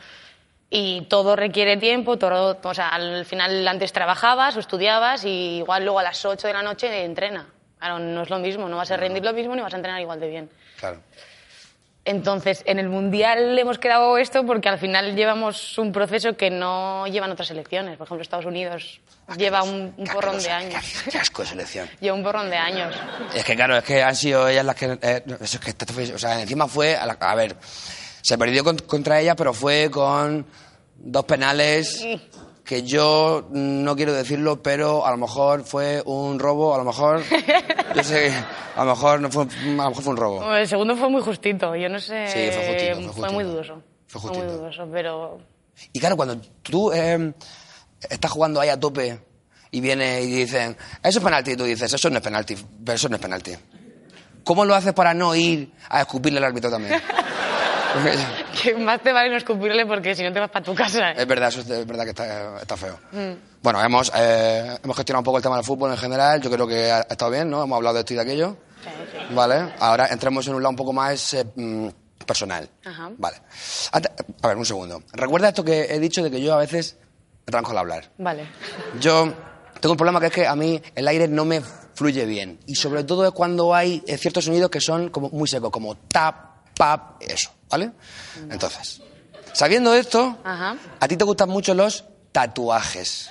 Y 0.70 1.02
todo 1.02 1.36
requiere 1.36 1.78
tiempo, 1.78 2.18
todo, 2.18 2.58
o 2.62 2.74
sea, 2.74 2.90
al 2.90 3.26
final 3.26 3.66
antes 3.68 3.94
trabajabas 3.94 4.58
o 4.58 4.60
estudiabas 4.60 5.24
y 5.24 5.58
igual 5.60 5.84
luego 5.84 6.00
a 6.00 6.04
las 6.04 6.26
8 6.26 6.48
de 6.48 6.54
la 6.54 6.64
noche 6.64 7.06
entrena. 7.06 7.48
Claro, 7.78 8.00
no 8.00 8.24
es 8.24 8.30
lo 8.30 8.40
mismo, 8.40 8.68
no 8.68 8.78
vas 8.78 8.90
a 8.90 8.98
rendir 8.98 9.24
lo 9.24 9.32
mismo 9.34 9.56
ni 9.56 9.62
vas 9.62 9.74
a 9.74 9.78
entrenar 9.78 10.02
igual 10.02 10.20
de 10.20 10.28
bien. 10.28 10.50
Claro. 10.80 11.00
Entonces, 12.06 12.62
en 12.68 12.78
el 12.78 12.88
Mundial 12.88 13.58
hemos 13.58 13.80
quedado 13.80 14.18
esto 14.20 14.46
porque 14.46 14.70
al 14.70 14.78
final 14.78 15.16
llevamos 15.16 15.78
un 15.80 15.92
proceso 15.92 16.38
que 16.38 16.52
no 16.52 17.08
llevan 17.08 17.32
otras 17.32 17.48
selecciones. 17.48 17.98
Por 17.98 18.06
ejemplo, 18.06 18.22
Estados 18.22 18.46
Unidos 18.46 19.02
lleva 19.38 19.64
un, 19.64 19.92
un 19.98 20.06
porrón 20.06 20.38
de 20.38 20.52
años. 20.52 20.84
Qué 21.12 21.18
asco 21.18 21.42
de 21.42 21.48
selección. 21.50 21.90
Lleva 22.00 22.16
un 22.16 22.24
porrón 22.24 22.50
de 22.52 22.58
años. 22.58 22.94
Es 23.34 23.44
que 23.44 23.56
claro, 23.56 23.76
es 23.76 23.84
que 23.84 24.04
han 24.04 24.16
sido 24.16 24.48
ellas 24.48 24.64
las 24.64 24.76
que... 24.76 25.00
eh, 25.02 25.24
eso 25.42 25.58
es 25.66 25.76
que 25.76 26.14
o 26.14 26.18
sea, 26.20 26.40
encima 26.42 26.68
fue... 26.68 26.96
A, 26.96 27.08
la- 27.08 27.18
a 27.20 27.34
ver, 27.36 27.56
se 28.22 28.38
perdió 28.38 28.64
con- 28.64 28.78
contra 28.78 29.20
ellas, 29.20 29.34
pero 29.36 29.52
fue 29.52 29.90
con 29.90 30.46
dos 30.98 31.26
penales 31.26 32.06
que 32.66 32.84
yo 32.84 33.48
no 33.52 33.96
quiero 33.96 34.12
decirlo, 34.14 34.62
pero 34.62 35.06
a 35.06 35.12
lo 35.12 35.18
mejor 35.18 35.64
fue 35.64 36.02
un 36.06 36.40
robo, 36.40 36.74
a 36.74 36.78
lo 36.80 36.84
mejor... 36.84 37.22
Yo 37.96 38.04
sé 38.04 38.34
a 38.76 38.84
lo 38.84 38.92
mejor, 38.92 39.22
no 39.22 39.32
fue, 39.32 39.44
a 39.44 39.66
lo 39.66 39.90
mejor 39.90 40.04
fue 40.04 40.12
un 40.12 40.18
robo. 40.18 40.56
El 40.56 40.68
segundo 40.68 40.96
fue 40.96 41.10
muy 41.10 41.22
justito. 41.22 41.76
Yo 41.76 41.88
no 41.88 42.00
sé. 42.00 42.28
Sí, 42.28 42.50
fue 42.52 42.68
justito, 42.68 42.96
fue 42.96 43.06
justito. 43.08 43.34
muy 43.34 43.44
dudoso. 43.46 43.82
Fue 44.08 44.22
muy 44.22 44.30
justito. 44.32 44.58
dudoso, 44.58 44.88
pero. 44.92 45.40
Y 45.94 46.00
claro, 46.00 46.18
cuando 46.18 46.42
tú 46.62 46.92
eh, 46.92 47.34
estás 48.10 48.32
jugando 48.32 48.60
ahí 48.60 48.70
a 48.70 48.80
tope 48.80 49.20
y 49.72 49.80
viene 49.80 50.22
y 50.22 50.28
dicen, 50.28 50.76
eso 51.04 51.20
es 51.20 51.24
penalti, 51.24 51.52
y 51.52 51.56
tú 51.56 51.64
dices, 51.64 51.92
eso 51.92 52.10
no 52.10 52.18
es 52.18 52.24
penalti, 52.24 52.56
pero 52.84 52.96
eso 52.96 53.10
no 53.10 53.16
es 53.16 53.22
penalti. 53.22 53.54
¿Cómo 54.44 54.64
lo 54.64 54.76
haces 54.76 54.94
para 54.94 55.14
no 55.14 55.34
ir 55.36 55.72
a 55.90 56.02
escupirle 56.02 56.38
al 56.38 56.46
árbitro 56.46 56.70
también? 56.70 57.02
Que 58.64 58.74
más 58.76 59.02
te 59.02 59.12
vale 59.12 59.30
no 59.30 59.38
escupirle 59.38 59.86
porque 59.86 60.16
si 60.16 60.24
no 60.24 60.32
te 60.34 60.40
vas 60.40 60.50
para 60.50 60.64
tu 60.66 60.74
casa. 60.76 61.12
es 61.12 61.28
verdad, 61.28 61.50
eso 61.50 61.62
es, 61.62 61.70
es 61.70 61.86
verdad 61.86 62.04
que 62.04 62.10
está, 62.12 62.62
está 62.62 62.78
feo. 62.78 62.98
Mm. 63.12 63.32
Bueno, 63.62 63.84
hemos, 63.84 64.12
eh, 64.16 64.78
hemos 64.84 64.96
gestionado 64.96 65.22
un 65.22 65.26
poco 65.26 65.38
el 65.38 65.44
tema 65.44 65.56
del 65.56 65.66
fútbol 65.66 65.92
en 65.92 65.98
general, 65.98 66.42
yo 66.42 66.50
creo 66.52 66.68
que 66.68 66.92
ha, 66.92 66.98
ha 66.98 67.02
estado 67.02 67.32
bien, 67.32 67.50
¿no? 67.50 67.64
Hemos 67.64 67.76
hablado 67.78 67.96
de 67.96 68.00
esto 68.02 68.14
y 68.14 68.16
de 68.18 68.22
aquello. 68.22 68.58
Vale, 69.32 69.74
ahora 69.80 70.08
entremos 70.08 70.48
en 70.48 70.56
un 70.56 70.62
lado 70.64 70.70
un 70.72 70.76
poco 70.76 70.94
más 70.94 71.34
eh, 71.34 71.46
mm, 71.56 71.88
personal. 72.26 72.70
Ajá. 72.86 73.10
Vale. 73.18 73.38
Ante- 73.92 74.10
a 74.42 74.48
ver, 74.48 74.58
un 74.58 74.66
segundo. 74.66 75.02
¿Recuerda 75.14 75.50
esto 75.50 75.64
que 75.64 75.86
he 75.86 76.00
dicho 76.00 76.24
de 76.24 76.30
que 76.32 76.42
yo 76.42 76.54
a 76.54 76.58
veces 76.58 76.98
tranco 77.46 77.72
al 77.72 77.80
hablar? 77.80 78.12
Vale. 78.20 78.46
Yo 79.00 79.34
tengo 79.80 79.94
un 79.94 79.98
problema 79.98 80.20
que 80.20 80.28
es 80.28 80.32
que 80.34 80.48
a 80.48 80.56
mí 80.56 80.82
el 80.94 81.08
aire 81.08 81.28
no 81.28 81.46
me 81.46 81.62
fluye 81.96 82.26
bien. 82.26 82.60
Y 82.68 82.76
sobre 82.76 83.04
todo 83.04 83.26
es 83.26 83.32
cuando 83.32 83.74
hay 83.74 84.04
eh, 84.08 84.18
ciertos 84.18 84.46
sonidos 84.46 84.70
que 84.70 84.82
son 84.82 85.10
como 85.10 85.30
muy 85.30 85.48
secos, 85.48 85.72
como 85.72 85.96
tap, 85.96 86.68
pap, 86.78 87.22
eso, 87.22 87.52
¿vale? 87.70 87.92
Entonces, 88.50 89.02
sabiendo 89.54 89.94
esto, 89.94 90.38
Ajá. 90.44 90.76
a 91.00 91.08
ti 91.08 91.18
te 91.18 91.24
gustan 91.24 91.50
mucho 91.50 91.74
los 91.74 92.04
tatuajes. 92.32 93.30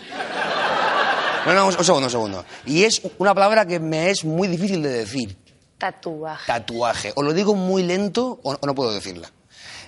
No, 1.46 1.52
no, 1.52 1.66
un, 1.68 1.76
un 1.76 1.84
segundo, 1.84 2.06
un 2.06 2.10
segundo. 2.10 2.44
Y 2.64 2.84
es 2.84 3.02
una 3.18 3.34
palabra 3.34 3.66
que 3.66 3.78
me 3.78 4.10
es 4.10 4.24
muy 4.24 4.48
difícil 4.48 4.82
de 4.82 4.88
decir, 4.90 5.36
Tatuaje. 5.78 6.46
tatuaje. 6.46 7.12
O 7.16 7.22
lo 7.22 7.32
digo 7.34 7.54
muy 7.54 7.82
lento 7.82 8.40
o, 8.42 8.56
o 8.58 8.66
no 8.66 8.74
puedo 8.74 8.92
decirla. 8.92 9.30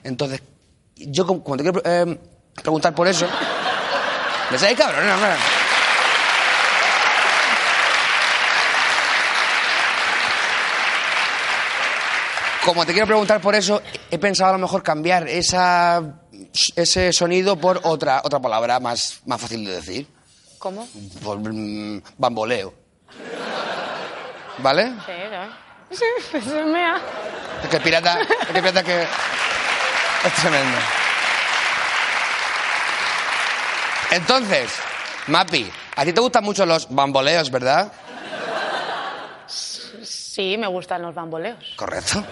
Entonces, 0.05 0.42
yo 0.97 1.26
como, 1.26 1.42
como 1.42 1.57
te 1.57 1.62
quiero 1.62 1.80
eh, 1.84 2.18
preguntar 2.62 2.94
por 2.94 3.09
eso... 3.09 3.26
¿Me 4.51 4.59
sabéis, 4.59 4.78
cabrón? 4.78 5.07
No, 5.07 5.16
no. 5.16 5.26
Como 12.66 12.84
te 12.84 12.92
quiero 12.92 13.06
preguntar 13.06 13.40
por 13.40 13.54
eso, 13.54 13.80
he 14.10 14.18
pensado 14.18 14.50
a 14.50 14.52
lo 14.54 14.58
mejor 14.58 14.82
cambiar 14.82 15.28
esa, 15.28 16.02
ese 16.74 17.12
sonido 17.12 17.56
por 17.56 17.80
otra, 17.84 18.20
otra 18.24 18.40
palabra 18.40 18.80
más, 18.80 19.20
más 19.24 19.40
fácil 19.40 19.64
de 19.64 19.76
decir. 19.76 20.08
¿Cómo? 20.58 20.88
Por 21.22 21.38
mm, 21.38 22.02
bamboleo. 22.18 22.74
¿Vale? 24.58 24.86
Sí, 25.06 25.12
¿no? 25.30 26.40
Sí, 26.40 26.50
mea. 26.64 27.00
Es 27.62 27.68
que 27.68 27.78
pirata, 27.78 28.18
es 28.20 28.46
que 28.48 28.54
pirata 28.54 28.82
que 28.82 29.02
es 29.02 30.32
tremendo. 30.34 30.78
Entonces, 34.10 34.72
Mapi, 35.28 35.70
a 35.94 36.04
ti 36.04 36.12
te 36.12 36.20
gustan 36.20 36.42
mucho 36.42 36.66
los 36.66 36.92
bamboleos, 36.92 37.48
¿verdad? 37.48 37.92
Sí, 40.37 40.59
me 40.59 40.66
gustan 40.66 41.01
los 41.01 41.14
bamboleos. 41.14 41.72
Correcto. 41.76 42.22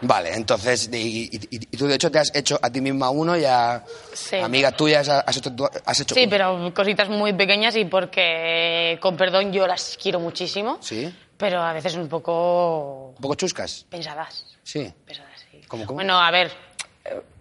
Vale, 0.00 0.34
entonces, 0.34 0.90
y, 0.92 1.28
y- 1.30 1.40
y- 1.48 1.76
tú 1.76 1.86
de 1.86 1.94
hecho 1.94 2.10
te 2.10 2.18
has 2.18 2.34
hecho 2.34 2.58
a 2.60 2.68
ti 2.70 2.80
misma 2.80 3.10
uno 3.10 3.36
y 3.36 3.44
a 3.44 3.84
Sí. 4.12 4.34
amigas 4.38 4.74
tuyas 4.76 5.08
has, 5.08 5.22
has 5.28 5.36
hecho, 5.36 5.50
has 5.84 6.00
hecho 6.00 6.14
Sí, 6.16 6.22
uno. 6.22 6.30
pero 6.30 6.74
cositas 6.74 7.08
muy 7.08 7.32
pequeñas 7.32 7.76
y 7.76 7.84
porque, 7.84 8.98
con 9.00 9.16
perdón, 9.16 9.52
yo 9.52 9.64
las 9.68 9.96
quiero 10.02 10.18
muchísimo. 10.18 10.78
¿Sí? 10.80 11.14
Pero 11.36 11.62
a 11.62 11.72
veces 11.72 11.94
un 11.94 12.08
poco 12.08 13.10
¿Un 13.16 13.22
poco 13.22 13.36
chuscas? 13.36 13.86
pensadas. 13.88 14.44
Sí. 14.64 14.92
Pesadas, 15.06 15.38
sí. 15.52 15.60
¿Cómo, 15.68 15.86
cómo? 15.86 15.94
Bueno, 15.98 16.18
a 16.18 16.32
ver, 16.32 16.50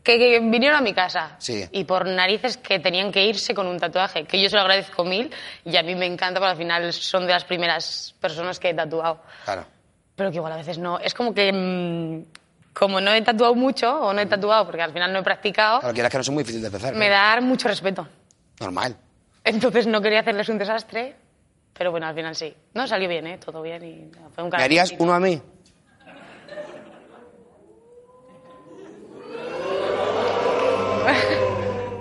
que, 0.03 0.19
que 0.19 0.39
vinieron 0.39 0.77
a 0.77 0.81
mi 0.81 0.93
casa 0.93 1.35
Sí. 1.39 1.67
y 1.71 1.83
por 1.85 2.05
narices 2.05 2.57
que 2.57 2.77
tenían 2.77 3.11
que 3.11 3.25
irse 3.25 3.55
con 3.55 3.65
un 3.65 3.79
tatuaje, 3.79 4.25
que 4.25 4.39
yo 4.39 4.49
se 4.51 4.55
lo 4.55 4.61
agradezco 4.61 5.03
mil 5.03 5.31
y 5.65 5.75
a 5.77 5.81
mí 5.81 5.95
me 5.95 6.05
encanta 6.05 6.39
porque 6.39 6.51
al 6.51 6.57
final 6.57 6.93
son 6.93 7.25
de 7.25 7.33
las 7.33 7.45
primeras 7.45 8.13
personas 8.19 8.59
que 8.59 8.69
he 8.69 8.73
tatuado. 8.75 9.23
Claro. 9.45 9.65
Pero 10.19 10.31
que 10.31 10.35
igual 10.35 10.51
a 10.51 10.57
veces 10.57 10.77
no. 10.77 10.99
Es 10.99 11.13
como 11.13 11.33
que, 11.33 11.49
mm, 11.53 12.73
como 12.73 12.99
no 12.99 13.13
he 13.13 13.21
tatuado 13.21 13.55
mucho 13.55 14.01
o 14.01 14.11
no 14.13 14.19
he 14.19 14.25
tatuado 14.25 14.65
porque 14.65 14.81
al 14.81 14.91
final 14.91 15.13
no 15.13 15.19
he 15.19 15.23
practicado, 15.23 15.79
Claro, 15.79 15.93
quieras 15.93 16.11
que 16.11 16.17
no 16.17 16.21
es 16.23 16.29
muy 16.29 16.43
difícil 16.43 16.59
de 16.61 16.67
empezar. 16.67 16.93
me 16.93 17.07
claro. 17.07 17.41
da 17.41 17.47
mucho 17.47 17.69
respeto. 17.69 18.05
Normal. 18.59 18.97
Entonces 19.45 19.87
no 19.87 20.01
quería 20.01 20.19
hacerles 20.19 20.49
un 20.49 20.57
desastre, 20.57 21.15
pero 21.71 21.91
bueno, 21.91 22.05
al 22.07 22.15
final 22.15 22.35
sí. 22.35 22.53
No, 22.73 22.85
salió 22.85 23.07
bien, 23.07 23.27
¿eh? 23.27 23.37
Todo 23.37 23.61
bien 23.61 23.81
y 23.81 24.11
fue 24.35 24.43
un 24.43 24.49
¿Me 24.49 24.61
harías 24.61 24.93
uno 24.99 25.13
a 25.13 25.21
mí? 25.21 25.41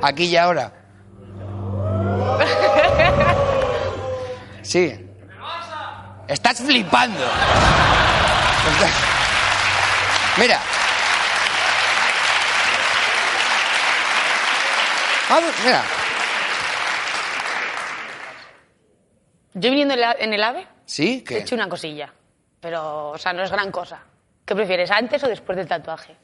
Aquí 0.03 0.25
y 0.25 0.37
ahora. 0.37 0.73
Sí. 4.63 4.93
Estás 6.29 6.61
flipando. 6.61 7.25
Mira. 10.39 10.61
Ah, 15.31 15.41
Mira. 15.65 15.83
Yo 19.55 19.71
viniendo 19.71 19.95
en 19.95 20.33
el 20.33 20.43
AVE 20.43 20.67
¿Sí? 20.87 21.25
he 21.29 21.39
hecho 21.39 21.55
una 21.55 21.69
cosilla, 21.69 22.13
pero, 22.61 23.11
o 23.11 23.19
sea, 23.19 23.33
no 23.33 23.43
es 23.43 23.51
gran 23.51 23.71
cosa. 23.73 24.01
¿Qué 24.45 24.55
prefieres, 24.55 24.91
antes 24.91 25.23
o 25.25 25.29
después 25.29 25.57
del 25.59 25.67
tatuaje? 25.67 26.17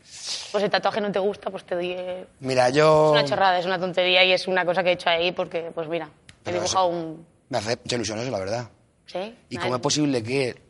Pues 0.52 0.64
el 0.64 0.70
tatuaje 0.70 1.00
no 1.00 1.10
te 1.12 1.18
gusta, 1.18 1.50
pues 1.50 1.64
te 1.64 1.74
doy... 1.74 1.90
eh, 1.92 2.26
Mira, 2.40 2.68
Es 2.68 2.74
yo... 2.74 3.10
una 3.10 3.24
chorrada, 3.24 3.58
es 3.58 3.66
una 3.66 3.78
tontería 3.78 4.24
y 4.24 4.32
es 4.32 4.46
una 4.46 4.64
cosa 4.64 4.82
que 4.82 4.90
he 4.90 4.92
hecho 4.92 5.10
ahí 5.10 5.32
porque, 5.32 5.70
pues 5.74 5.88
mira, 5.88 6.08
he 6.46 6.52
dibujado 6.52 6.88
eso- 6.88 6.96
un... 6.96 7.26
Me 7.50 7.58
hace 7.58 7.76
mucha 7.76 7.96
ilusión 7.96 8.18
eso, 8.20 8.30
la 8.30 8.38
verdad. 8.38 8.70
¿Sí? 9.06 9.36
¿Y 9.50 9.58
cómo 9.58 9.74
es 9.76 9.80
posible 9.82 10.22
que 10.22 10.62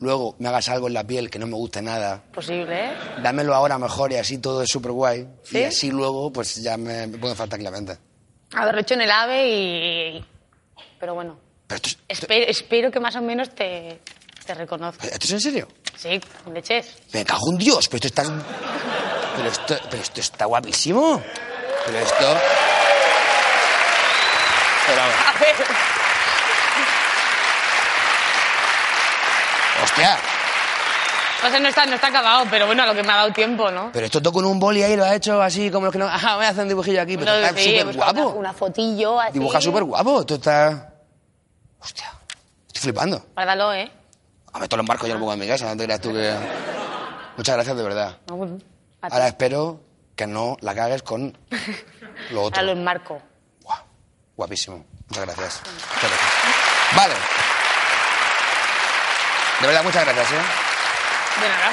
luego 0.00 0.34
me 0.38 0.48
hagas 0.48 0.68
algo 0.68 0.88
en 0.88 0.94
la 0.94 1.04
piel 1.04 1.30
que 1.30 1.38
no 1.38 1.46
me 1.46 1.54
guste 1.54 1.80
nada? 1.82 2.22
Posible, 2.32 2.86
¿eh? 2.90 2.92
Dámelo 3.22 3.54
ahora 3.54 3.78
mejor 3.78 4.12
y 4.12 4.16
así 4.16 4.38
todo 4.38 4.62
es 4.62 4.68
súper 4.70 4.92
guay. 4.92 5.28
¿Sí? 5.44 5.58
Y 5.58 5.64
así 5.64 5.90
luego, 5.90 6.32
pues 6.32 6.56
ya 6.56 6.76
me, 6.76 7.06
me 7.06 7.18
puede 7.18 7.34
faltar 7.34 7.58
claramente. 7.58 7.98
Haberlo 8.54 8.80
hecho 8.80 8.94
en 8.94 9.02
el 9.02 9.10
AVE 9.10 9.48
y... 9.48 10.24
Pero 10.98 11.14
bueno, 11.14 11.38
Pero 11.66 11.80
esto 11.84 11.98
es, 12.08 12.20
espe- 12.28 12.44
espero 12.48 12.90
que 12.90 12.98
más 13.00 13.14
o 13.16 13.22
menos 13.22 13.54
te, 13.54 14.00
te 14.44 14.54
reconozca. 14.54 15.06
¿esto 15.06 15.24
es 15.26 15.30
en 15.32 15.40
serio? 15.40 15.68
Sí, 15.96 16.20
con 16.44 16.54
leches. 16.54 16.96
Me 17.12 17.24
cago 17.24 17.52
en 17.52 17.58
Dios, 17.58 17.88
pero 17.88 18.06
esto 18.06 18.08
está... 18.22 18.44
Pero 19.36 19.48
esto, 19.48 19.76
pero 19.90 20.02
esto 20.02 20.20
está 20.20 20.44
guapísimo. 20.46 21.22
Pero 21.86 21.98
esto... 21.98 22.36
Pero, 24.86 25.02
A 25.02 25.38
ver, 25.38 25.56
o 31.46 31.50
sea, 31.50 31.60
no 31.60 31.68
está, 31.68 31.86
no 31.86 31.94
está 31.94 32.08
acabado, 32.08 32.46
pero 32.50 32.66
bueno, 32.66 32.82
a 32.82 32.86
lo 32.86 32.94
que 32.94 33.02
me 33.02 33.12
ha 33.12 33.16
dado 33.16 33.32
tiempo, 33.32 33.70
¿no? 33.70 33.90
pero 33.92 34.06
esto 34.06 34.20
todo 34.20 34.32
con 34.32 34.44
un 34.44 34.58
boli 34.60 34.82
ahí 34.82 34.96
lo 34.96 35.04
ha 35.04 35.14
hecho 35.14 35.40
así 35.40 35.70
como 35.70 35.86
los 35.86 35.92
que 35.92 35.98
no... 35.98 36.06
Ajá, 36.08 36.36
voy 36.36 36.44
a 36.44 36.48
hacer 36.50 36.62
un 36.62 36.68
dibujillo 36.68 37.00
aquí, 37.02 37.16
pero 37.16 37.32
No, 37.32 37.38
está 37.38 37.58
sí, 37.58 37.70
súper 37.70 37.84
pues 37.84 37.96
guapo. 37.96 38.20
Una, 38.20 38.38
una 38.38 38.52
fotillo 38.52 39.20
así. 39.20 39.32
Dibuja 39.34 39.60
súper 39.60 39.84
guapo, 39.84 40.20
esto 40.20 40.34
está... 40.34 40.92
Hostia, 41.80 42.12
estoy 42.66 42.82
flipando. 42.82 43.24
Guárdalo, 43.34 43.72
¿eh? 43.72 43.90
A 44.52 44.58
ver, 44.58 44.68
todos 44.68 44.78
los 44.78 44.88
marcos 44.88 45.08
yo 45.08 45.14
lo 45.14 45.20
pongo 45.20 45.32
en 45.32 45.40
mi 45.40 45.46
casa, 45.48 45.66
no 45.66 45.76
te 45.76 45.84
creas 45.84 46.00
tú 46.00 46.12
que... 46.12 46.34
Muchas 47.36 47.54
gracias, 47.54 47.76
de 47.76 47.82
verdad. 47.82 48.18
No, 48.28 48.58
a. 49.00 49.06
Ahora 49.06 49.28
espero 49.28 49.80
que 50.14 50.26
no 50.26 50.58
la 50.60 50.74
cagues 50.74 51.02
con 51.02 51.36
lo 52.32 52.42
otro. 52.42 52.60
Ahora 52.60 52.62
lo 52.62 52.72
enmarco. 52.78 53.22
Guau, 53.62 53.78
guapísimo. 54.36 54.84
Muchas 55.08 55.24
gracias. 55.24 55.62
Muchas 55.64 56.10
gracias. 56.10 56.96
Vale. 56.96 57.14
De 59.60 59.66
verdad, 59.66 59.84
muchas 59.84 60.04
gracias, 60.04 60.32
¿eh? 60.32 61.40
De 61.40 61.48
nada. 61.48 61.72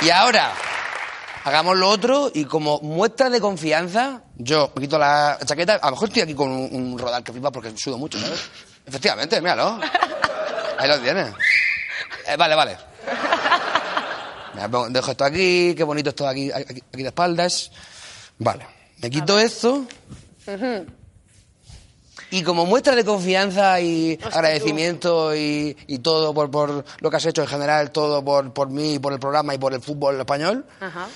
Y 0.00 0.10
ahora, 0.10 0.52
hagamos 1.44 1.76
lo 1.76 1.88
otro 1.88 2.30
y 2.32 2.44
como 2.44 2.78
muestra 2.80 3.30
de 3.30 3.40
confianza, 3.40 4.22
yo 4.36 4.70
me 4.74 4.82
quito 4.82 4.98
la 4.98 5.38
chaqueta. 5.44 5.76
A 5.76 5.86
lo 5.86 5.92
mejor 5.92 6.08
estoy 6.08 6.22
aquí 6.22 6.34
con 6.34 6.50
un, 6.50 6.68
un 6.72 6.98
rodal 6.98 7.24
que 7.24 7.32
flipa 7.32 7.50
porque 7.50 7.72
sudo 7.76 7.98
mucho, 7.98 8.18
¿sabes? 8.20 8.50
Efectivamente, 8.86 9.40
míralo. 9.40 9.80
Ahí 10.78 10.88
lo 10.88 10.98
tienes. 11.00 11.34
Eh, 12.26 12.36
vale, 12.36 12.54
vale. 12.54 12.78
Dejo 14.90 15.10
esto 15.10 15.24
aquí, 15.24 15.74
qué 15.74 15.84
bonito 15.84 16.10
esto 16.10 16.28
aquí, 16.28 16.50
aquí, 16.52 16.82
aquí 16.92 17.02
de 17.02 17.08
espaldas. 17.08 17.70
Vale, 18.38 18.66
me 18.98 19.10
quito 19.10 19.38
esto. 19.38 19.84
Y 22.30 22.42
como 22.42 22.66
muestra 22.66 22.94
de 22.94 23.04
confianza 23.04 23.80
y 23.80 24.18
agradecimiento 24.22 25.34
y, 25.34 25.76
y 25.86 25.98
todo 26.00 26.34
por, 26.34 26.50
por 26.50 26.84
lo 27.00 27.10
que 27.10 27.16
has 27.16 27.24
hecho 27.24 27.40
en 27.42 27.48
general, 27.48 27.90
todo 27.90 28.22
por, 28.24 28.52
por 28.52 28.68
mí, 28.68 28.98
por 28.98 29.12
el 29.14 29.18
programa 29.18 29.54
y 29.54 29.58
por 29.58 29.72
el 29.72 29.80
fútbol 29.80 30.20
español, 30.20 30.66
Ajá. 30.80 31.08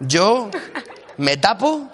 yo 0.00 0.50
me 1.16 1.36
tapo 1.36 1.88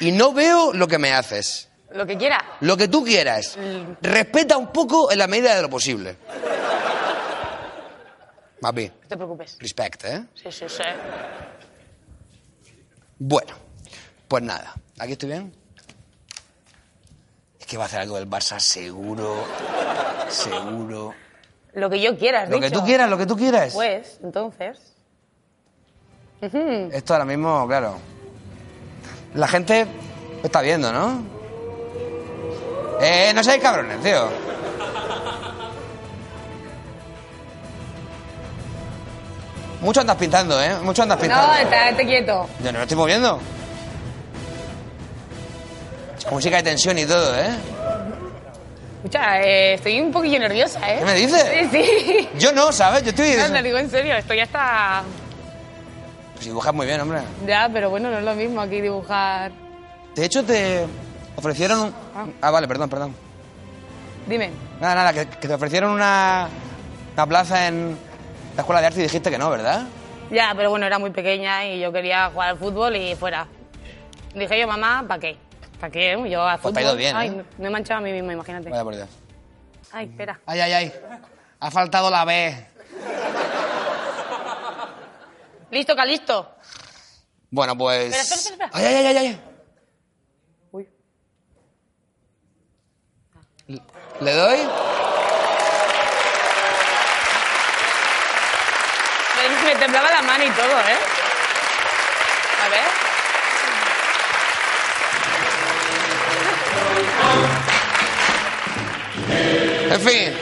y 0.00 0.12
no 0.12 0.32
veo 0.34 0.72
lo 0.74 0.86
que 0.86 0.98
me 0.98 1.12
haces. 1.12 1.68
Lo 1.92 2.06
que 2.06 2.16
quiera. 2.18 2.38
Lo 2.60 2.76
que 2.76 2.88
tú 2.88 3.02
quieras. 3.04 3.56
Respeta 4.02 4.56
un 4.58 4.68
poco 4.70 5.10
en 5.10 5.18
la 5.18 5.26
medida 5.26 5.56
de 5.56 5.62
lo 5.62 5.70
posible. 5.70 6.16
Papi, 8.60 8.86
No 8.88 9.08
te 9.08 9.16
preocupes. 9.16 9.56
respect, 9.58 10.04
¿eh? 10.04 10.24
Sí, 10.34 10.52
sí, 10.52 10.66
sí. 10.68 10.82
Bueno, 13.18 13.54
pues 14.28 14.42
nada. 14.42 14.74
¿Aquí 14.98 15.12
estoy 15.12 15.30
bien? 15.30 15.52
Que 17.70 17.76
va 17.76 17.84
a 17.84 17.86
hacer 17.86 18.00
algo 18.00 18.16
del 18.16 18.28
Barça 18.28 18.58
seguro. 18.58 19.44
Seguro. 20.28 21.14
Lo 21.74 21.88
que 21.88 22.00
yo 22.00 22.18
quiera, 22.18 22.42
has 22.42 22.50
Lo 22.50 22.58
que 22.58 22.66
dicho. 22.66 22.80
tú 22.80 22.84
quieras, 22.84 23.08
lo 23.08 23.16
que 23.16 23.26
tú 23.26 23.36
quieras. 23.36 23.72
Pues, 23.74 24.18
entonces. 24.24 24.76
Esto 26.42 27.12
ahora 27.12 27.24
mismo, 27.24 27.68
claro. 27.68 27.96
La 29.34 29.46
gente 29.46 29.86
lo 30.40 30.46
está 30.46 30.62
viendo, 30.62 30.92
¿no? 30.92 31.22
Eh, 33.00 33.30
no 33.36 33.44
seáis 33.44 33.62
cabrones, 33.62 34.02
tío. 34.02 34.28
Mucho 39.80 40.00
andas 40.00 40.16
pintando, 40.16 40.60
¿eh? 40.60 40.74
Mucho 40.82 41.04
andas 41.04 41.20
pintando. 41.20 41.46
No, 41.46 41.54
estate 41.54 42.04
quieto. 42.04 42.48
Yo 42.64 42.72
no 42.72 42.78
me 42.78 42.82
estoy 42.82 42.96
moviendo. 42.96 43.38
Música 46.30 46.56
de 46.56 46.62
tensión 46.62 46.98
y 46.98 47.06
todo, 47.06 47.34
¿eh? 47.38 47.50
Escucha, 48.96 49.40
eh, 49.40 49.74
estoy 49.74 50.00
un 50.00 50.12
poquillo 50.12 50.38
nerviosa, 50.38 50.78
¿eh? 50.92 50.96
¿Qué 50.98 51.04
me 51.04 51.14
dices? 51.14 51.42
Sí, 51.42 51.68
sí. 51.72 52.28
Yo 52.38 52.52
no, 52.52 52.70
¿sabes? 52.72 53.02
Yo 53.02 53.10
estoy... 53.10 53.32
No, 53.36 53.52
te 53.52 53.62
digo 53.62 53.78
en 53.78 53.90
serio, 53.90 54.14
estoy 54.16 54.40
hasta... 54.40 55.02
Pues 56.34 56.44
dibujas 56.46 56.74
muy 56.74 56.86
bien, 56.86 57.00
hombre. 57.00 57.20
Ya, 57.46 57.68
pero 57.72 57.88
bueno, 57.90 58.10
no 58.10 58.18
es 58.18 58.24
lo 58.24 58.34
mismo 58.34 58.60
aquí 58.60 58.80
dibujar... 58.80 59.52
De 60.14 60.24
hecho, 60.24 60.44
te 60.44 60.84
ofrecieron... 61.36 61.80
un- 61.80 62.34
Ah, 62.42 62.50
vale, 62.50 62.68
perdón, 62.68 62.90
perdón. 62.90 63.14
Dime. 64.26 64.50
Nada, 64.80 64.94
nada, 64.94 65.12
que, 65.14 65.26
que 65.26 65.48
te 65.48 65.54
ofrecieron 65.54 65.90
una, 65.92 66.48
una 67.14 67.26
plaza 67.26 67.68
en 67.68 67.96
la 68.54 68.60
escuela 68.60 68.80
de 68.82 68.86
arte 68.88 69.00
y 69.00 69.04
dijiste 69.04 69.30
que 69.30 69.38
no, 69.38 69.48
¿verdad? 69.50 69.84
Ya, 70.30 70.52
pero 70.54 70.68
bueno, 70.70 70.84
era 70.86 70.98
muy 70.98 71.10
pequeña 71.10 71.66
y 71.66 71.80
yo 71.80 71.90
quería 71.90 72.30
jugar 72.30 72.50
al 72.50 72.58
fútbol 72.58 72.96
y 72.96 73.14
fuera. 73.16 73.46
Dije 74.34 74.60
yo, 74.60 74.66
mamá, 74.68 75.04
¿para 75.08 75.20
qué? 75.20 75.36
¿Para 75.80 75.90
qué? 75.90 76.22
Yo 76.30 76.46
a 76.46 76.58
Pues 76.58 76.74
fútbol... 76.74 76.96
bien, 76.96 77.16
Ay, 77.16 77.28
¿eh? 77.30 77.44
me 77.58 77.68
he 77.68 77.70
manchado 77.70 77.98
a 77.98 78.02
mí 78.02 78.12
misma, 78.12 78.34
imagínate. 78.34 78.68
Vaya 78.68 78.84
por 78.84 78.94
Dios. 78.94 79.08
Ay, 79.92 80.06
espera. 80.06 80.38
Ay, 80.46 80.60
ay, 80.60 80.72
ay. 80.72 80.92
Ha 81.58 81.70
faltado 81.70 82.10
la 82.10 82.24
B. 82.24 82.66
Listo, 85.70 85.96
Calisto. 85.96 86.54
Bueno, 87.50 87.76
pues... 87.76 88.14
Espera, 88.14 88.22
espera, 88.22 88.66
espera, 88.66 88.70
Ay, 88.72 88.84
ay, 88.84 88.94
ay, 88.94 89.16
ay, 89.16 89.26
ay. 89.26 89.40
Uy. 90.72 90.88
¿Le 94.20 94.32
doy? 94.34 94.58
Me 99.64 99.76
temblaba 99.76 100.10
la 100.10 100.22
mano 100.22 100.44
y 100.44 100.50
todo, 100.50 100.66
¿eh? 100.80 100.98
A 102.64 102.68
ver. 102.68 102.99
En 109.90 110.00
fin, 110.00 110.32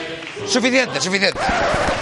suficiente, 0.47 1.01
suficiente. 1.01 1.41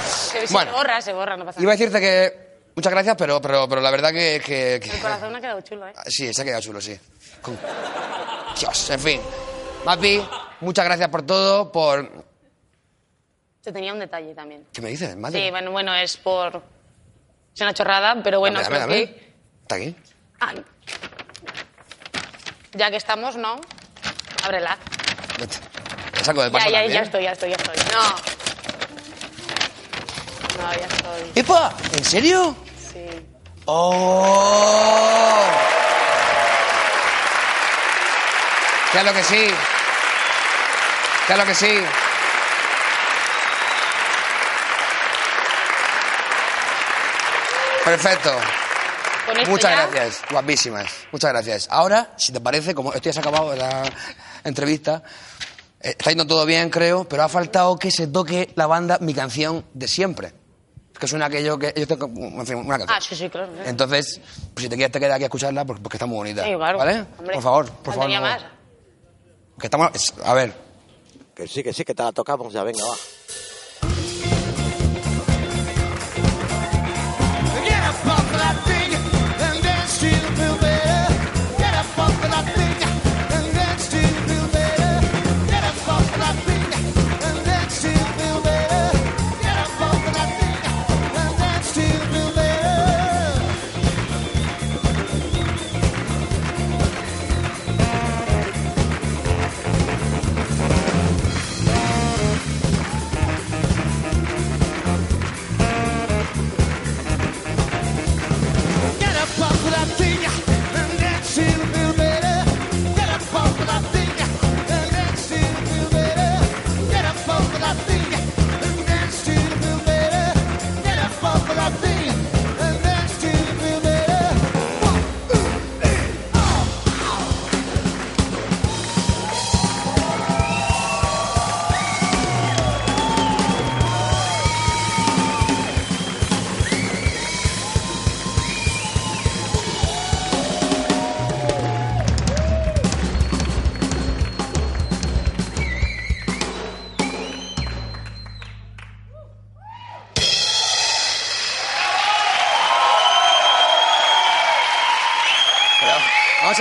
Se, 0.06 0.46
se 0.46 0.52
Bueno. 0.52 0.72
borra, 0.72 1.00
se 1.00 1.12
borra, 1.12 1.36
no 1.36 1.44
pasa 1.44 1.60
Iba 1.60 1.72
a 1.72 1.74
nada. 1.76 1.86
decirte 1.86 2.00
que... 2.00 2.46
Muchas 2.74 2.92
gracias, 2.92 3.16
pero, 3.16 3.40
pero, 3.40 3.68
pero 3.68 3.80
la 3.80 3.90
verdad 3.90 4.10
que... 4.12 4.40
que- 4.44 4.80
que- 4.82 4.90
El 4.96 5.00
corazón 5.00 5.34
ha 5.34 5.40
quedado 5.40 5.60
chulo, 5.62 5.86
¿eh? 5.88 5.92
Sí, 6.08 6.32
se 6.34 6.42
ha 6.42 6.44
quedado 6.44 6.60
chulo, 6.62 6.80
sí. 6.80 6.98
Con- 7.40 7.58
Dios, 8.60 8.90
en 8.90 9.00
fin. 9.00 9.20
Mapi, 9.84 10.22
muchas 10.60 10.84
gracias 10.84 11.08
por 11.08 11.22
todo, 11.24 11.72
por... 11.72 12.24
Se 13.62 13.72
tenía 13.72 13.92
un 13.92 13.98
detalle 14.00 14.34
también. 14.34 14.66
¿Qué 14.72 14.82
me 14.82 14.90
dices, 14.90 15.16
madre? 15.16 15.44
Sí, 15.44 15.50
bueno, 15.50 15.70
bueno, 15.70 15.94
es 15.94 16.16
por... 16.18 16.62
Es 17.54 17.60
una 17.62 17.72
chorrada, 17.72 18.20
pero 18.22 18.40
bueno, 18.40 18.60
Dame, 18.60 18.78
dame, 18.78 18.92
creo 18.94 19.06
dame. 19.06 19.14
que... 19.14 19.32
Está 19.62 19.74
aquí. 19.76 19.96
Ah, 20.40 20.52
ya 22.74 22.90
que 22.90 22.96
estamos, 22.96 23.36
¿no? 23.36 23.58
Ábrela. 24.44 24.76
Vete. 25.38 25.56
Te 26.26 26.32
saco 26.32 26.42
de 26.42 26.48
Ya, 26.48 26.52
paso 26.58 26.70
ya, 26.70 26.86
ya 26.86 27.00
estoy, 27.02 27.22
ya 27.22 27.30
estoy, 27.30 27.50
ya 27.50 27.56
estoy. 27.56 27.76
No. 27.94 28.02
No, 30.60 30.72
ya 30.72 30.86
estoy. 30.86 31.30
¡Epa! 31.36 31.72
¿En 31.96 32.04
serio? 32.04 32.56
Sí. 32.92 33.06
¡Oh! 33.66 35.44
Claro 38.90 39.12
que 39.12 39.22
sí. 39.22 39.54
Claro 41.28 41.44
que 41.46 41.54
sí. 41.54 41.78
Perfecto. 47.84 48.32
Muchas 49.48 49.70
ya- 49.70 49.86
gracias. 49.86 50.22
Guapísimas. 50.30 50.86
Muchas 51.12 51.30
gracias. 51.32 51.68
Ahora, 51.70 52.08
si 52.16 52.32
te 52.32 52.40
parece, 52.40 52.74
como 52.74 52.92
esto 52.92 53.08
ya 53.08 53.12
se 53.12 53.18
ha 53.18 53.22
acabado 53.22 53.54
la 53.54 53.82
entrevista, 54.44 55.02
está 55.90 56.10
yendo 56.10 56.26
todo 56.26 56.44
bien, 56.46 56.70
creo, 56.70 57.04
pero 57.08 57.22
ha 57.22 57.28
faltado 57.28 57.76
que 57.78 57.90
se 57.90 58.06
toque 58.06 58.50
la 58.54 58.66
banda 58.66 58.98
mi 59.00 59.14
canción 59.14 59.64
de 59.74 59.88
siempre. 59.88 60.32
Que 60.98 61.06
suena 61.06 61.26
aquello 61.26 61.58
que. 61.58 61.74
Yo 61.76 61.86
tengo, 61.86 62.06
en 62.06 62.46
fin, 62.46 62.56
una 62.56 62.78
canción. 62.78 62.88
Ah, 62.98 63.00
sí, 63.00 63.14
sí, 63.14 63.28
claro. 63.28 63.52
claro. 63.52 63.68
Entonces, 63.68 64.18
pues 64.54 64.62
si 64.64 64.68
te 64.70 64.76
quieres 64.76 64.92
te 64.92 64.98
quedas 64.98 65.16
aquí 65.16 65.24
a 65.24 65.26
escucharla 65.26 65.64
porque, 65.66 65.82
porque 65.82 65.96
está 65.96 66.06
muy 66.06 66.16
bonita. 66.16 66.42
Sí, 66.44 66.54
claro. 66.54 66.78
¿Vale? 66.78 67.04
Hombre, 67.18 67.34
por 67.34 67.42
favor, 67.42 67.70
por 67.70 67.94
favor. 67.94 68.10
no. 68.10 68.20
más. 68.22 68.42
Que 69.60 69.66
estamos. 69.66 69.90
es- 69.94 70.14
A 70.24 70.32
ver. 70.32 70.54
Que 71.34 71.46
sí, 71.46 71.62
que 71.62 71.74
sí, 71.74 71.84
que 71.84 71.94
te 71.94 72.02
la 72.02 72.12
tocamos 72.12 72.50
ya, 72.50 72.62
venga, 72.62 72.82
va. 72.82 72.94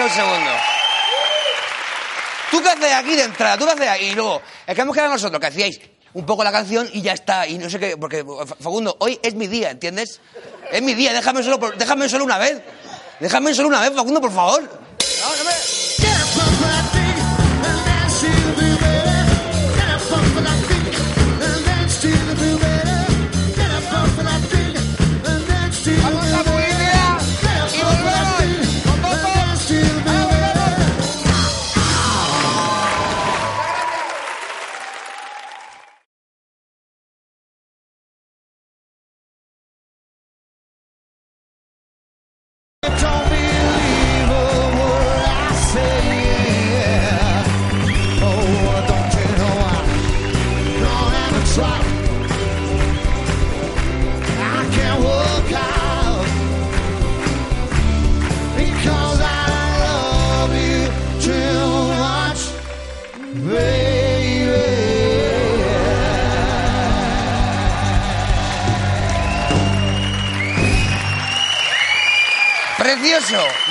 Un 0.05 0.11
segundo. 0.11 0.51
¿Tú 2.51 2.61
qué 2.61 2.69
haces 2.69 2.93
aquí 2.93 3.15
de 3.15 3.23
entrada? 3.23 3.57
¿Tú 3.57 3.65
qué 3.65 3.71
haces 3.71 3.87
aquí? 3.89 4.05
Y 4.05 4.15
luego, 4.15 4.41
es 4.65 4.75
que 4.75 4.81
hemos 4.81 4.95
quedado 4.95 5.11
nosotros, 5.13 5.39
que 5.39 5.47
hacíais 5.47 5.79
un 6.13 6.25
poco 6.25 6.43
la 6.43 6.51
canción 6.51 6.87
y 6.93 7.01
ya 7.01 7.13
está. 7.13 7.47
Y 7.47 7.57
no 7.57 7.69
sé 7.69 7.79
qué, 7.79 7.97
porque 7.97 8.23
Fa- 8.23 8.55
Facundo, 8.55 8.95
hoy 8.99 9.19
es 9.21 9.33
mi 9.35 9.47
día, 9.47 9.71
¿entiendes? 9.71 10.21
Es 10.71 10.81
mi 10.81 10.93
día, 10.93 11.11
déjame 11.13 11.43
solo, 11.43 11.59
déjame 11.77 12.07
solo 12.07 12.23
una 12.23 12.37
vez. 12.37 12.61
Déjame 13.19 13.53
solo 13.53 13.67
una 13.69 13.81
vez, 13.81 13.93
Facundo, 13.95 14.21
por 14.21 14.31
favor. 14.31 14.84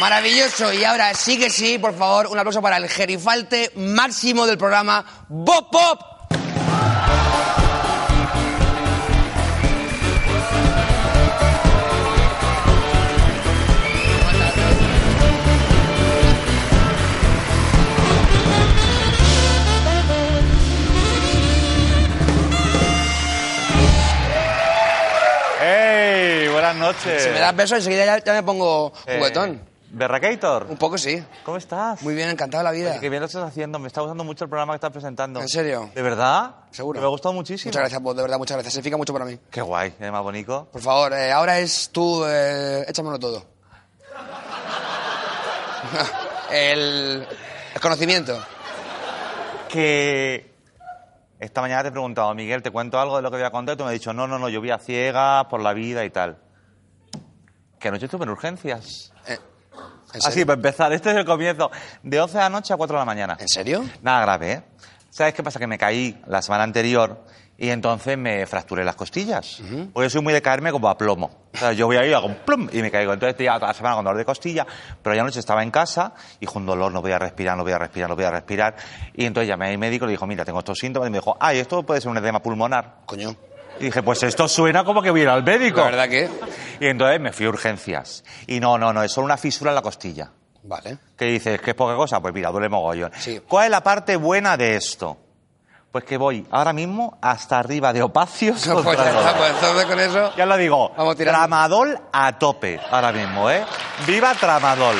Maravilloso. 0.04 0.70
Y 0.70 0.84
ahora 0.84 1.14
sí 1.14 1.38
que 1.38 1.48
sí, 1.48 1.78
por 1.78 1.96
favor, 1.96 2.26
un 2.26 2.38
aplauso 2.38 2.60
para 2.60 2.76
el 2.76 2.90
gerifalte 2.90 3.70
máximo 3.76 4.46
del 4.46 4.58
programa, 4.58 5.02
Bob 5.30 5.70
Pop. 5.70 6.00
¡Hey! 25.60 26.48
Buenas 26.52 26.76
noches. 26.76 27.22
Si 27.22 27.30
me 27.30 27.38
das 27.38 27.56
besos, 27.56 27.78
enseguida 27.78 28.04
ya, 28.04 28.18
ya 28.22 28.32
me 28.34 28.42
pongo 28.42 28.92
Eh, 29.06 29.16
juguetón. 29.18 29.73
¿Berracator? 29.94 30.66
Un 30.68 30.76
poco 30.76 30.98
sí. 30.98 31.24
¿Cómo 31.44 31.56
estás? 31.56 32.02
Muy 32.02 32.16
bien, 32.16 32.28
encantado 32.28 32.62
de 32.62 32.64
la 32.64 32.72
vida. 32.72 32.90
Oye, 32.90 33.00
qué 33.00 33.08
bien 33.08 33.20
lo 33.20 33.26
estás 33.26 33.44
haciendo. 33.44 33.78
Me 33.78 33.86
está 33.86 34.00
gustando 34.00 34.24
mucho 34.24 34.44
el 34.44 34.50
programa 34.50 34.72
que 34.72 34.78
estás 34.78 34.90
presentando. 34.90 35.40
¿En 35.40 35.48
serio? 35.48 35.88
¿De 35.94 36.02
verdad? 36.02 36.56
Seguro. 36.72 36.98
Me 37.00 37.06
ha 37.06 37.08
gustado 37.08 37.32
muchísimo. 37.32 37.68
Muchas 37.70 37.80
gracias, 37.80 38.02
de 38.02 38.22
verdad, 38.22 38.38
muchas 38.38 38.56
gracias. 38.56 38.74
Significa 38.74 38.96
mucho 38.96 39.12
para 39.12 39.24
mí. 39.24 39.38
Qué 39.52 39.62
guay, 39.62 39.94
es 39.98 40.10
más 40.10 40.22
bonito. 40.22 40.68
Por 40.72 40.82
favor, 40.82 41.12
eh, 41.12 41.30
ahora 41.30 41.60
es 41.60 41.90
tú, 41.92 42.24
eh, 42.26 42.84
échamelo 42.88 43.20
todo. 43.20 43.44
el, 46.50 47.24
el 47.74 47.80
conocimiento. 47.80 48.42
Que 49.68 50.54
esta 51.38 51.60
mañana 51.60 51.82
te 51.82 51.88
he 51.90 51.92
preguntado, 51.92 52.34
Miguel, 52.34 52.62
¿te 52.62 52.72
cuento 52.72 52.98
algo 52.98 53.16
de 53.16 53.22
lo 53.22 53.30
que 53.30 53.36
voy 53.36 53.46
a 53.46 53.52
contar? 53.52 53.74
Y 53.74 53.78
tú 53.78 53.84
me 53.84 53.90
has 53.90 53.94
dicho, 53.94 54.12
no, 54.12 54.26
no, 54.26 54.40
no, 54.40 54.48
yo 54.48 54.58
voy 54.58 54.72
a 54.72 54.78
ciegas 54.78 55.44
por 55.46 55.60
la 55.62 55.72
vida 55.72 56.04
y 56.04 56.10
tal. 56.10 56.38
Que 57.78 57.86
anoche 57.88 58.06
estuve 58.06 58.24
en 58.24 58.30
urgencias. 58.30 59.13
Eh, 60.14 60.18
¿En 60.22 60.26
Así, 60.26 60.44
para 60.44 60.56
empezar, 60.56 60.92
este 60.92 61.10
es 61.10 61.16
el 61.16 61.24
comienzo. 61.24 61.70
De 62.02 62.20
11 62.20 62.36
de 62.36 62.42
la 62.44 62.50
noche 62.50 62.72
a 62.72 62.76
4 62.76 62.96
de 62.96 63.00
la 63.00 63.04
mañana. 63.04 63.36
¿En 63.38 63.48
serio? 63.48 63.84
Nada 64.02 64.22
grave, 64.22 64.52
¿eh? 64.52 64.62
¿Sabes 65.10 65.34
qué 65.34 65.42
pasa? 65.42 65.58
Que 65.58 65.66
me 65.66 65.78
caí 65.78 66.20
la 66.26 66.42
semana 66.42 66.64
anterior 66.64 67.24
y 67.56 67.70
entonces 67.70 68.18
me 68.18 68.46
fracturé 68.46 68.84
las 68.84 68.96
costillas. 68.96 69.60
Porque 69.92 70.06
yo 70.06 70.10
soy 70.10 70.22
muy 70.22 70.32
de 70.32 70.42
caerme 70.42 70.72
como 70.72 70.88
a 70.88 70.98
plomo. 70.98 71.30
O 71.54 71.56
sea, 71.56 71.72
yo 71.72 71.86
voy 71.86 71.96
ahí 71.96 72.10
y 72.10 72.12
hago 72.12 72.26
un 72.26 72.34
plum 72.34 72.68
y 72.72 72.82
me 72.82 72.90
caigo. 72.90 73.12
Entonces 73.12 73.34
estoy 73.34 73.46
toda 73.46 73.68
la 73.68 73.74
semana 73.74 73.94
con 73.94 74.04
dolor 74.04 74.18
de 74.18 74.24
costilla, 74.24 74.66
pero 75.02 75.14
ya 75.14 75.22
anoche 75.22 75.38
estaba 75.38 75.62
en 75.62 75.70
casa 75.70 76.14
y 76.40 76.46
con 76.46 76.66
dolor 76.66 76.90
no 76.90 77.00
voy 77.00 77.12
a 77.12 77.18
respirar, 77.20 77.56
no 77.56 77.62
voy 77.62 77.72
a 77.72 77.78
respirar, 77.78 78.08
no 78.08 78.16
voy 78.16 78.24
a 78.24 78.30
respirar. 78.32 78.74
Y 79.14 79.24
entonces 79.24 79.48
llamé 79.48 79.68
al 79.68 79.78
médico 79.78 80.04
y 80.04 80.08
le 80.08 80.12
dijo, 80.12 80.26
mira, 80.26 80.44
tengo 80.44 80.58
estos 80.58 80.78
síntomas. 80.78 81.08
Y 81.08 81.12
me 81.12 81.18
dijo, 81.18 81.36
ay, 81.38 81.58
esto 81.58 81.84
puede 81.84 82.00
ser 82.00 82.10
un 82.10 82.18
edema 82.18 82.40
pulmonar. 82.40 82.96
Coño. 83.06 83.36
Y 83.80 83.84
dije, 83.86 84.02
pues 84.02 84.22
esto 84.22 84.48
suena 84.48 84.84
como 84.84 85.02
que 85.02 85.10
voy 85.10 85.20
a 85.20 85.22
ir 85.24 85.28
al 85.28 85.42
médico. 85.42 85.80
La 85.80 85.86
verdad 85.86 86.08
que... 86.08 86.30
Y 86.80 86.86
entonces 86.86 87.20
me 87.20 87.32
fui 87.32 87.46
a 87.46 87.48
urgencias. 87.48 88.24
Y 88.46 88.60
no, 88.60 88.78
no, 88.78 88.92
no, 88.92 89.02
es 89.02 89.12
solo 89.12 89.24
una 89.26 89.36
fisura 89.36 89.70
en 89.70 89.74
la 89.74 89.82
costilla. 89.82 90.30
Vale. 90.62 90.98
¿Qué 91.16 91.26
dices? 91.26 91.60
¿Que 91.60 91.70
es 91.70 91.76
poca 91.76 91.94
cosa? 91.94 92.20
Pues 92.20 92.32
mira, 92.32 92.50
duele 92.50 92.68
mogollón. 92.68 93.12
Sí. 93.18 93.40
¿Cuál 93.46 93.66
es 93.66 93.70
la 93.70 93.82
parte 93.82 94.16
buena 94.16 94.56
de 94.56 94.76
esto? 94.76 95.18
Pues 95.92 96.04
que 96.04 96.16
voy 96.16 96.46
ahora 96.50 96.72
mismo 96.72 97.18
hasta 97.22 97.58
arriba 97.58 97.92
de 97.92 98.02
opacios. 98.02 98.66
No, 98.66 98.74
pues 98.82 98.98
ya 98.98 99.10
está, 99.10 99.36
pues 99.36 99.50
entonces 99.52 99.84
con 99.86 100.00
eso... 100.00 100.32
Ya 100.36 100.46
lo 100.46 100.56
digo. 100.56 100.92
Vamos 100.96 101.16
tirando. 101.16 101.38
Tramadol 101.38 101.98
a 102.12 102.38
tope 102.38 102.80
ahora 102.90 103.12
mismo, 103.12 103.50
¿eh? 103.50 103.64
¡Viva 104.06 104.34
Tramadol! 104.34 104.96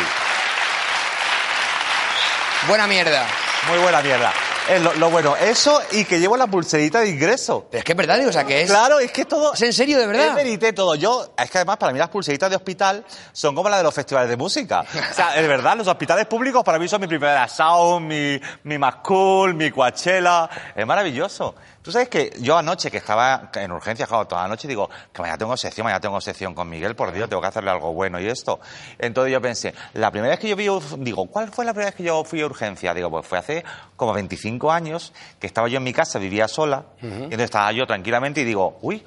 Buena 2.69 2.87
mierda. 2.87 3.27
Muy 3.69 3.79
buena 3.79 4.01
mierda. 4.03 4.33
Es 4.71 4.81
lo, 4.81 4.95
lo 4.95 5.11
bueno, 5.11 5.37
eso 5.37 5.79
y 5.93 6.05
que 6.07 6.19
llevo 6.19 6.39
la 6.39 6.47
pulserita 6.47 7.01
de 7.01 7.11
ingreso. 7.11 7.67
Pero 7.71 7.81
es 7.81 7.85
que 7.85 7.93
es 7.93 7.99
verdad, 7.99 8.27
o 8.27 8.33
sea, 8.33 8.45
que 8.45 8.63
es... 8.63 8.71
Claro, 8.71 8.99
es 8.99 9.13
que 9.13 9.27
todo... 9.27 9.53
¿Es 9.53 9.61
en 9.61 9.75
serio, 9.75 9.99
de 9.99 10.07
verdad? 10.07 10.29
Es 10.29 10.35
verité 10.35 10.73
todo. 10.73 10.95
Yo, 10.95 11.35
es 11.37 11.51
que 11.51 11.59
además 11.59 11.77
para 11.77 11.93
mí 11.93 11.99
las 11.99 12.09
pulseritas 12.09 12.49
de 12.49 12.57
hospital 12.57 13.05
son 13.33 13.55
como 13.55 13.69
las 13.69 13.81
de 13.81 13.85
los 13.85 13.93
festivales 13.93 14.31
de 14.31 14.39
música. 14.39 14.81
O 15.11 15.15
sea, 15.15 15.37
es 15.37 15.47
verdad, 15.47 15.77
los 15.77 15.87
hospitales 15.87 16.27
públicos 16.27 16.65
para 16.65 16.79
mí 16.79 16.89
son 16.89 17.03
mi 17.03 17.07
primera 17.07 17.47
sound, 17.47 18.07
mi, 18.07 18.41
mi 18.63 18.79
más 18.79 18.97
cool, 18.97 19.55
mi 19.55 19.71
Coachella. 19.71 20.49
Es 20.75 20.87
maravilloso. 20.87 21.55
Tú 21.85 21.93
sabes 21.93 22.09
que 22.09 22.33
yo 22.41 22.57
anoche 22.57 22.91
que 22.91 22.97
estaba 22.97 23.51
en 23.55 23.71
urgencias, 23.71 24.09
claro, 24.09 24.27
toda 24.27 24.41
la 24.45 24.49
noche 24.49 24.67
digo 24.67 24.89
que 25.13 25.21
mañana 25.21 25.37
tengo 25.37 25.55
sección, 25.55 25.85
mañana 25.85 26.01
tengo 26.01 26.19
sección 26.19 26.55
con 26.55 26.67
Miguel, 26.67 26.97
por 26.97 27.13
Dios, 27.13 27.29
tengo 27.29 27.43
que 27.43 27.49
hacerle 27.49 27.73
algo 27.73 27.93
bueno 27.93 28.19
y 28.19 28.27
esto. 28.27 28.59
Entonces 28.99 29.31
yo 29.31 29.43
pensé, 29.43 29.75
la 29.93 30.11
primera 30.11 30.31
vez 30.31 30.41
que 30.41 30.49
yo 30.49 30.57
vi, 30.57 30.67
digo, 31.05 31.27
¿cuál 31.27 31.53
fue 31.53 31.67
la 31.67 31.75
primera 31.75 31.91
vez 31.91 31.95
que 31.95 32.03
yo 32.03 32.25
fui 32.25 32.41
a 32.41 32.47
urgencia? 32.47 32.95
Digo, 32.95 33.11
pues 33.11 33.27
fue 33.27 33.37
hace 33.37 33.65
como 33.97 34.15
25 34.15 34.73
años 34.73 35.13
que 35.39 35.47
estaba 35.47 35.69
yo 35.69 35.77
en 35.77 35.83
mi 35.83 35.93
casa, 35.93 36.19
vivía 36.19 36.49
sola, 36.49 36.87
y 37.03 37.07
entonces 37.07 37.43
estaba 37.43 37.71
yo 37.73 37.87
tranquilamente 37.87 38.41
y 38.41 38.45
digo, 38.45 38.79
uy, 38.81 39.05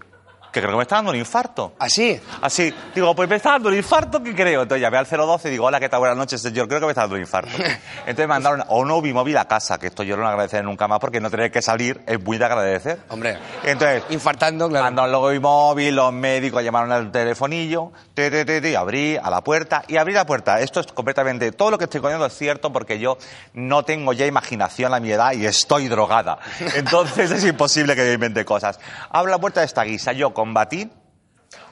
que 0.58 0.62
creo 0.62 0.72
que 0.72 0.78
me 0.78 0.84
está 0.84 0.96
dando 0.96 1.12
un 1.12 1.18
infarto. 1.18 1.74
¿Así? 1.80 2.20
Así, 2.42 2.74
digo, 2.96 3.16
pues 3.16 3.30
me 3.30 3.36
está 3.36 3.52
dando 3.52 3.70
un 3.70 3.76
infarto, 3.76 4.22
¿qué 4.24 4.34
creo? 4.34 4.64
Entonces 4.64 4.82
llamé 4.82 4.98
al 4.98 5.06
012 5.06 5.48
y 5.48 5.52
digo, 5.52 5.66
hola, 5.66 5.80
¿qué 5.80 5.88
tal? 5.90 6.00
Buenas 6.00 6.18
noches, 6.18 6.42
señor, 6.42 6.68
creo 6.68 6.80
que 6.80 6.86
me 6.88 6.92
está 6.92 7.02
dando 7.02 7.16
un 7.16 7.22
infarto. 7.22 7.52
Entonces 7.58 8.18
me 8.18 8.28
mandaron 8.28 8.64
o 8.70 8.84
no 8.84 9.02
vi 9.02 9.14
móvil 9.14 9.38
a 9.38 9.46
casa, 9.46 9.78
que 9.78 9.88
esto 9.88 10.04
yo 10.04 10.16
no 10.16 10.24
lo 10.24 10.30
agradeceré 10.30 10.64
nunca 10.64 10.88
más 10.88 11.00
porque 11.00 11.20
no 11.20 11.30
tener 11.30 11.52
que 11.52 11.62
salir 11.62 12.02
es 12.08 12.24
muy 12.24 12.38
de 12.38 12.46
agradecer. 12.46 13.00
Hombre, 13.10 13.38
Entonces, 13.64 14.04
infartando, 14.10 14.68
claro. 14.68 14.86
mandaron 14.86 15.12
luego 15.12 15.30
mi 15.30 15.40
móvil, 15.40 15.96
los 15.96 16.12
médicos 16.14 16.64
llamaron 16.64 16.92
al 16.92 17.12
telefonillo, 17.12 17.92
te, 18.14 18.32
te, 18.32 18.44
te, 18.46 18.62
te, 18.62 18.72
y 18.72 18.76
abrí 18.76 19.18
a 19.18 19.30
la 19.30 19.42
puerta, 19.42 19.84
y 19.88 19.98
abrí 19.98 20.14
la 20.14 20.26
puerta. 20.26 20.60
Esto 20.60 20.80
es 20.80 20.88
completamente, 20.88 21.52
todo 21.52 21.72
lo 21.72 21.78
que 21.78 21.84
estoy 21.84 22.02
contando 22.02 22.26
es 22.26 22.34
cierto 22.34 22.72
porque 22.72 23.00
yo 23.00 23.18
no 23.54 23.84
tengo 23.84 24.14
ya 24.14 24.26
imaginación 24.26 24.94
a 24.94 25.00
mi 25.00 25.12
edad 25.12 25.34
y 25.34 25.46
estoy 25.46 25.88
drogada. 25.88 26.40
Entonces 26.76 27.32
es 27.32 27.44
imposible 27.44 27.96
que 27.96 28.02
me 28.02 28.14
invente 28.14 28.44
cosas. 28.44 28.80
Abro 29.12 29.32
la 29.32 29.38
puerta 29.38 29.60
de 29.60 29.68
esta 29.68 29.84
guisa, 29.84 30.14
yo 30.14 30.34
con 30.34 30.47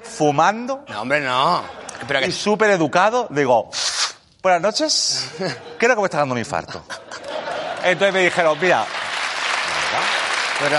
fumando 0.01 0.85
No, 0.87 1.01
hombre, 1.01 1.21
no. 1.21 1.63
Pero 2.07 2.19
que... 2.19 2.27
y 2.27 2.31
súper 2.31 2.71
educado, 2.71 3.27
digo, 3.29 3.69
buenas 4.41 4.61
noches, 4.61 5.29
creo 5.77 5.95
que 5.95 6.01
me 6.01 6.05
está 6.05 6.19
dando 6.19 6.33
un 6.33 6.39
infarto. 6.39 6.83
Entonces 7.83 8.13
me 8.13 8.23
dijeron, 8.23 8.57
mira, 8.59 8.85
Pero... 10.59 10.77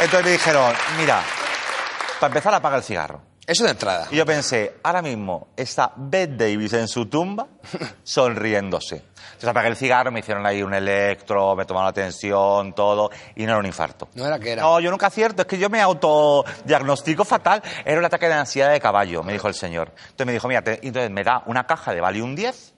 entonces 0.00 0.24
me 0.24 0.32
dijeron, 0.32 0.74
mira, 0.98 1.22
para 2.20 2.28
empezar 2.28 2.54
apaga 2.54 2.76
el 2.76 2.82
cigarro. 2.82 3.31
Eso 3.46 3.64
de 3.64 3.70
entrada. 3.70 4.06
Y 4.12 4.16
yo 4.16 4.24
pensé, 4.24 4.76
ahora 4.84 5.02
mismo 5.02 5.48
está 5.56 5.92
Beth 5.96 6.30
Davis 6.36 6.72
en 6.74 6.86
su 6.86 7.06
tumba 7.06 7.48
sonriéndose. 8.04 8.96
Entonces 9.24 9.48
apagué 9.48 9.68
el 9.68 9.76
cigarro, 9.76 10.12
me 10.12 10.20
hicieron 10.20 10.46
ahí 10.46 10.62
un 10.62 10.72
electro, 10.72 11.56
me 11.56 11.64
tomaron 11.64 11.88
la 11.88 11.92
tensión, 11.92 12.72
todo, 12.72 13.10
y 13.34 13.42
no 13.44 13.50
era 13.50 13.58
un 13.58 13.66
infarto. 13.66 14.08
No 14.14 14.26
era 14.26 14.38
que 14.38 14.52
era. 14.52 14.62
No, 14.62 14.78
yo 14.78 14.90
nunca 14.92 15.08
acierto, 15.08 15.42
es 15.42 15.48
que 15.48 15.58
yo 15.58 15.68
me 15.68 15.80
autodiagnostico 15.80 17.24
fatal. 17.24 17.60
Era 17.84 17.98
un 17.98 18.04
ataque 18.04 18.28
de 18.28 18.34
ansiedad 18.34 18.70
de 18.70 18.78
caballo, 18.80 19.24
me 19.24 19.32
dijo 19.32 19.48
el 19.48 19.54
señor. 19.54 19.92
Entonces 20.02 20.26
me 20.26 20.32
dijo, 20.32 20.46
mira, 20.46 20.62
te- 20.62 20.78
entonces 20.86 21.10
me 21.10 21.24
da 21.24 21.42
una 21.46 21.66
caja 21.66 21.92
de 21.92 22.00
Valium 22.00 22.36
10 22.36 22.74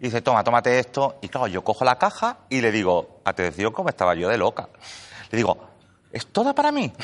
y 0.00 0.04
dice, 0.04 0.20
toma, 0.20 0.44
tómate 0.44 0.78
esto. 0.78 1.18
Y 1.22 1.28
claro, 1.28 1.46
yo 1.46 1.64
cojo 1.64 1.84
la 1.86 1.96
caja 1.96 2.40
y 2.50 2.60
le 2.60 2.70
digo, 2.70 3.20
atención, 3.24 3.72
cómo 3.72 3.88
estaba 3.88 4.14
yo 4.14 4.28
de 4.28 4.36
loca. 4.36 4.68
Le 5.30 5.36
digo, 5.38 5.56
¿es 6.12 6.26
toda 6.26 6.54
para 6.54 6.70
mí? 6.70 6.92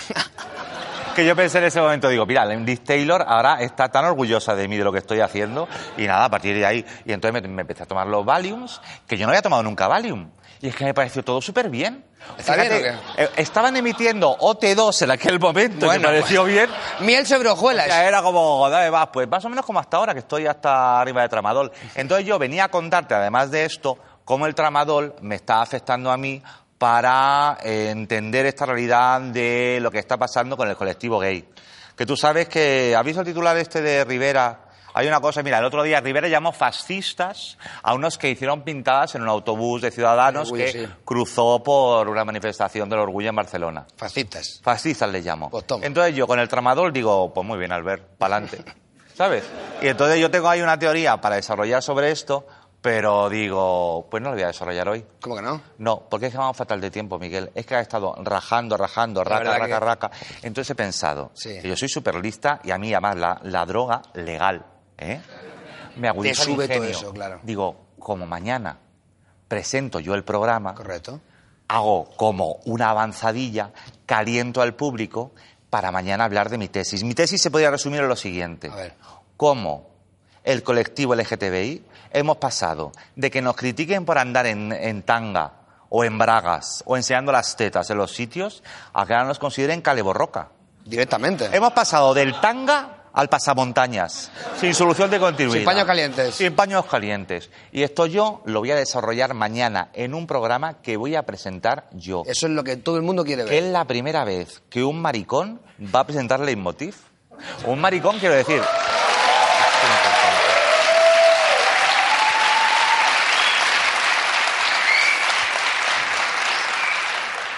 que 1.14 1.24
yo 1.24 1.34
pensé 1.34 1.58
en 1.58 1.64
ese 1.64 1.80
momento, 1.80 2.08
digo, 2.08 2.26
mira, 2.26 2.44
Liz 2.44 2.82
Taylor 2.84 3.24
ahora 3.26 3.60
está 3.60 3.88
tan 3.88 4.04
orgullosa 4.04 4.54
de 4.54 4.68
mí, 4.68 4.76
de 4.76 4.84
lo 4.84 4.92
que 4.92 4.98
estoy 4.98 5.20
haciendo, 5.20 5.68
y 5.96 6.06
nada, 6.06 6.26
a 6.26 6.30
partir 6.30 6.56
de 6.56 6.66
ahí, 6.66 6.84
y 7.04 7.12
entonces 7.12 7.42
me, 7.42 7.48
me 7.48 7.62
empecé 7.62 7.84
a 7.84 7.86
tomar 7.86 8.06
los 8.06 8.24
Valiums, 8.24 8.80
que 9.06 9.16
yo 9.16 9.26
no 9.26 9.30
había 9.30 9.42
tomado 9.42 9.62
nunca 9.62 9.88
Valium. 9.88 10.30
Y 10.60 10.68
es 10.68 10.76
que 10.76 10.84
me 10.84 10.94
pareció 10.94 11.22
todo 11.22 11.42
súper 11.42 11.68
bien. 11.68 12.04
¿Está 12.38 12.56
bien 12.56 12.68
Fíjate, 12.68 13.22
eh, 13.22 13.28
Estaban 13.36 13.76
emitiendo 13.76 14.34
OT2 14.38 15.02
en 15.02 15.10
aquel 15.10 15.38
momento, 15.38 15.84
Bueno, 15.84 16.08
me 16.08 16.14
pareció 16.20 16.42
pues, 16.42 16.54
bien. 16.54 16.70
Miel 17.00 17.26
sobre 17.26 17.50
hojuelas. 17.50 17.86
Era 17.86 18.22
como, 18.22 18.68
dale, 18.70 18.88
vas, 18.88 19.08
pues 19.12 19.28
más 19.28 19.44
o 19.44 19.50
menos 19.50 19.66
como 19.66 19.78
hasta 19.78 19.98
ahora, 19.98 20.14
que 20.14 20.20
estoy 20.20 20.46
hasta 20.46 21.00
arriba 21.00 21.20
de 21.20 21.28
tramadol. 21.28 21.70
Entonces 21.94 22.26
yo 22.26 22.38
venía 22.38 22.64
a 22.64 22.68
contarte, 22.68 23.14
además 23.14 23.50
de 23.50 23.66
esto, 23.66 23.98
cómo 24.24 24.46
el 24.46 24.54
tramadol 24.54 25.14
me 25.20 25.34
está 25.34 25.60
afectando 25.60 26.10
a 26.10 26.16
mí 26.16 26.42
para 26.84 27.56
eh, 27.64 27.88
entender 27.88 28.44
esta 28.44 28.66
realidad 28.66 29.18
de 29.18 29.78
lo 29.80 29.90
que 29.90 29.98
está 29.98 30.18
pasando 30.18 30.54
con 30.54 30.68
el 30.68 30.76
colectivo 30.76 31.18
gay. 31.18 31.42
Que 31.96 32.04
tú 32.04 32.14
sabes 32.14 32.46
que, 32.46 32.94
¿has 32.94 33.02
visto 33.02 33.22
el 33.22 33.26
titular 33.26 33.56
este 33.56 33.80
de 33.80 34.04
Rivera? 34.04 34.66
Hay 34.92 35.06
una 35.06 35.18
cosa, 35.18 35.42
mira, 35.42 35.60
el 35.60 35.64
otro 35.64 35.82
día 35.82 36.02
Rivera 36.02 36.28
llamó 36.28 36.52
fascistas 36.52 37.56
a 37.82 37.94
unos 37.94 38.18
que 38.18 38.28
hicieron 38.28 38.64
pintadas 38.64 39.14
en 39.14 39.22
un 39.22 39.28
autobús 39.28 39.80
de 39.80 39.90
ciudadanos 39.90 40.48
Orgullo, 40.48 40.64
que 40.66 40.72
sí. 40.72 40.86
cruzó 41.06 41.62
por 41.62 42.06
una 42.10 42.22
manifestación 42.22 42.90
del 42.90 42.98
orgullo 42.98 43.30
en 43.30 43.36
Barcelona. 43.36 43.86
Fascistas. 43.96 44.60
Fascistas 44.62 45.10
les 45.10 45.24
llamo. 45.24 45.48
Pues. 45.48 45.64
Entonces 45.80 46.14
yo 46.14 46.26
con 46.26 46.38
el 46.38 46.50
tramadol 46.50 46.92
digo, 46.92 47.32
pues 47.32 47.46
muy 47.46 47.56
bien, 47.56 47.72
Albert, 47.72 48.18
pa'lante. 48.18 48.62
¿Sabes? 49.14 49.44
Y 49.80 49.86
entonces 49.86 50.20
yo 50.20 50.30
tengo 50.30 50.50
ahí 50.50 50.60
una 50.60 50.78
teoría 50.78 51.18
para 51.18 51.36
desarrollar 51.36 51.82
sobre 51.82 52.10
esto, 52.10 52.46
pero 52.84 53.30
digo, 53.30 54.06
pues 54.10 54.22
no 54.22 54.28
lo 54.28 54.34
voy 54.34 54.42
a 54.42 54.48
desarrollar 54.48 54.86
hoy. 54.90 55.02
¿Cómo 55.22 55.36
que 55.36 55.40
no? 55.40 55.58
No, 55.78 56.00
porque 56.06 56.26
es 56.26 56.32
que 56.32 56.36
vamos 56.36 56.54
fatal 56.54 56.82
de 56.82 56.90
tiempo, 56.90 57.18
Miguel. 57.18 57.50
Es 57.54 57.64
que 57.64 57.74
ha 57.76 57.80
estado 57.80 58.14
rajando, 58.22 58.76
rajando, 58.76 59.24
raca, 59.24 59.56
raca, 59.58 59.66
que- 59.66 59.80
raca. 59.80 60.10
Entonces 60.42 60.68
he 60.68 60.74
pensado 60.74 61.30
Sí. 61.32 61.60
que 61.62 61.68
yo 61.68 61.76
soy 61.78 61.88
súper 61.88 62.16
lista 62.16 62.60
y 62.62 62.72
a 62.72 62.76
mí 62.76 62.92
además 62.92 63.16
la, 63.16 63.40
la 63.44 63.64
droga 63.64 64.02
legal, 64.12 64.66
¿eh? 64.98 65.18
Me 65.96 66.08
agudiza 66.08 66.42
el 66.42 66.46
sube 66.48 66.68
todo 66.68 66.76
ingenio. 66.76 66.98
eso, 66.98 67.12
claro. 67.14 67.40
Digo, 67.42 67.86
como 67.98 68.26
mañana 68.26 68.76
presento 69.48 69.98
yo 69.98 70.14
el 70.14 70.22
programa, 70.22 70.74
Correcto. 70.74 71.20
hago 71.68 72.10
como 72.16 72.56
una 72.66 72.90
avanzadilla, 72.90 73.70
caliento 74.04 74.60
al 74.60 74.74
público 74.74 75.30
para 75.70 75.90
mañana 75.90 76.24
hablar 76.24 76.50
de 76.50 76.58
mi 76.58 76.68
tesis. 76.68 77.02
Mi 77.02 77.14
tesis 77.14 77.40
se 77.40 77.50
podría 77.50 77.70
resumir 77.70 78.00
en 78.02 78.08
lo 78.08 78.16
siguiente. 78.16 78.68
A 78.70 78.74
ver. 78.74 78.94
Cómo 79.38 79.88
el 80.42 80.62
colectivo 80.62 81.14
LGTBI 81.14 81.82
hemos 82.14 82.38
pasado 82.38 82.92
de 83.16 83.30
que 83.30 83.42
nos 83.42 83.56
critiquen 83.56 84.04
por 84.06 84.16
andar 84.18 84.46
en, 84.46 84.72
en 84.72 85.02
tanga 85.02 85.52
o 85.90 86.04
en 86.04 86.16
bragas 86.16 86.82
o 86.86 86.96
enseñando 86.96 87.30
las 87.32 87.56
tetas 87.56 87.90
en 87.90 87.98
los 87.98 88.12
sitios 88.14 88.62
a 88.94 89.04
que 89.06 89.12
ahora 89.12 89.26
nos 89.26 89.38
consideren 89.38 89.82
caleborroca. 89.82 90.48
Directamente. 90.84 91.48
Hemos 91.52 91.72
pasado 91.72 92.14
del 92.14 92.38
tanga 92.40 93.00
al 93.14 93.28
pasamontañas, 93.28 94.30
sin 94.60 94.74
solución 94.74 95.08
de 95.08 95.20
continuidad. 95.20 95.58
Sin 95.58 95.64
paños 95.64 95.84
calientes. 95.84 96.34
Sin 96.34 96.54
paños 96.56 96.84
calientes. 96.86 97.48
Y 97.70 97.84
esto 97.84 98.06
yo 98.06 98.42
lo 98.44 98.58
voy 98.58 98.72
a 98.72 98.76
desarrollar 98.76 99.34
mañana 99.34 99.90
en 99.92 100.14
un 100.14 100.26
programa 100.26 100.82
que 100.82 100.96
voy 100.96 101.14
a 101.14 101.22
presentar 101.22 101.88
yo. 101.92 102.24
Eso 102.26 102.46
es 102.46 102.52
lo 102.52 102.64
que 102.64 102.76
todo 102.76 102.96
el 102.96 103.02
mundo 103.02 103.24
quiere 103.24 103.44
Que 103.44 103.58
es 103.58 103.64
ver. 103.64 103.72
la 103.72 103.84
primera 103.84 104.24
vez 104.24 104.62
que 104.68 104.82
un 104.82 105.00
maricón 105.00 105.60
va 105.94 106.00
a 106.00 106.06
presentar 106.06 106.40
Leitmotiv. 106.40 106.96
Un 107.66 107.80
maricón, 107.80 108.18
quiero 108.18 108.34
decir. 108.34 108.60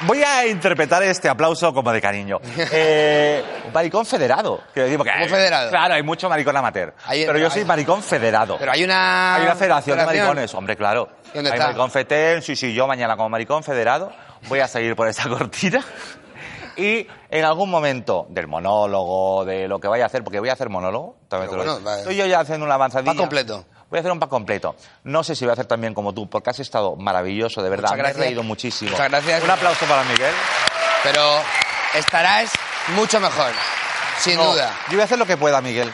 Voy 0.06 0.22
a 0.22 0.46
interpretar 0.46 1.02
este 1.02 1.28
aplauso 1.28 1.72
como 1.74 1.92
de 1.92 2.00
cariño. 2.00 2.38
Eh, 2.72 3.42
maricón 3.72 4.06
federado. 4.06 4.60
Quiero 4.72 4.84
decir, 4.86 4.98
porque, 4.98 5.12
¿Cómo 5.12 5.26
federado? 5.28 5.70
Claro, 5.70 5.94
hay 5.94 6.02
mucho 6.02 6.28
maricón 6.28 6.56
amateur. 6.56 6.94
Hay- 7.04 7.26
pero 7.26 7.38
yo 7.38 7.50
soy 7.50 7.60
hay- 7.62 7.66
maricón 7.66 8.02
federado. 8.02 8.56
Pero 8.58 8.72
hay 8.72 8.84
una... 8.84 9.34
Hay 9.36 9.42
una 9.42 9.54
federación 9.56 9.98
de 9.98 10.04
maricones, 10.06 10.54
hombre, 10.54 10.76
claro. 10.76 11.08
¿Y 11.32 11.36
dónde 11.36 11.50
Hay 11.50 11.54
está? 11.56 11.66
maricón 11.68 11.90
fetén, 11.90 12.42
sí, 12.42 12.56
sí, 12.56 12.72
yo 12.74 12.86
mañana 12.86 13.16
como 13.16 13.28
maricón 13.28 13.62
federado 13.62 14.12
voy 14.48 14.60
a 14.60 14.68
seguir 14.68 14.94
por 14.96 15.08
esa 15.08 15.28
cortina. 15.28 15.84
Y 16.76 17.06
en 17.30 17.44
algún 17.44 17.70
momento 17.70 18.26
del 18.28 18.46
monólogo, 18.48 19.44
de 19.46 19.66
lo 19.66 19.78
que 19.80 19.88
vaya 19.88 20.04
a 20.04 20.06
hacer, 20.08 20.22
porque 20.22 20.40
voy 20.40 20.50
a 20.50 20.52
hacer 20.52 20.68
monólogo, 20.68 21.16
también 21.28 21.50
te 21.50 21.56
lo 21.56 21.62
bueno, 21.62 21.78
digo. 21.78 21.86
vale. 21.88 22.00
Estoy 22.02 22.16
yo 22.16 22.26
ya 22.26 22.40
haciendo 22.40 22.66
una 22.66 22.74
avanzadilla. 22.74 23.12
Pack 23.12 23.18
completo. 23.20 23.64
Voy 23.88 23.98
a 23.98 24.00
hacer 24.00 24.10
un 24.12 24.18
pack 24.18 24.30
completo. 24.30 24.74
No 25.04 25.22
sé 25.22 25.36
si 25.36 25.44
voy 25.44 25.50
a 25.50 25.52
hacer 25.52 25.66
también 25.66 25.94
como 25.94 26.12
tú, 26.12 26.28
porque 26.28 26.50
has 26.50 26.58
estado 26.58 26.96
maravilloso, 26.96 27.62
de 27.62 27.70
verdad. 27.70 27.84
Muchas 27.90 27.98
gracias. 27.98 28.18
Me 28.18 28.24
he 28.24 28.26
reído 28.28 28.42
muchísimo. 28.42 28.90
Muchas 28.90 29.08
gracias. 29.08 29.42
Un 29.44 29.50
aplauso 29.50 29.86
para 29.86 30.02
Miguel. 30.04 30.34
Pero 31.02 31.22
estarás 31.94 32.50
mucho 32.94 33.20
mejor. 33.20 33.52
Sin 34.18 34.36
No, 34.36 34.52
duda. 34.52 34.72
Yo 34.88 34.92
voy 34.94 35.02
a 35.02 35.04
hacer 35.04 35.18
lo 35.18 35.26
que 35.26 35.36
pueda, 35.36 35.60
Miguel. 35.60 35.92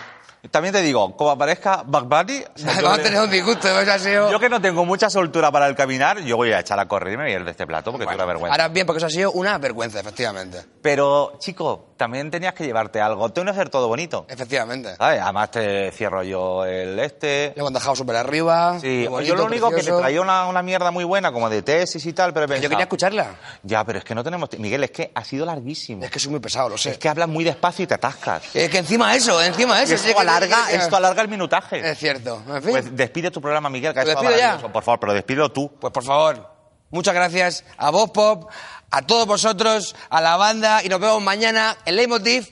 También 0.50 0.74
te 0.74 0.82
digo, 0.82 1.16
como 1.16 1.30
aparezca 1.30 1.84
Bug 1.86 2.08
Bunny, 2.08 2.42
o 2.56 2.58
sea, 2.58 2.74
yo 2.74 2.82
Vamos 2.82 2.98
a 2.98 3.02
tener 3.02 3.20
un 3.20 3.30
disgusto. 3.30 3.68
ha 3.68 3.98
sido- 3.98 4.30
Yo 4.30 4.40
que 4.40 4.48
no 4.48 4.60
tengo 4.60 4.84
mucha 4.84 5.08
soltura 5.08 5.52
para 5.52 5.68
el 5.68 5.76
caminar, 5.76 6.18
yo 6.20 6.36
voy 6.36 6.52
a 6.52 6.58
echar 6.58 6.80
a 6.80 6.88
correr 6.88 7.14
y 7.14 7.16
me 7.16 7.22
voy 7.24 7.32
a 7.32 7.36
ir 7.36 7.44
de 7.44 7.52
este 7.52 7.64
plato 7.64 7.92
porque 7.92 8.06
tengo 8.06 8.16
una 8.16 8.26
vergüenza. 8.26 8.52
Ahora 8.54 8.68
bien, 8.68 8.84
porque 8.84 8.98
eso 8.98 9.06
ha 9.06 9.10
sido 9.10 9.30
una 9.32 9.56
vergüenza, 9.58 10.00
efectivamente. 10.00 10.60
Pero, 10.82 11.34
chico, 11.38 11.90
también 11.96 12.28
tenías 12.28 12.54
que 12.54 12.64
llevarte 12.64 13.00
algo. 13.00 13.28
Tengo 13.30 13.44
que 13.46 13.50
hacer 13.52 13.68
todo 13.70 13.86
bonito. 13.86 14.26
Efectivamente. 14.28 14.96
¿Sabes? 14.96 15.20
Además 15.20 15.52
te 15.52 15.92
cierro 15.92 16.24
yo 16.24 16.64
el 16.64 16.98
este. 16.98 17.52
Le 17.54 17.60
hemos 17.60 17.72
dejado 17.72 17.94
súper 17.94 18.16
arriba. 18.16 18.80
Sí, 18.80 19.06
bonito, 19.06 19.28
yo 19.28 19.36
lo 19.36 19.44
único 19.44 19.70
que 19.70 19.76
te 19.84 19.92
traía 19.92 20.20
una, 20.20 20.46
una 20.48 20.62
mierda 20.62 20.90
muy 20.90 21.04
buena, 21.04 21.30
como 21.30 21.48
de 21.50 21.62
tesis 21.62 22.04
y 22.04 22.12
tal, 22.12 22.32
pero 22.34 22.52
Yo 22.56 22.68
quería 22.68 22.82
escucharla. 22.84 23.36
Ya, 23.62 23.84
pero 23.84 24.00
es 24.00 24.04
que 24.04 24.16
no 24.16 24.24
tenemos... 24.24 24.48
Miguel, 24.58 24.82
es 24.82 24.90
que 24.90 25.12
ha 25.14 25.22
sido 25.22 25.46
larguísimo. 25.46 26.02
Es 26.04 26.10
que 26.10 26.18
soy 26.18 26.32
muy 26.32 26.40
pesado, 26.40 26.68
lo 26.68 26.76
sé. 26.76 26.90
Es 26.90 26.98
que 26.98 27.08
hablas 27.08 27.28
muy 27.28 27.44
despacio 27.44 27.84
y 27.84 27.86
te 27.86 27.94
atascas. 27.94 28.42
Es 28.56 28.68
que 28.68 28.78
encima 28.78 29.14
eso, 29.14 29.40
encima 29.40 29.80
eso. 29.80 29.94
que- 29.94 30.31
alarga, 30.36 30.66
que- 30.68 30.76
esto 30.76 30.96
alarga 30.96 31.22
el 31.22 31.28
minutaje. 31.28 31.90
Es 31.90 31.98
cierto. 31.98 32.42
En 32.48 32.62
fin. 32.62 32.70
Pues 32.72 32.96
despide 32.96 33.30
tu 33.30 33.40
programa, 33.40 33.68
Miguel, 33.70 33.92
que 33.92 34.00
ha 34.00 34.04
¿Lo 34.04 34.10
estado 34.10 34.28
despido 34.28 34.58
ya? 34.60 34.72
Por 34.72 34.82
favor, 34.82 35.00
pero 35.00 35.12
despídelo 35.14 35.50
tú. 35.52 35.72
Pues 35.80 35.92
por 35.92 36.04
favor, 36.04 36.48
muchas 36.90 37.14
gracias 37.14 37.64
a 37.76 37.90
vos, 37.90 38.10
Pop, 38.10 38.50
a 38.90 39.02
todos 39.02 39.26
vosotros, 39.26 39.94
a 40.10 40.20
la 40.20 40.36
banda 40.36 40.82
y 40.84 40.88
nos 40.88 41.00
vemos 41.00 41.22
mañana 41.22 41.76
en 41.84 41.96
Leitmotiv 41.96 42.48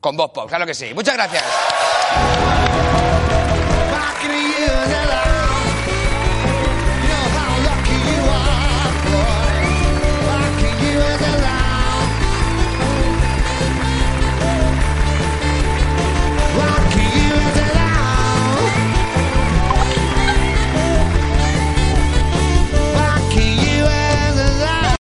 con 0.00 0.16
vos, 0.16 0.30
Pop. 0.30 0.48
Claro 0.48 0.66
que 0.66 0.74
sí. 0.74 0.92
Muchas 0.94 1.14
gracias. 1.14 1.44